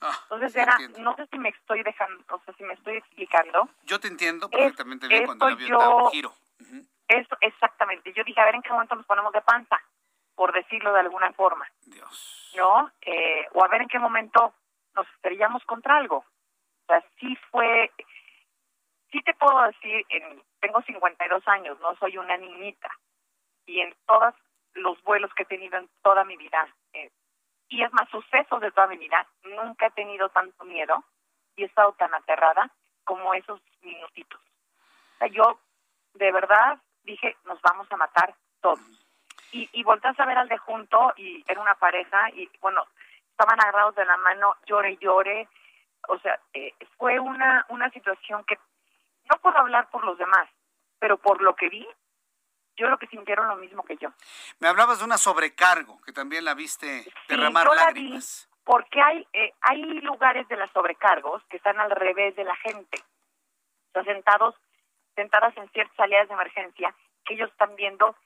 [0.00, 3.68] Ah, Entonces era, no sé si me estoy dejando, o sea, si me estoy explicando.
[3.82, 6.32] Yo te entiendo perfectamente bien cuando el avión da un giro.
[7.06, 8.12] Eso, exactamente.
[8.12, 9.80] Yo dije, a ver en qué momento nos ponemos de panza,
[10.34, 11.70] por decirlo de alguna forma.
[11.82, 12.52] Dios.
[12.56, 12.90] ¿No?
[13.02, 14.54] Eh, o a ver en qué momento
[14.94, 16.18] nos estrellamos contra algo.
[16.18, 17.92] O sea, sí fue,
[19.12, 22.90] sí te puedo decir, en, tengo 52 años, no soy una niñita.
[23.66, 24.34] Y en todos
[24.74, 27.10] los vuelos que he tenido en toda mi vida, eh,
[27.70, 31.02] y es más, sucesos de toda mi vida, nunca he tenido tanto miedo
[31.56, 32.70] y he estado tan aterrada
[33.04, 34.40] como esos minutitos.
[34.40, 35.58] O sea, yo
[36.14, 38.80] de verdad dije, nos vamos a matar todos.
[39.52, 42.84] Y, y volteas a ver al de junto y era una pareja y bueno,
[43.30, 45.48] estaban agarrados de la mano, llore llore.
[46.08, 48.58] O sea, eh, fue una, una situación que
[49.30, 50.48] no puedo hablar por los demás,
[50.98, 51.86] pero por lo que vi,
[52.80, 54.08] yo creo que sintieron lo mismo que yo.
[54.58, 58.48] Me hablabas de una sobrecargo, que también la viste derramar yo la lágrimas.
[58.48, 62.54] vi porque hay, eh, hay lugares de las sobrecargos que están al revés de la
[62.56, 63.02] gente.
[63.88, 64.54] Están sentados,
[65.14, 66.94] sentadas en ciertas salidas de emergencia,
[67.24, 68.16] que ellos están viendo, o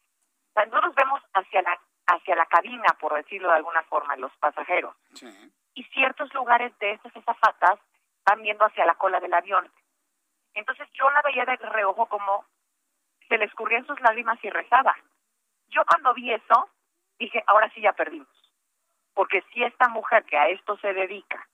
[0.53, 4.95] sea, nosotros vemos hacia la, hacia la cabina, por decirlo de alguna forma, los pasajeros.
[5.75, 7.81] Y ciertos lugares de estas azafatas
[8.25, 9.69] van viendo hacia la cola del avión.
[10.53, 12.45] Entonces yo la veía de reojo como
[13.29, 14.97] se le escurrían sus lágrimas y rezaba.
[15.69, 16.69] Yo cuando vi eso,
[17.19, 18.29] dije, ahora sí ya perdimos.
[19.15, 21.49] Porque si esta mujer que a esto se dedica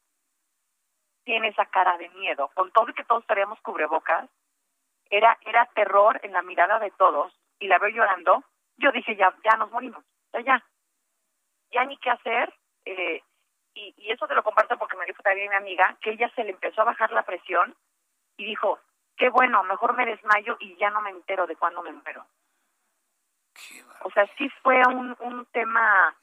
[1.24, 4.28] tiene esa cara de miedo, con todo y que todos tenemos cubrebocas,
[5.10, 8.42] era, era terror en la mirada de todos, y la veo llorando,
[8.78, 10.02] yo dije, ya, ya nos morimos,
[10.32, 10.64] ya, ya.
[11.72, 12.52] Ya ni qué hacer,
[12.84, 13.22] eh,
[13.74, 16.42] y, y eso te lo comparto porque me dijo también mi amiga, que ella se
[16.42, 17.76] le empezó a bajar la presión
[18.36, 18.80] y dijo,
[19.20, 22.26] qué bueno, mejor me desmayo y ya no me entero de cuándo me muero.
[24.02, 26.16] O sea, sí fue un, un tema,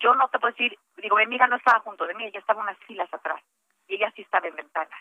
[0.00, 2.62] yo no te puedo decir, digo, mi amiga no estaba junto de mí, ella estaba
[2.62, 3.40] unas filas atrás
[3.86, 4.96] y ella sí estaba en ventana.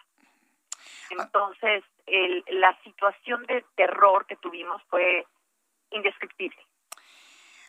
[1.09, 5.25] Entonces, el, la situación de terror que tuvimos fue
[5.89, 6.63] indescriptible.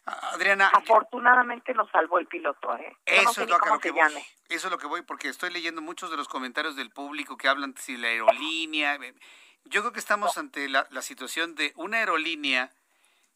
[0.09, 0.69] Adriana.
[0.75, 2.77] Afortunadamente nos salvó el piloto.
[2.77, 2.97] ¿eh?
[3.07, 4.13] No Eso sé es lo que, lo voy.
[4.49, 7.49] Eso es lo que voy, porque estoy leyendo muchos de los comentarios del público que
[7.49, 8.95] hablan si la aerolínea.
[8.97, 9.15] eh,
[9.65, 12.73] Yo creo que estamos ante la, la situación de una aerolínea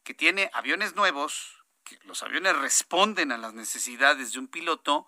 [0.03, 5.07] que tiene aviones nuevos, que los aviones responden a las necesidades de un piloto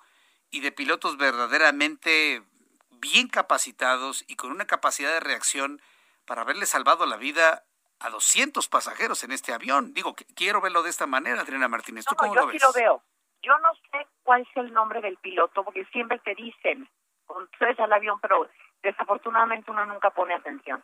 [0.52, 2.44] y de pilotos verdaderamente
[2.92, 5.82] bien capacitados y con una capacidad de reacción
[6.26, 7.66] para haberle salvado la vida
[8.00, 9.94] a 200 pasajeros en este avión.
[9.94, 12.06] Digo, que- quiero verlo de esta manera, Adriana Martínez.
[12.06, 12.64] ¿Tú No, cómo yo lo sí ves?
[12.64, 13.04] lo veo.
[13.42, 16.90] Yo no sé cuál es el nombre del piloto, porque siempre te dicen,
[17.28, 18.50] subes al avión, pero
[18.82, 20.84] desafortunadamente uno nunca pone atención.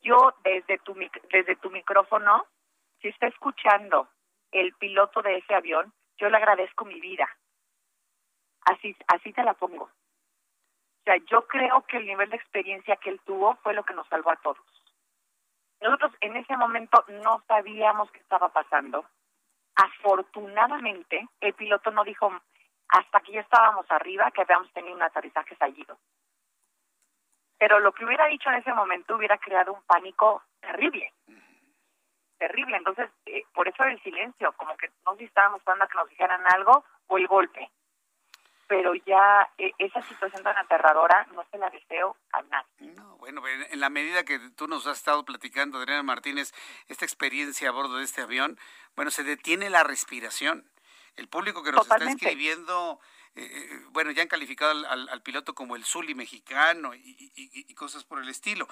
[0.00, 2.46] Yo, desde tu, mic- desde tu micrófono,
[3.00, 4.08] si está escuchando
[4.52, 7.28] el piloto de ese avión, yo le agradezco mi vida.
[8.64, 9.84] Así, así te la pongo.
[9.84, 13.94] O sea, yo creo que el nivel de experiencia que él tuvo fue lo que
[13.94, 14.77] nos salvó a todos.
[15.80, 19.04] Nosotros en ese momento no sabíamos qué estaba pasando.
[19.76, 22.32] Afortunadamente, el piloto no dijo
[22.88, 25.98] hasta que ya estábamos arriba que habíamos tenido un aterrizaje fallido.
[27.58, 31.12] Pero lo que hubiera dicho en ese momento hubiera creado un pánico terrible.
[32.38, 32.76] Terrible.
[32.76, 36.42] Entonces, eh, por eso el silencio, como que no estábamos esperando a que nos dijeran
[36.54, 37.70] algo o el golpe.
[38.68, 42.94] Pero ya eh, esa situación tan aterradora no se la deseo a nadie.
[43.18, 46.52] Bueno, en la medida que tú nos has estado platicando, Adriana Martínez,
[46.86, 48.58] esta experiencia a bordo de este avión,
[48.94, 50.64] bueno, se detiene la respiración.
[51.16, 52.12] El público que nos Totalmente.
[52.12, 53.00] está escribiendo,
[53.34, 56.98] eh, eh, bueno, ya han calificado al, al- al piloto como el Zully mexicano y,
[56.98, 58.68] y- y- y cosas por el estilo.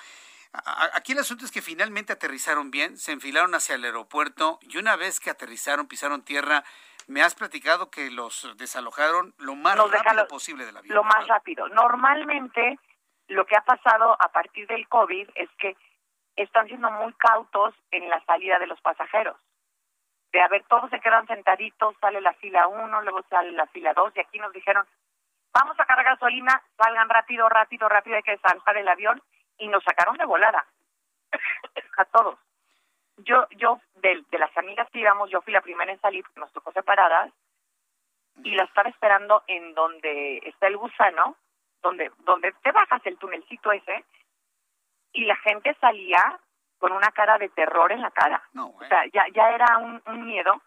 [0.53, 4.59] A- a- Aquí el asunto es que finalmente aterrizaron bien, se enfilaron hacia el aeropuerto
[4.63, 6.65] y una vez que aterrizaron, pisaron tierra,
[7.07, 10.95] me has platicado que los desalojaron lo más Los rápido posible del avión.
[10.95, 11.69] lo más rápido.
[11.69, 12.79] Normalmente
[13.29, 15.77] lo que ha pasado a partir del COVID es que
[16.37, 19.37] están siendo muy cautos en la salida de los pasajeros.
[20.33, 23.95] De a ver, todos se quedan sentaditos, sale la fila 1, luego sale la fila
[23.95, 24.87] 2 y aquí nos dijeron,
[25.53, 29.23] vamos a cargar gasolina, salgan rápido, rápido, rápido, hay que desalojar el avión
[29.59, 30.67] y nos sacaron de volada
[31.97, 32.39] a todos.
[33.19, 36.53] Yo, yo de, de las amigas que íbamos, yo fui la primera en salir, nos
[36.53, 37.33] tocó separadas,
[38.45, 41.37] y la estaba esperando en donde está el gusano,
[41.83, 44.05] donde, donde te bajas el tunelcito ese,
[45.13, 46.39] y la gente salía
[46.79, 48.43] con una cara de terror en la cara.
[48.55, 50.61] O sea, ya, ya era un, un miedo.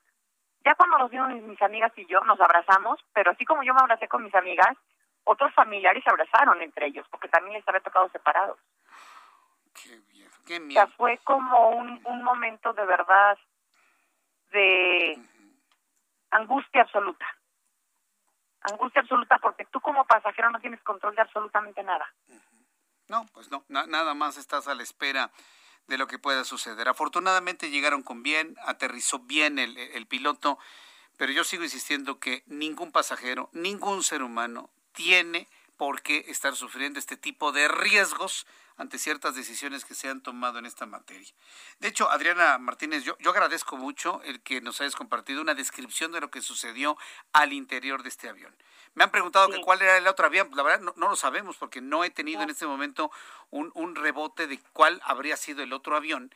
[0.65, 3.73] Ya cuando nos vieron mis, mis amigas y yo, nos abrazamos, pero así como yo
[3.73, 4.75] me abracé con mis amigas,
[5.23, 8.57] otros familiares se abrazaron entre ellos, porque también les había tocado separados.
[9.75, 9.99] Qué
[10.57, 13.37] O sea, fue como un, un momento de verdad
[14.51, 15.19] de
[16.31, 17.25] angustia absoluta.
[18.61, 22.11] angustia absoluta porque tú como pasajero no tienes control de absolutamente nada.
[23.07, 25.31] No, pues no, nada más estás a la espera
[25.87, 26.87] de lo que pueda suceder.
[26.87, 30.59] Afortunadamente llegaron con bien, aterrizó bien el, el piloto,
[31.17, 35.47] pero yo sigo insistiendo que ningún pasajero, ningún ser humano tiene
[35.79, 38.45] por qué estar sufriendo este tipo de riesgos
[38.75, 41.29] ante ciertas decisiones que se han tomado en esta materia.
[41.79, 46.11] De hecho, Adriana Martínez, yo, yo agradezco mucho el que nos hayas compartido una descripción
[46.11, 46.97] de lo que sucedió
[47.31, 48.53] al interior de este avión.
[48.93, 50.49] Me han preguntado que cuál era el otro avión.
[50.53, 53.09] La verdad, no, lo sabemos porque no he tenido en este momento
[53.49, 56.29] un, un rebote de cuál habría sido el otro avión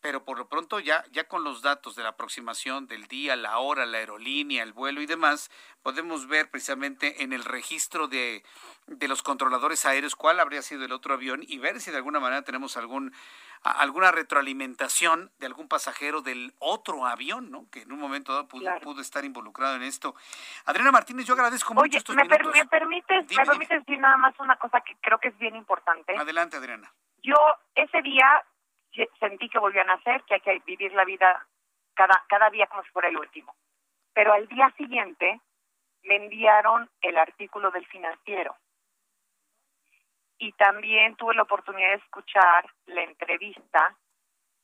[0.00, 3.58] pero por lo pronto ya, ya con los datos de la aproximación del día, la
[3.58, 5.50] hora, la aerolínea, el vuelo y demás,
[5.82, 8.42] podemos ver precisamente en el registro de,
[8.86, 12.20] de los controladores aéreos cuál habría sido el otro avión y ver si de alguna
[12.20, 13.12] manera tenemos algún
[13.62, 17.66] alguna retroalimentación de algún pasajero del otro avión, ¿no?
[17.70, 20.14] Que en un momento dado pudo, estar involucrado en esto.
[20.64, 24.56] Adriana Martínez, yo agradezco mucho estos me, me permites, me permites decir nada más una
[24.56, 26.16] cosa que creo que es bien importante.
[26.16, 26.90] Adelante, Adriana.
[27.22, 27.36] Yo
[27.74, 28.42] ese día
[29.18, 31.46] sentí que volvían a nacer, que hay que vivir la vida
[31.94, 33.54] cada, cada día como si fuera el último.
[34.12, 35.40] Pero al día siguiente
[36.04, 38.56] me enviaron el artículo del financiero.
[40.38, 43.96] Y también tuve la oportunidad de escuchar la entrevista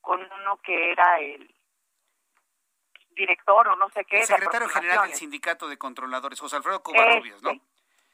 [0.01, 1.55] con uno que era el
[3.11, 4.21] director o no sé qué.
[4.21, 7.51] El secretario general del Sindicato de Controladores, José Alfredo Covarrubias, ¿no?
[7.51, 7.63] Este,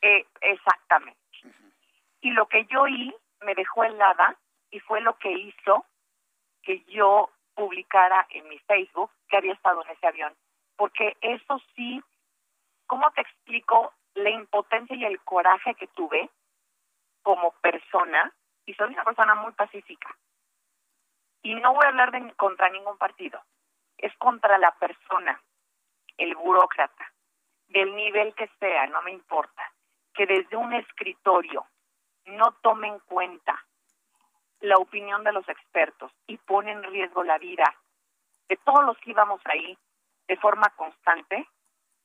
[0.02, 1.20] eh, exactamente.
[2.20, 4.36] Y lo que yo oí me dejó helada
[4.70, 5.84] y fue lo que hizo
[6.62, 10.34] que yo publicara en mi Facebook que había estado en ese avión.
[10.76, 12.02] Porque eso sí,
[12.86, 16.30] ¿cómo te explico la impotencia y el coraje que tuve
[17.22, 18.32] como persona?
[18.64, 20.16] Y soy una persona muy pacífica.
[21.42, 23.42] Y no voy a hablar de contra ningún partido.
[23.98, 25.40] Es contra la persona,
[26.16, 27.12] el burócrata,
[27.68, 29.72] del nivel que sea, no me importa,
[30.14, 31.66] que desde un escritorio
[32.26, 33.64] no tome en cuenta
[34.62, 37.74] la opinión de los expertos y pone en riesgo la vida
[38.48, 39.76] de todos los que íbamos ahí
[40.28, 41.48] de forma constante,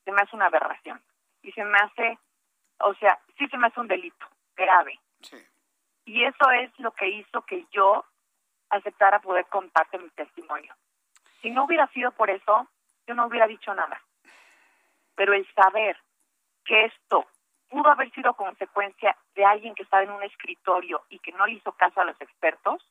[0.03, 1.01] se me hace una aberración.
[1.43, 2.17] Y se me hace,
[2.79, 4.25] o sea, sí se me hace un delito
[4.55, 4.99] grave.
[6.05, 8.05] Y eso es lo que hizo que yo
[8.69, 10.73] aceptara poder contarte mi testimonio.
[11.41, 12.67] Si no hubiera sido por eso,
[13.05, 14.01] yo no hubiera dicho nada.
[15.15, 15.97] Pero el saber
[16.65, 17.27] que esto
[17.69, 21.53] pudo haber sido consecuencia de alguien que estaba en un escritorio y que no le
[21.53, 22.81] hizo caso a los expertos,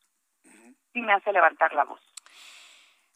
[0.93, 2.01] sí me hace levantar la voz.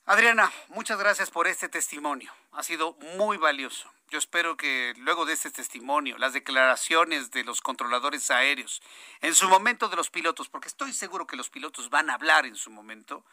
[0.06, 2.32] Adriana, muchas gracias por este testimonio.
[2.52, 3.88] Ha sido muy valioso.
[4.08, 8.82] Yo espero que luego de este testimonio, las declaraciones de los controladores aéreos,
[9.20, 12.44] en su momento de los pilotos, porque estoy seguro que los pilotos van a hablar
[12.44, 13.24] en su momento,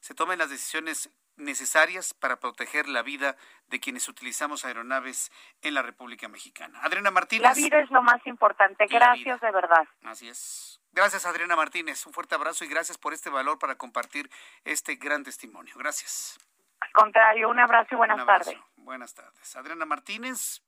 [0.00, 3.36] se tomen las decisiones necesarias para proteger la vida
[3.68, 5.30] de quienes utilizamos aeronaves
[5.62, 6.80] en la República Mexicana.
[6.82, 7.42] Adriana Martínez.
[7.42, 8.86] La vida es lo más importante.
[8.86, 9.86] Gracias de verdad.
[10.04, 10.80] Así es.
[10.92, 12.04] Gracias, Adriana Martínez.
[12.06, 14.30] Un fuerte abrazo y gracias por este valor para compartir
[14.64, 15.74] este gran testimonio.
[15.76, 16.38] Gracias.
[16.80, 18.56] Al contrario, un abrazo y buenas tardes.
[18.76, 19.56] Buenas tardes.
[19.56, 20.62] Adriana Martínez,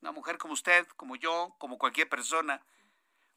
[0.00, 2.62] una mujer como usted, como yo, como cualquier persona,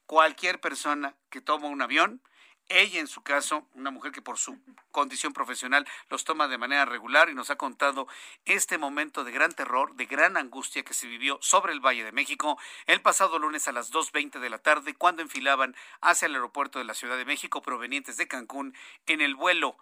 [0.06, 2.22] cualquier persona que toma un avión
[2.68, 4.58] ella, en su caso, una mujer que por su
[4.90, 8.08] condición profesional los toma de manera regular y nos ha contado
[8.44, 12.12] este momento de gran terror, de gran angustia que se vivió sobre el Valle de
[12.12, 16.78] México el pasado lunes a las 2.20 de la tarde cuando enfilaban hacia el aeropuerto
[16.78, 18.74] de la Ciudad de México provenientes de Cancún
[19.06, 19.76] en el vuelo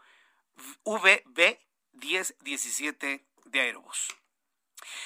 [0.84, 1.58] VB
[1.92, 4.08] 1017 de Aerobús.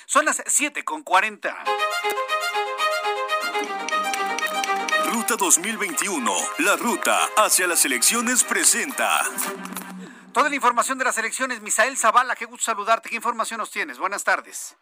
[0.06, 1.64] Son las 7 con 40.
[5.28, 6.30] Ruta 2021,
[6.60, 9.24] la ruta hacia las elecciones presenta.
[10.32, 13.08] Toda la información de las elecciones, Misael Zavala, qué gusto saludarte.
[13.08, 13.98] ¿Qué información nos tienes?
[13.98, 14.78] Buenas tardes.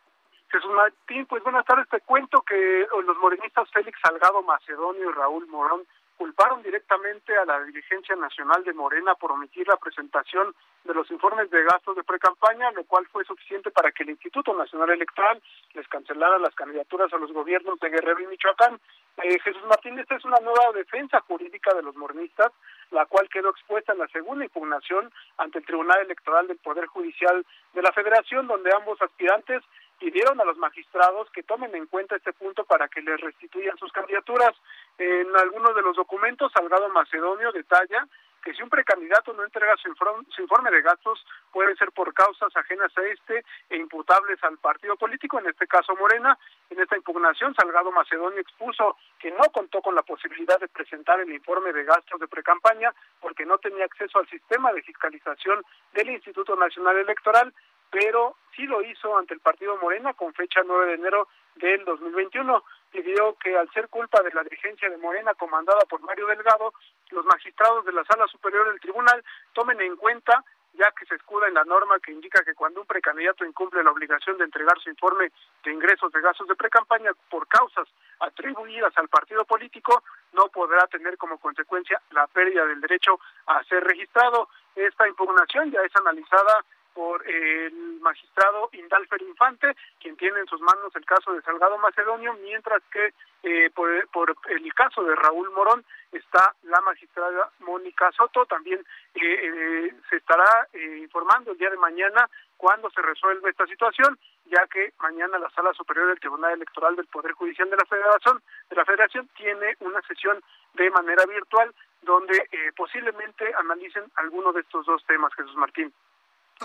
[0.51, 1.89] Jesús Martín, pues buenas tardes.
[1.89, 5.81] Te cuento que los morenistas Félix Salgado Macedonio y Raúl Morón
[6.17, 10.55] culparon directamente a la dirigencia nacional de Morena por omitir la presentación
[10.85, 14.55] de los informes de gastos de precampaña, lo cual fue suficiente para que el Instituto
[14.55, 15.43] Nacional Electoral
[15.75, 18.79] les cancelara las candidaturas a los gobiernos de Guerrero y Michoacán.
[19.23, 22.53] Eh, Jesús Martín, esta es una nueva defensa jurídica de los morenistas,
[22.91, 27.45] la cual quedó expuesta en la segunda impugnación ante el Tribunal Electoral del Poder Judicial
[27.73, 29.63] de la Federación, donde ambos aspirantes
[29.99, 33.93] pidieron a los magistrados que tomen en cuenta este punto para que les restituyan sus
[33.93, 34.55] candidaturas.
[34.99, 38.07] En algunos de los documentos, Salgado Macedonio detalla
[38.45, 42.93] que si un precandidato no entrega su, informe de gastos puede ser por causas ajenas
[42.97, 46.39] a este e imputables al partido político, en este caso Morena.
[46.69, 51.33] En esta impugnación, Salgado Macedonio expuso que no contó con la posibilidad de presentar el
[51.33, 55.65] informe de gastos de precampaña porque no tenía acceso al sistema de fiscalización
[55.95, 57.53] del Instituto Nacional Electoral
[57.95, 62.65] pero sí lo hizo ante el partido Morena con fecha 9 de enero del 2021.
[62.91, 66.75] Pidió que al ser culpa de la dirigencia de Morena comandada por Mario Delgado,
[67.11, 69.23] los magistrados de la Sala Superior del Tribunal
[69.53, 72.87] tomen en cuenta ya que se escuda en la norma que indica que cuando un
[72.89, 75.31] precandidato incumple la obligación de entregar su informe
[75.63, 77.87] de ingresos de gastos de precampaña por causas
[78.19, 80.03] atribuidas al partido político,
[80.33, 84.49] no podrá tener como consecuencia la pérdida del derecho a ser registrado.
[84.75, 86.65] Esta impugnación ya es analizada
[86.95, 92.35] por el magistrado Indalfer Infante, quien tiene en sus manos el caso de Salgado Macedonio,
[92.35, 93.13] mientras que
[93.43, 98.47] eh, por, el caso de Raúl Morón está la magistrada Mónica Soto.
[98.47, 98.81] También
[99.15, 100.69] eh, eh, se estará
[101.01, 105.75] informando el día de mañana cuando se resuelve esta situación, ya que mañana la Sala
[105.75, 108.41] Superior del Tribunal Electoral del Poder Judicial de la Federación,
[108.71, 110.41] de la Federación tiene una sesión
[110.75, 115.93] de manera virtual donde posiblemente analicen alguno de estos dos temas, Jesús Martín.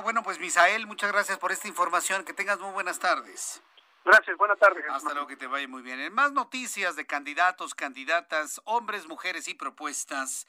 [0.03, 2.23] Bueno, pues Misael, muchas gracias por esta información.
[2.23, 3.61] Que tengas muy buenas tardes.
[4.05, 4.83] Gracias, buenas tardes.
[4.89, 5.99] Hasta luego, que te vaya muy bien.
[5.99, 10.47] En más noticias de candidatos, candidatas, hombres, mujeres y propuestas.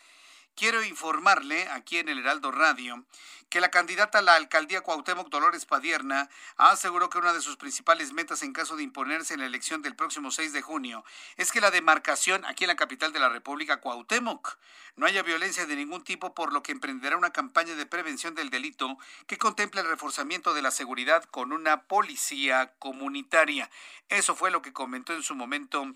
[0.61, 3.03] Quiero informarle aquí en el Heraldo Radio
[3.49, 6.29] que la candidata a la alcaldía Cuauhtémoc Dolores Padierna
[6.59, 9.97] aseguró que una de sus principales metas en caso de imponerse en la elección del
[9.97, 11.03] próximo 6 de junio
[11.39, 14.59] es que la demarcación aquí en la capital de la República Cuauhtémoc
[14.97, 18.51] no haya violencia de ningún tipo, por lo que emprenderá una campaña de prevención del
[18.51, 23.71] delito que contempla el reforzamiento de la seguridad con una policía comunitaria.
[24.11, 25.95] Eso fue lo que comentó en su momento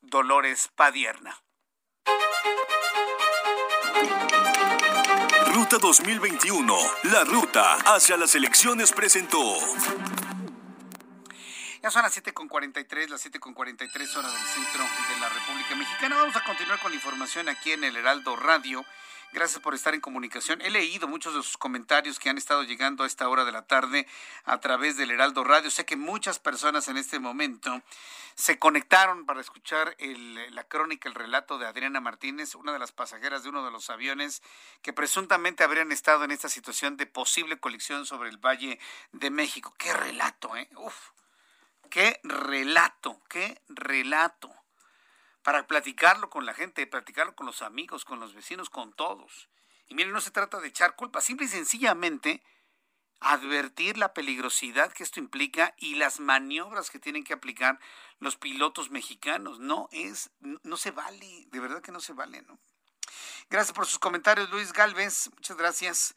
[0.00, 1.40] Dolores Padierna.
[5.52, 9.56] Ruta 2021, la ruta hacia las elecciones presentó.
[11.82, 16.16] Ya son las 7.43, las 7.43 horas del centro de la República Mexicana.
[16.16, 18.84] Vamos a continuar con la información aquí en el Heraldo Radio.
[19.34, 20.60] Gracias por estar en comunicación.
[20.60, 23.66] He leído muchos de sus comentarios que han estado llegando a esta hora de la
[23.66, 24.06] tarde
[24.44, 25.72] a través del Heraldo Radio.
[25.72, 27.82] Sé que muchas personas en este momento
[28.36, 33.42] se conectaron para escuchar la crónica, el relato de Adriana Martínez, una de las pasajeras
[33.42, 34.40] de uno de los aviones
[34.82, 38.78] que presuntamente habrían estado en esta situación de posible colisión sobre el Valle
[39.10, 39.74] de México.
[39.76, 40.68] Qué relato, ¿eh?
[40.76, 41.10] Uf,
[41.90, 44.54] qué relato, qué relato
[45.44, 49.50] para platicarlo con la gente, platicarlo con los amigos, con los vecinos, con todos.
[49.86, 52.42] Y miren, no se trata de echar culpa, simple y sencillamente
[53.20, 57.78] advertir la peligrosidad que esto implica y las maniobras que tienen que aplicar
[58.20, 59.60] los pilotos mexicanos.
[59.60, 62.42] No es, no se vale, de verdad que no se vale.
[63.50, 66.14] Gracias por sus comentarios, Luis Galvez, muchas gracias.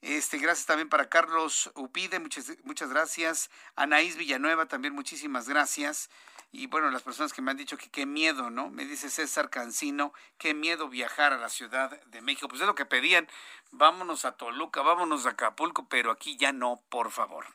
[0.00, 3.50] Este, gracias también para Carlos Upide, muchas, muchas gracias.
[3.76, 6.08] Anaís Villanueva, también muchísimas gracias.
[6.54, 8.68] Y bueno, las personas que me han dicho que qué miedo, ¿no?
[8.68, 12.46] Me dice César Cancino, qué miedo viajar a la Ciudad de México.
[12.46, 13.26] Pues es lo que pedían,
[13.70, 17.46] vámonos a Toluca, vámonos a Acapulco, pero aquí ya no, por favor.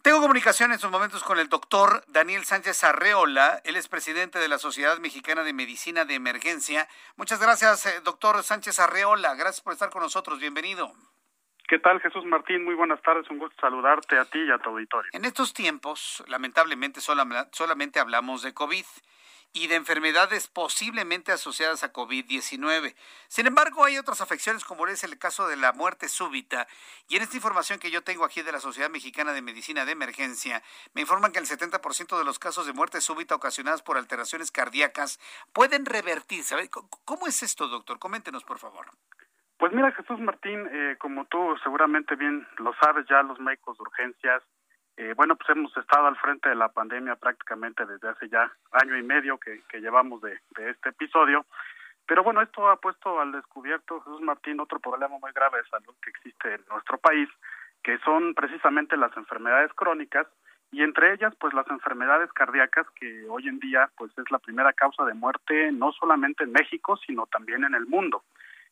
[0.00, 4.48] Tengo comunicación en estos momentos con el doctor Daniel Sánchez Arreola, él es presidente de
[4.48, 6.88] la Sociedad Mexicana de Medicina de Emergencia.
[7.16, 10.94] Muchas gracias, eh, doctor Sánchez Arreola, gracias por estar con nosotros, bienvenido.
[11.70, 12.64] ¿Qué tal, Jesús Martín?
[12.64, 15.08] Muy buenas tardes, un gusto saludarte a ti y a tu auditorio.
[15.14, 18.84] En estos tiempos, lamentablemente, solamente hablamos de COVID
[19.52, 22.96] y de enfermedades posiblemente asociadas a COVID-19.
[23.28, 26.66] Sin embargo, hay otras afecciones, como es el caso de la muerte súbita.
[27.08, 29.92] Y en esta información que yo tengo aquí de la Sociedad Mexicana de Medicina de
[29.92, 34.50] Emergencia, me informan que el 70% de los casos de muerte súbita ocasionadas por alteraciones
[34.50, 35.20] cardíacas
[35.52, 36.68] pueden revertirse.
[37.04, 38.00] ¿Cómo es esto, doctor?
[38.00, 38.90] Coméntenos, por favor.
[39.60, 43.82] Pues mira, Jesús Martín, eh, como tú seguramente bien lo sabes ya, los médicos de
[43.82, 44.42] urgencias,
[44.96, 48.96] eh, bueno, pues hemos estado al frente de la pandemia prácticamente desde hace ya año
[48.96, 51.44] y medio que, llevamos de, este episodio.
[52.06, 55.94] Pero bueno, esto ha puesto al descubierto, Jesús Martín, otro problema muy grave de salud
[56.02, 57.28] que existe en nuestro país,
[57.82, 60.26] que son precisamente las enfermedades crónicas
[60.72, 64.72] y entre ellas pues las enfermedades cardíacas que hoy en día pues es la primera
[64.72, 68.22] causa de muerte no solamente en México, sino también en el mundo.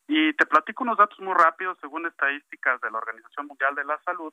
[0.09, 3.99] Y te platico unos datos muy rápidos, según estadísticas de la Organización Mundial de la
[4.05, 4.33] Salud,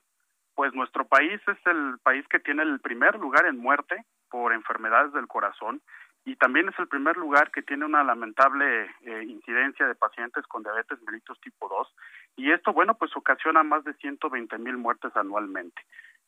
[0.56, 5.12] pues nuestro país es el país que tiene el primer lugar en muerte por enfermedades
[5.12, 5.82] del corazón
[6.24, 10.64] y también es el primer lugar que tiene una lamentable eh, incidencia de pacientes con
[10.64, 11.94] diabetes mellitus tipo 2
[12.38, 15.82] y esto, bueno, pues ocasiona más de 120 mil muertes anualmente.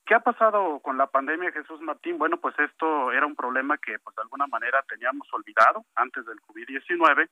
[0.06, 2.18] ¿Qué ha pasado con la pandemia, Jesús Martín?
[2.18, 6.40] Bueno, pues esto era un problema que pues de alguna manera teníamos olvidado antes del
[6.42, 7.28] COVID-19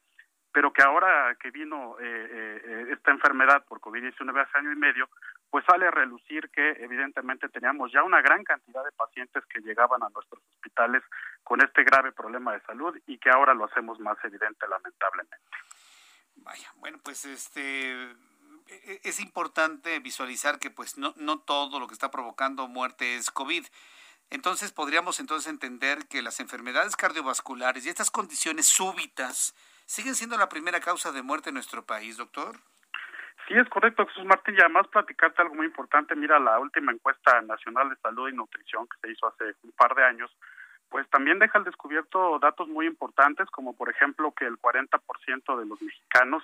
[0.55, 5.09] pero que ahora que vino eh, eh, esta enfermedad por COVID-19 hace año y medio,
[5.49, 10.01] pues sale a relucir que evidentemente teníamos ya una gran cantidad de pacientes que llegaban
[10.01, 11.03] a nuestros hospitales
[11.43, 15.45] con este grave problema de salud y que ahora lo hacemos más evidente lamentablemente.
[16.37, 18.03] Vaya, bueno, pues este
[18.67, 23.29] e, es importante visualizar que pues no, no todo lo que está provocando muerte es
[23.29, 23.65] COVID.
[24.29, 29.53] Entonces podríamos entonces entender que las enfermedades cardiovasculares y estas condiciones súbitas
[29.85, 32.57] siguen siendo la primera causa de muerte en nuestro país, doctor.
[33.47, 34.55] Sí, es correcto, Jesús Martín.
[34.57, 36.15] Y además platicarte algo muy importante.
[36.15, 39.93] Mira, la última encuesta nacional de salud y nutrición que se hizo hace un par
[39.95, 40.35] de años,
[40.89, 45.65] pues también deja al descubierto datos muy importantes, como por ejemplo que el 40% de
[45.65, 46.43] los mexicanos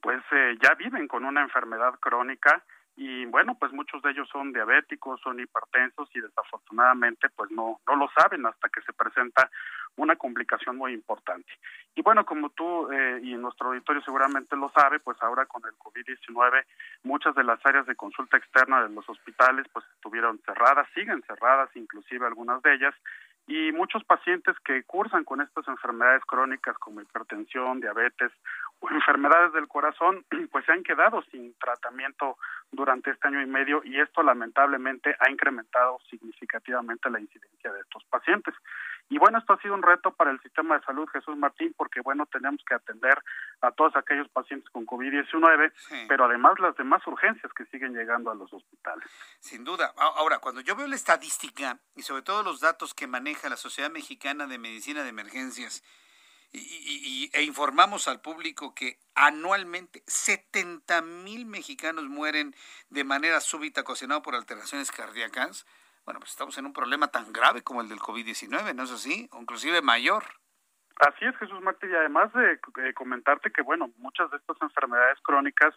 [0.00, 2.62] pues eh, ya viven con una enfermedad crónica
[2.96, 7.96] y bueno, pues muchos de ellos son diabéticos, son hipertensos y desafortunadamente pues no no
[7.96, 9.50] lo saben hasta que se presenta
[9.96, 11.52] una complicación muy importante.
[11.94, 15.72] Y bueno, como tú eh, y nuestro auditorio seguramente lo sabe, pues ahora con el
[15.78, 16.64] COVID-19
[17.02, 21.70] muchas de las áreas de consulta externa de los hospitales pues estuvieron cerradas, siguen cerradas
[21.74, 22.94] inclusive algunas de ellas
[23.46, 28.32] y muchos pacientes que cursan con estas enfermedades crónicas como hipertensión, diabetes
[28.90, 32.36] enfermedades del corazón, pues se han quedado sin tratamiento
[32.72, 38.04] durante este año y medio y esto lamentablemente ha incrementado significativamente la incidencia de estos
[38.04, 38.54] pacientes.
[39.10, 42.00] Y bueno, esto ha sido un reto para el sistema de salud Jesús Martín porque
[42.00, 43.18] bueno, tenemos que atender
[43.60, 45.72] a todos aquellos pacientes con COVID-19,
[46.08, 49.04] pero además las demás urgencias que siguen llegando a los hospitales.
[49.40, 49.92] Sin duda.
[49.96, 53.90] Ahora, cuando yo veo la estadística y sobre todo los datos que maneja la Sociedad
[53.90, 55.82] Mexicana de Medicina de Emergencias,
[56.54, 62.54] y, e informamos al público que anualmente 70 mil mexicanos mueren
[62.90, 65.66] de manera súbita ocasionado por alteraciones cardíacas,
[66.04, 69.28] bueno, pues estamos en un problema tan grave como el del COVID-19, ¿no es así?
[69.32, 70.24] O inclusive mayor.
[70.96, 72.60] Así es, Jesús Martí, y además de
[72.94, 75.74] comentarte que, bueno, muchas de estas enfermedades crónicas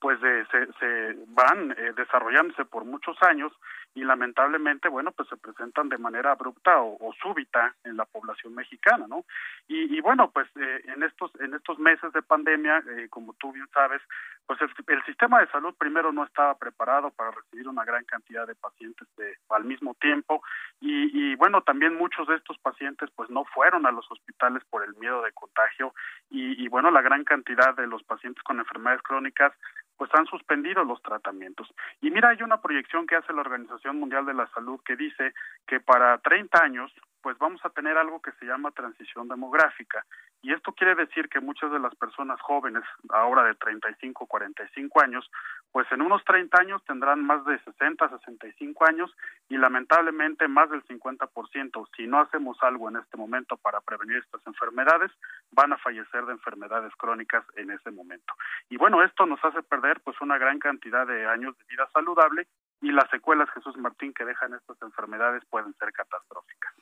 [0.00, 3.52] pues eh, se, se van eh, desarrollándose por muchos años
[3.94, 9.06] y lamentablemente, bueno, pues se presentan de manera abrupta o, súbita en la población mexicana,
[9.08, 9.24] ¿no?
[9.66, 13.66] Y, bueno, pues eh, en estos en estos meses de pandemia, eh, como tú bien
[13.72, 14.00] sabes,
[14.46, 18.54] pues el, sistema de salud primero no estaba preparado para recibir una gran cantidad de
[18.54, 20.42] pacientes de, al mismo tiempo
[20.80, 24.84] y, y bueno, también muchos de estos pacientes pues no fueron a los hospitales por
[24.84, 25.94] el miedo de contagio
[26.30, 29.52] y, y bueno, la gran cantidad de los pacientes con enfermedades crónicas
[30.00, 31.68] pues han suspendido los tratamientos.
[32.00, 35.34] Y mira, hay una proyección que hace la Organización Mundial de la Salud que dice
[35.66, 36.90] que para 30 años
[37.20, 40.06] pues vamos a tener algo que se llama transición demográfica.
[40.42, 45.30] Y esto quiere decir que muchas de las personas jóvenes, ahora de 35, 45 años,
[45.70, 49.14] pues en unos 30 años tendrán más de 60, 65 años
[49.48, 54.44] y lamentablemente más del 50%, si no hacemos algo en este momento para prevenir estas
[54.46, 55.10] enfermedades,
[55.52, 58.34] van a fallecer de enfermedades crónicas en ese momento.
[58.70, 62.46] Y bueno, esto nos hace perder pues una gran cantidad de años de vida saludable
[62.80, 66.72] y las secuelas, Jesús Martín, que dejan estas enfermedades pueden ser catastróficas.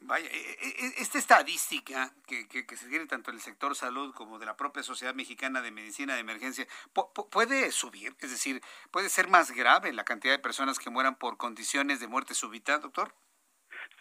[0.00, 2.46] Vaya, e, e, e, esta estadística que,
[2.76, 6.14] se tiene tanto en el sector salud como de la propia Sociedad Mexicana de Medicina
[6.14, 6.66] de Emergencia,
[7.32, 8.14] ¿puede subir?
[8.20, 8.60] Es decir,
[8.90, 12.78] ¿puede ser más grave la cantidad de personas que mueran por condiciones de muerte súbita,
[12.78, 13.12] doctor?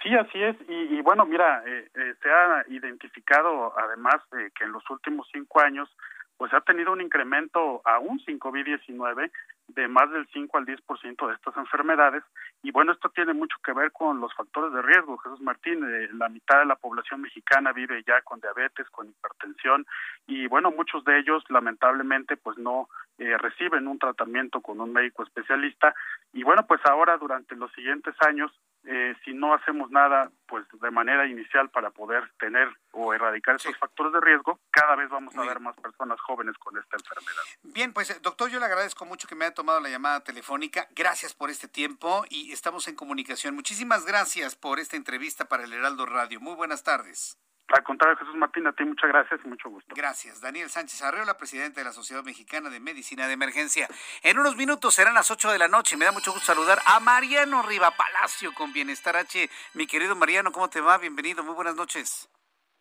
[0.04, 0.56] Sí, así es.
[0.68, 5.62] Y, bueno, mira, eh, eh, se ha identificado además eh, que en los últimos cinco
[5.62, 5.90] años
[6.38, 9.32] pues ha tenido un incremento aún sin COVID-19
[9.68, 12.24] de más del 5 al 10% de estas enfermedades.
[12.62, 15.18] Y bueno, esto tiene mucho que ver con los factores de riesgo.
[15.18, 19.86] Jesús Martín, eh, la mitad de la población mexicana vive ya con diabetes, con hipertensión
[20.28, 25.24] y bueno, muchos de ellos lamentablemente pues no eh, reciben un tratamiento con un médico
[25.24, 25.94] especialista.
[26.34, 28.52] Y bueno, pues ahora durante los siguientes años
[28.88, 33.76] eh, si no hacemos nada pues de manera inicial para poder tener o erradicar esos
[33.78, 37.42] factores de riesgo, cada vez vamos a ver más personas jóvenes con esta enfermedad.
[37.64, 40.88] Bien, pues eh, doctor, yo le agradezco mucho que me haya tomado la llamada telefónica.
[40.92, 43.56] Gracias por este tiempo y estamos en comunicación.
[43.56, 46.40] Muchísimas gracias por esta entrevista para el Heraldo Radio.
[46.40, 47.40] Muy buenas tardes.
[47.70, 49.96] Al contrario, Jesús Martín, a ti muchas gracias y mucho gusto.
[49.96, 50.40] Gracias.
[50.40, 53.88] Daniel Sánchez Arreola, presidente de la Sociedad Mexicana de Medicina de Emergencia.
[54.22, 55.98] En unos minutos serán las 8 de la noche.
[55.98, 59.50] Me da mucho gusto saludar a Mariano Riva Palacio con Bienestar H.
[59.74, 60.98] Mi querido Mariano, ¿cómo te va?
[61.00, 61.44] Bienvenido.
[61.44, 62.30] Muy buenas noches.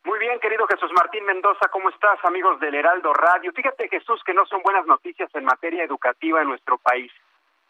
[0.04, 3.52] Muy bien, querido Jesús Martín Mendoza, ¿cómo estás, amigos del Heraldo Radio?
[3.54, 7.10] Fíjate, Jesús, que no son buenas noticias en materia educativa en nuestro país.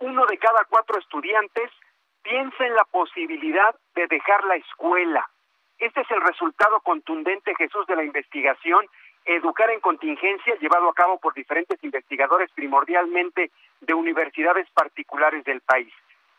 [0.00, 1.70] Uno de cada cuatro estudiantes
[2.24, 5.30] piensa en la posibilidad de dejar la escuela
[5.78, 8.86] este es el resultado contundente, Jesús, de la investigación
[9.26, 15.92] Educar en Contingencia, llevado a cabo por diferentes investigadores, primordialmente de universidades particulares del país.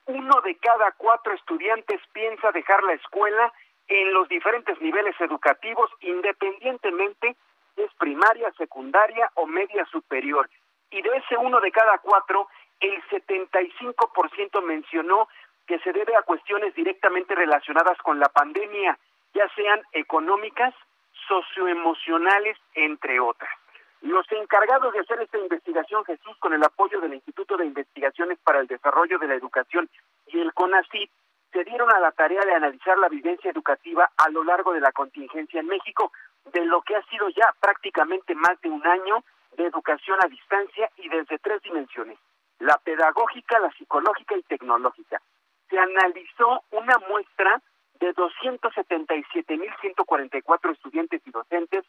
[0.05, 3.51] Uno de cada cuatro estudiantes piensa dejar la escuela
[3.87, 7.35] en los diferentes niveles educativos, independientemente
[7.75, 10.47] es primaria, secundaria o media superior.
[10.91, 12.47] Y de ese uno de cada cuatro,
[12.79, 15.27] el 75% mencionó
[15.65, 18.97] que se debe a cuestiones directamente relacionadas con la pandemia
[19.35, 20.73] ya sean económicas,
[21.27, 23.51] socioemocionales, entre otras.
[24.01, 28.59] Los encargados de hacer esta investigación, Jesús, con el apoyo del Instituto de Investigaciones para
[28.59, 29.89] el Desarrollo de la Educación
[30.27, 31.11] y el CONACYT,
[31.51, 34.91] se dieron a la tarea de analizar la vivencia educativa a lo largo de la
[34.91, 36.11] contingencia en México,
[36.53, 39.23] de lo que ha sido ya prácticamente más de un año
[39.57, 42.17] de educación a distancia y desde tres dimensiones,
[42.59, 45.21] la pedagógica, la psicológica y tecnológica.
[45.69, 47.61] Se analizó una muestra
[47.99, 51.84] de 277.144 estudiantes y docentes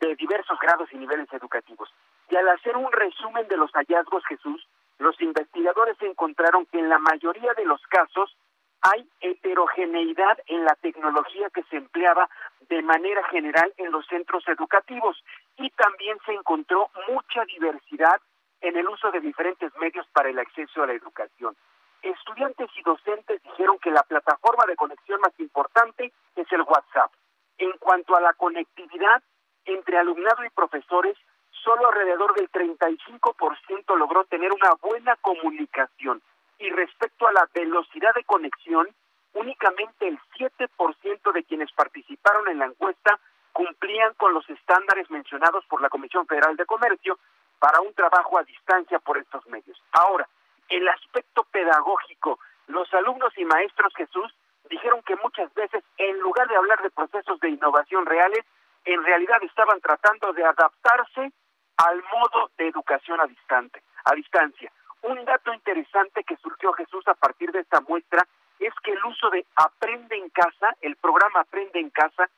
[0.00, 1.88] de diversos grados y niveles educativos.
[2.30, 4.66] Y al hacer un resumen de los hallazgos, Jesús,
[4.98, 8.36] los investigadores encontraron que en la mayoría de los casos
[8.82, 12.30] hay heterogeneidad en la tecnología que se empleaba
[12.68, 15.22] de manera general en los centros educativos
[15.56, 18.20] y también se encontró mucha diversidad
[18.60, 21.56] en el uso de diferentes medios para el acceso a la educación.
[22.02, 27.12] Estudiantes y docentes dijeron que la plataforma de conexión más importante es el WhatsApp.
[27.58, 29.22] En cuanto a la conectividad
[29.66, 31.16] entre alumnado y profesores,
[31.62, 36.22] solo alrededor del 35% logró tener una buena comunicación
[36.58, 38.88] y respecto a la velocidad de conexión,
[39.34, 43.18] únicamente el 7% de quienes participaron en la encuesta
[43.52, 47.18] cumplían con los estándares mencionados por la Comisión Federal de Comercio
[47.58, 49.82] para un trabajo a distancia por estos medios.
[49.92, 50.28] Ahora,
[50.70, 52.38] el aspecto pedagógico,
[52.68, 54.34] los alumnos y maestros Jesús
[54.70, 58.44] dijeron que muchas veces, en lugar de hablar de procesos de innovación reales,
[58.84, 61.32] en realidad estaban tratando de adaptarse
[61.76, 64.72] al modo de educación a, distante, a distancia.
[65.02, 68.26] Un dato interesante que surgió Jesús a partir de esta muestra
[68.58, 72.28] es que el uso de Aprende en Casa, el programa Aprende en Casa,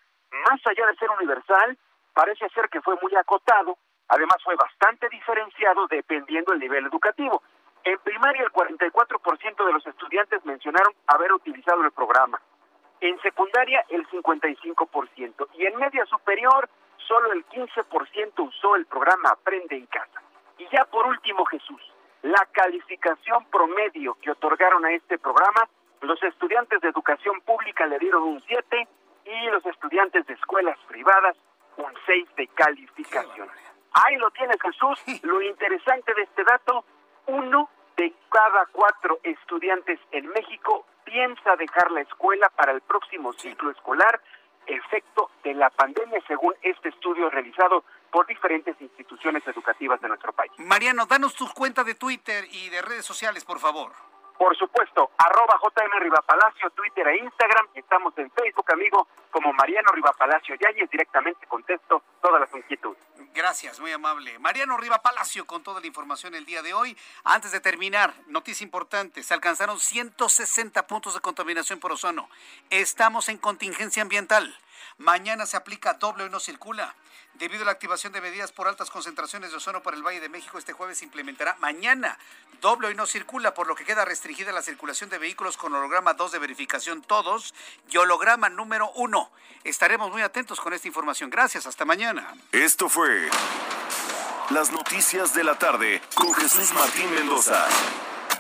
[0.48, 1.76] más allá de ser universal,
[2.14, 3.76] parece ser que fue muy acotado,
[4.08, 7.42] además fue bastante diferenciado dependiendo del nivel educativo.
[7.84, 12.40] En primaria el 44% de los estudiantes mencionaron haber utilizado el programa.
[13.00, 16.68] En secundaria el 55% y en media superior
[17.08, 20.22] solo el 15% usó el programa Aprende en Casa.
[20.58, 21.80] Y ya por último, Jesús,
[22.22, 25.68] la calificación promedio que otorgaron a este programa,
[26.02, 28.88] los estudiantes de educación pública le dieron un 7
[29.24, 31.36] y los estudiantes de escuelas privadas
[31.76, 33.48] un 6 de calificación.
[33.92, 35.22] Ahí lo tienes Jesús.
[35.22, 36.84] Lo interesante de este dato,
[37.26, 43.70] uno de cada cuatro estudiantes en México piensa dejar la escuela para el próximo ciclo
[43.70, 44.20] escolar,
[44.66, 50.52] efecto de la pandemia, según este estudio realizado por diferentes instituciones educativas de nuestro país.
[50.58, 53.92] Mariano, danos tus cuentas de Twitter y de redes sociales, por favor.
[54.42, 57.68] Por supuesto, arroba JM Rivapalacio, Twitter e Instagram.
[57.76, 60.90] Estamos en Facebook, amigo, como Mariano Rivapalacio Yáñez.
[60.90, 62.98] Directamente contesto todas las inquietudes.
[63.32, 64.36] Gracias, muy amable.
[64.40, 66.98] Mariano Riva Palacio con toda la información el día de hoy.
[67.22, 72.28] Antes de terminar, noticia importante, se alcanzaron 160 puntos de contaminación por ozono.
[72.68, 74.58] Estamos en contingencia ambiental.
[74.98, 76.96] Mañana se aplica doble y no circula.
[77.34, 80.28] Debido a la activación de medidas por altas concentraciones de ozono por el Valle de
[80.28, 82.18] México, este jueves se implementará mañana
[82.60, 86.14] doble y no circula, por lo que queda restringida la circulación de vehículos con holograma
[86.14, 87.54] 2 de verificación todos
[87.90, 89.30] y holograma número 1.
[89.64, 91.30] Estaremos muy atentos con esta información.
[91.30, 92.34] Gracias, hasta mañana.
[92.52, 93.28] Esto fue
[94.50, 97.66] las noticias de la tarde con Jesús Martín Mendoza.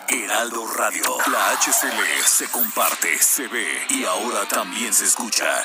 [0.08, 5.64] Heraldo Radio, la HCL se comparte, se ve y ahora también se escucha.